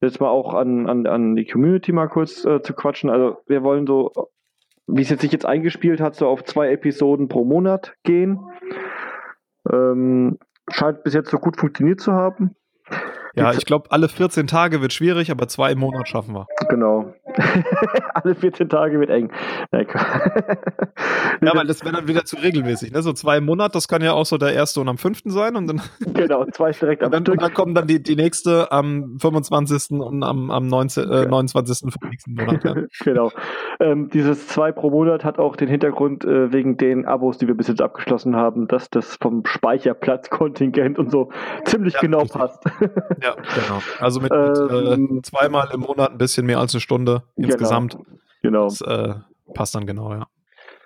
jetzt 0.00 0.20
mal 0.20 0.28
auch 0.28 0.54
an, 0.54 0.88
an, 0.88 1.06
an 1.06 1.36
die 1.36 1.46
Community 1.46 1.92
mal 1.92 2.08
kurz 2.08 2.44
äh, 2.44 2.62
zu 2.62 2.74
quatschen. 2.74 3.10
Also 3.10 3.38
wir 3.46 3.62
wollen 3.62 3.86
so, 3.86 4.12
wie 4.86 5.02
es 5.02 5.10
jetzt 5.10 5.22
sich 5.22 5.32
jetzt 5.32 5.46
eingespielt 5.46 6.00
hat, 6.00 6.14
so 6.14 6.28
auf 6.28 6.44
zwei 6.44 6.70
Episoden 6.70 7.28
pro 7.28 7.44
Monat 7.44 7.94
gehen. 8.02 8.38
Ähm, 9.70 10.38
scheint 10.70 11.02
bis 11.04 11.14
jetzt 11.14 11.30
so 11.30 11.38
gut 11.38 11.56
funktioniert 11.56 12.00
zu 12.00 12.12
haben. 12.12 12.54
Ja, 13.36 13.52
ich 13.52 13.66
glaube, 13.66 13.90
alle 13.90 14.08
14 14.08 14.46
Tage 14.46 14.80
wird 14.80 14.94
schwierig, 14.94 15.30
aber 15.30 15.46
zwei 15.46 15.72
im 15.72 15.78
Monat 15.78 16.08
schaffen 16.08 16.34
wir. 16.34 16.46
Genau. 16.70 17.12
alle 18.14 18.34
14 18.34 18.68
Tage 18.70 18.98
wird 18.98 19.10
eng. 19.10 19.30
ja, 19.72 19.84
weil 21.54 21.66
das 21.66 21.84
wäre 21.84 21.94
dann 21.94 22.08
wieder 22.08 22.24
zu 22.24 22.36
regelmäßig. 22.36 22.92
Ne? 22.92 23.02
So 23.02 23.12
zwei 23.12 23.36
im 23.38 23.44
Monat, 23.44 23.74
das 23.74 23.88
kann 23.88 24.02
ja 24.02 24.14
auch 24.14 24.24
so 24.24 24.38
der 24.38 24.54
erste 24.54 24.80
und 24.80 24.88
am 24.88 24.96
fünften 24.96 25.30
sein. 25.30 25.54
Und 25.54 25.66
dann 25.66 25.82
genau, 26.14 26.46
zwei 26.46 26.70
direkt 26.70 27.02
am 27.02 27.12
und 27.12 27.28
dann, 27.28 27.34
und 27.34 27.42
dann 27.42 27.52
kommen 27.52 27.74
dann 27.74 27.86
die, 27.86 28.02
die 28.02 28.16
nächste 28.16 28.72
am 28.72 29.18
25. 29.20 30.00
und 30.00 30.22
am, 30.22 30.50
am 30.50 30.66
19, 30.66 31.10
äh, 31.10 31.26
29. 31.26 31.92
vom 31.92 32.08
nächsten 32.08 32.34
Monat. 32.34 32.64
Ja. 32.64 32.74
genau. 33.04 33.32
Ähm, 33.80 34.08
dieses 34.08 34.48
zwei 34.48 34.72
pro 34.72 34.88
Monat 34.88 35.24
hat 35.24 35.38
auch 35.38 35.56
den 35.56 35.68
Hintergrund 35.68 36.24
äh, 36.24 36.52
wegen 36.52 36.78
den 36.78 37.04
Abos, 37.04 37.36
die 37.36 37.46
wir 37.46 37.54
bis 37.54 37.68
jetzt 37.68 37.82
abgeschlossen 37.82 38.34
haben, 38.34 38.66
dass 38.66 38.88
das 38.88 39.16
vom 39.16 39.44
Speicherplatzkontingent 39.44 40.98
und 40.98 41.10
so 41.10 41.30
ziemlich 41.66 41.94
ja, 41.94 42.00
genau 42.00 42.20
richtig. 42.20 42.40
passt. 42.40 42.64
Ja, 43.26 43.34
genau. 43.34 43.82
Also 43.98 44.20
mit, 44.20 44.30
mit 44.30 44.40
äh, 44.40 44.94
ähm, 44.94 45.20
zweimal 45.22 45.68
im 45.72 45.80
Monat 45.80 46.12
ein 46.12 46.18
bisschen 46.18 46.46
mehr 46.46 46.60
als 46.60 46.74
eine 46.74 46.80
Stunde 46.80 47.24
genau. 47.34 47.48
insgesamt. 47.48 47.98
Genau. 48.42 48.64
Das 48.64 48.82
äh, 48.82 49.14
passt 49.54 49.74
dann 49.74 49.86
genau, 49.86 50.12
ja. 50.12 50.26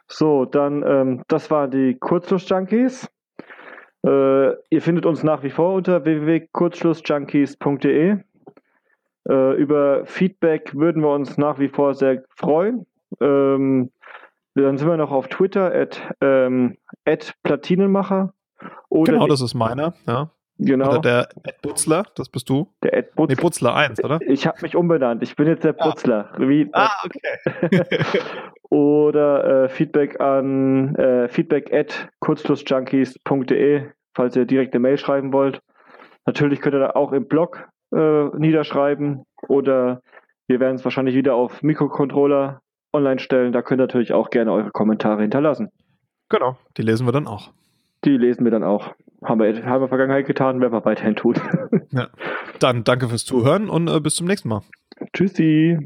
So, 0.09 0.47
dann, 0.47 0.83
ähm, 0.87 1.25
das 1.29 1.51
waren 1.51 1.71
die 1.71 1.99
Kurzschluss-Junkies. 1.99 3.11
Äh, 4.05 4.51
ihr 4.71 4.81
findet 4.81 5.07
uns 5.07 5.23
nach 5.23 5.43
wie 5.43 5.51
vor 5.51 5.75
unter 5.75 6.05
www.kurzschlussjunkies.de. 6.05 8.17
Äh, 9.29 9.53
über 9.55 10.07
Feedback 10.07 10.75
würden 10.75 11.03
wir 11.03 11.11
uns 11.11 11.37
nach 11.37 11.59
wie 11.59 11.69
vor 11.69 11.93
sehr 11.95 12.25
freuen. 12.35 12.87
Ähm, 13.21 13.91
dann 14.55 14.79
sind 14.79 14.89
wir 14.89 14.97
noch 14.97 15.13
auf 15.13 15.29
Twitter 15.29 15.71
at, 15.73 16.01
ähm, 16.21 16.79
at 17.05 17.35
Platinenmacher. 17.43 18.33
Oder 18.89 19.13
genau, 19.13 19.27
das 19.27 19.43
ist 19.43 19.55
meiner, 19.55 19.95
ja. 20.07 20.31
Genau. 20.63 20.91
Oder 20.91 21.01
der 21.01 21.29
Ed 21.45 21.63
Butzler, 21.63 22.05
das 22.17 22.29
bist 22.29 22.49
du. 22.51 22.69
Der 22.83 22.93
Ed 22.95 23.15
Butzler. 23.15 23.35
Nee, 23.35 23.41
Butzler 23.43 23.75
1, 23.75 24.05
oder? 24.05 24.19
Ich 24.27 24.47
habe 24.47 24.59
mich 24.61 24.77
umbenannt. 24.77 25.23
Ich 25.23 25.35
bin 25.35 25.47
jetzt 25.47 25.65
der 25.65 25.75
Ah. 25.79 25.85
Butzler. 25.89 26.31
Wie, 26.39 26.69
Ah, 26.73 26.91
okay. 27.05 27.81
oder 28.71 29.65
äh, 29.65 29.69
Feedback 29.69 30.21
an 30.21 30.95
äh, 30.97 31.29
feedback 31.29 31.73
at 31.73 32.09
kurzschlussjunkies.de, 32.21 33.87
falls 34.15 34.37
ihr 34.37 34.45
direkt 34.45 34.75
eine 34.75 34.81
Mail 34.81 34.99
schreiben 34.99 35.33
wollt. 35.33 35.61
Natürlich 36.27 36.61
könnt 36.61 36.75
ihr 36.75 36.81
da 36.81 36.91
auch 36.91 37.13
im 37.13 37.27
Blog 37.27 37.69
äh, 37.95 38.25
niederschreiben 38.37 39.25
oder 39.49 40.01
wir 40.47 40.61
werden 40.61 40.77
es 40.77 40.85
wahrscheinlich 40.85 41.15
wieder 41.15 41.35
auf 41.35 41.63
Mikrocontroller 41.63 42.61
online 42.93 43.19
stellen. 43.21 43.53
Da 43.53 43.63
könnt 43.63 43.81
ihr 43.81 43.85
natürlich 43.85 44.13
auch 44.13 44.31
gerne 44.31 44.53
eure 44.53 44.71
Kommentare 44.71 45.23
hinterlassen. 45.23 45.71
genau, 46.29 46.57
die 46.77 46.83
lesen 46.83 47.07
wir 47.07 47.13
dann 47.13 47.27
auch. 47.27 47.51
Die 48.05 48.17
lesen 48.17 48.45
wir 48.45 48.51
dann 48.51 48.65
auch. 48.65 48.95
Haben 49.23 49.41
wir, 49.41 49.49
haben 49.49 49.65
wir 49.65 49.75
in 49.75 49.81
der 49.81 49.89
Vergangenheit 49.89 50.27
getan, 50.27 50.61
werden 50.61 50.73
wir 50.73 50.85
weiterhin 50.85 51.17
tun. 51.17 51.35
Dann 52.59 52.85
danke 52.85 53.09
fürs 53.09 53.25
Zuhören 53.25 53.69
und 53.69 53.89
äh, 53.89 54.01
bis 54.01 54.17
zum 54.17 54.27
nächsten 54.27 54.49
Mal. 54.49 54.63
Tschüssi. 55.13 55.79